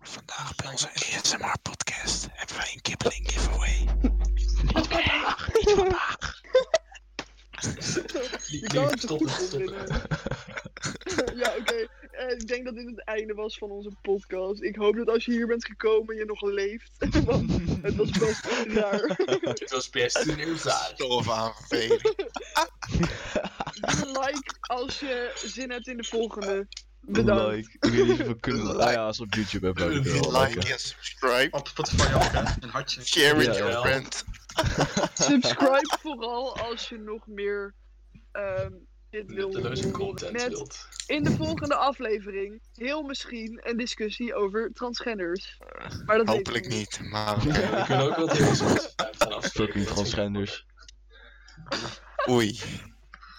[0.00, 3.78] Vandaag bij onze ASMR podcast hebben wij een kibbeling giveaway.
[4.34, 6.89] Je Nee, kan het
[7.64, 9.60] er stop, goed stop.
[9.60, 9.86] in vinden.
[11.42, 11.88] ja, oké.
[12.20, 14.62] Eh, ik denk dat dit het einde was van onze podcast.
[14.62, 16.90] Ik hoop dat als je hier bent gekomen, je nog leeft.
[17.24, 19.02] Want het was best raar.
[19.60, 20.94] Het was best een ervaring.
[20.94, 21.26] Stof
[23.80, 26.66] een like als je zin hebt in de volgende.
[27.00, 27.56] Bedankt.
[27.56, 27.70] Like.
[27.80, 28.64] Ik weet niet of we kunnen.
[28.64, 29.88] Nou ja, als op YouTube wel
[30.42, 31.48] Like en subscribe.
[31.50, 32.42] Op Spotify ook, hè?
[32.60, 33.06] Een hartje.
[33.06, 34.24] Share with your friend.
[35.14, 37.74] Subscribe vooral als je nog meer
[38.32, 38.72] ehm,
[39.10, 40.32] dit wil horen.
[40.32, 40.88] Met wilt.
[41.06, 45.58] in de volgende aflevering heel misschien een discussie over transgenders.
[46.06, 48.66] Maar dat Hopelijk niet, maar We kunnen ook wat heel.
[49.52, 50.66] Fucking transgenders.
[52.28, 52.60] oei.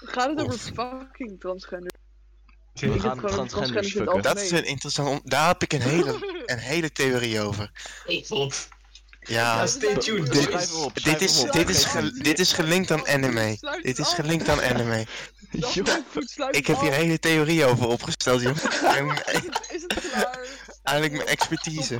[0.03, 1.91] Gaat het over fucking transgender?
[2.73, 4.23] We Ik gaan transgenders transgenders.
[4.23, 5.29] Dat is een interessant.
[5.29, 7.71] Daar heb ik een hele, een hele theorie over.
[8.27, 8.69] God.
[9.27, 10.31] Ja, Ja, stay tuned.
[10.31, 10.93] Dit- Schrijf is, op.
[11.51, 13.57] dit is, ge- dit is gelinkt aan anime.
[13.81, 15.05] Dit is gelinkt aan anime.
[16.51, 18.55] Ik heb hier hele theorie over opgesteld, joh.
[18.97, 19.07] En
[19.69, 20.39] Is het klaar?
[20.83, 21.99] Eigenlijk mijn expertise.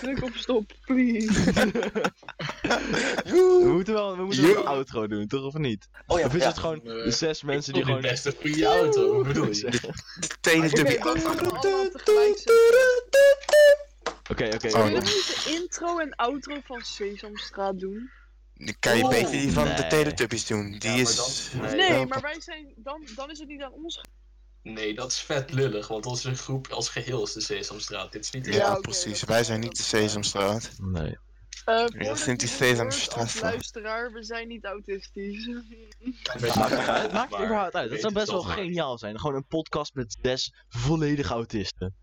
[0.00, 1.52] Druk op stop, please.
[3.24, 5.88] We moeten wel, we moeten wel een outro doen, toch of niet?
[6.06, 6.48] Oh ja, Of is ja.
[6.48, 8.00] het gewoon Eh, de zes mensen die gewoon...
[8.00, 9.70] best een goede auto, wat bedoel je?
[10.40, 10.60] De
[14.30, 14.44] Oké.
[14.54, 14.68] Oké.
[14.68, 14.90] Oh, oké.
[14.90, 18.10] niet de intro en outro van Sesamstraat doen?
[18.54, 19.86] Dan kan je Oh, beter die van de.
[19.86, 20.70] Teletubbies doen.
[20.78, 21.16] Die is...
[21.52, 24.00] dan- Nee, maar wij zijn, dan, dan is het niet aan ons.
[24.62, 28.12] Nee, dat is vet lullig, want onze groep als geheel is de Sesamstraat.
[28.12, 29.24] Dit is niet de Ja, precies.
[29.24, 30.70] Wij zijn niet de Sesamstraat.
[30.78, 31.18] Nee.
[31.66, 35.48] Uh, Ja, vindt die Sesamstraat luisteraar, we zijn niet autistisch.
[36.22, 37.90] Het maakt Maar überhaupt uit.
[37.90, 39.18] Dat zou best wel geniaal zijn.
[39.20, 41.94] Gewoon een podcast met zes volledige autisten.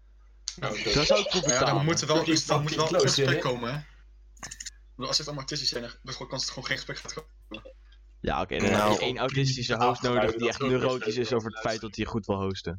[0.60, 2.94] Nou, Daar zou ik voor Ja, dan moet er wel, Fucking dan moet er wel
[2.94, 3.80] een gesprek komen, hè?
[4.96, 7.72] Want Als het allemaal autistisch zijn, dan is dat er gewoon geen gesprek gaat komen.
[8.22, 8.58] Ja, oké.
[8.58, 11.60] dan Nou, heb je één autistische host nodig die dat echt neurotisch is over het
[11.60, 12.78] feit dat hij goed wil hosten.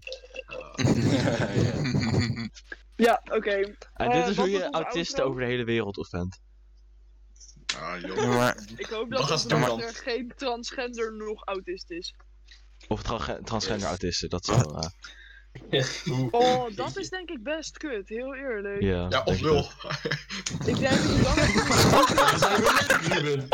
[2.97, 3.51] Ja, oké.
[3.51, 6.41] En Eh, dit is wat hoe je autisten over de hele wereld offent.
[7.77, 8.29] Ah, Ja, joh.
[8.37, 12.15] maar Ik hoop dat gaan luisteraar geen transgender nog autist is.
[12.89, 14.75] Of tra- transgender autisten, dat zou...
[14.75, 14.89] eh,
[16.31, 18.83] Oh, dat is denk ik best kut, heel eerlijk.
[18.83, 20.27] ja, Ja, of denk ik.
[20.67, 21.35] Ik denk dat je dan
[22.17, 23.49] We zijn weer net, Ruben.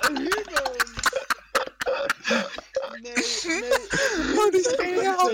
[0.00, 0.76] Ruben!
[3.02, 3.62] Nee, nee.
[4.38, 5.28] Oh, die is geniaal.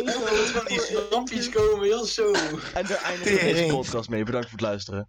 [0.52, 2.32] Van die snampjes komen heel zo.
[2.74, 4.24] En daar eindigen we deze podcast mee.
[4.24, 5.08] Bedankt voor het luisteren.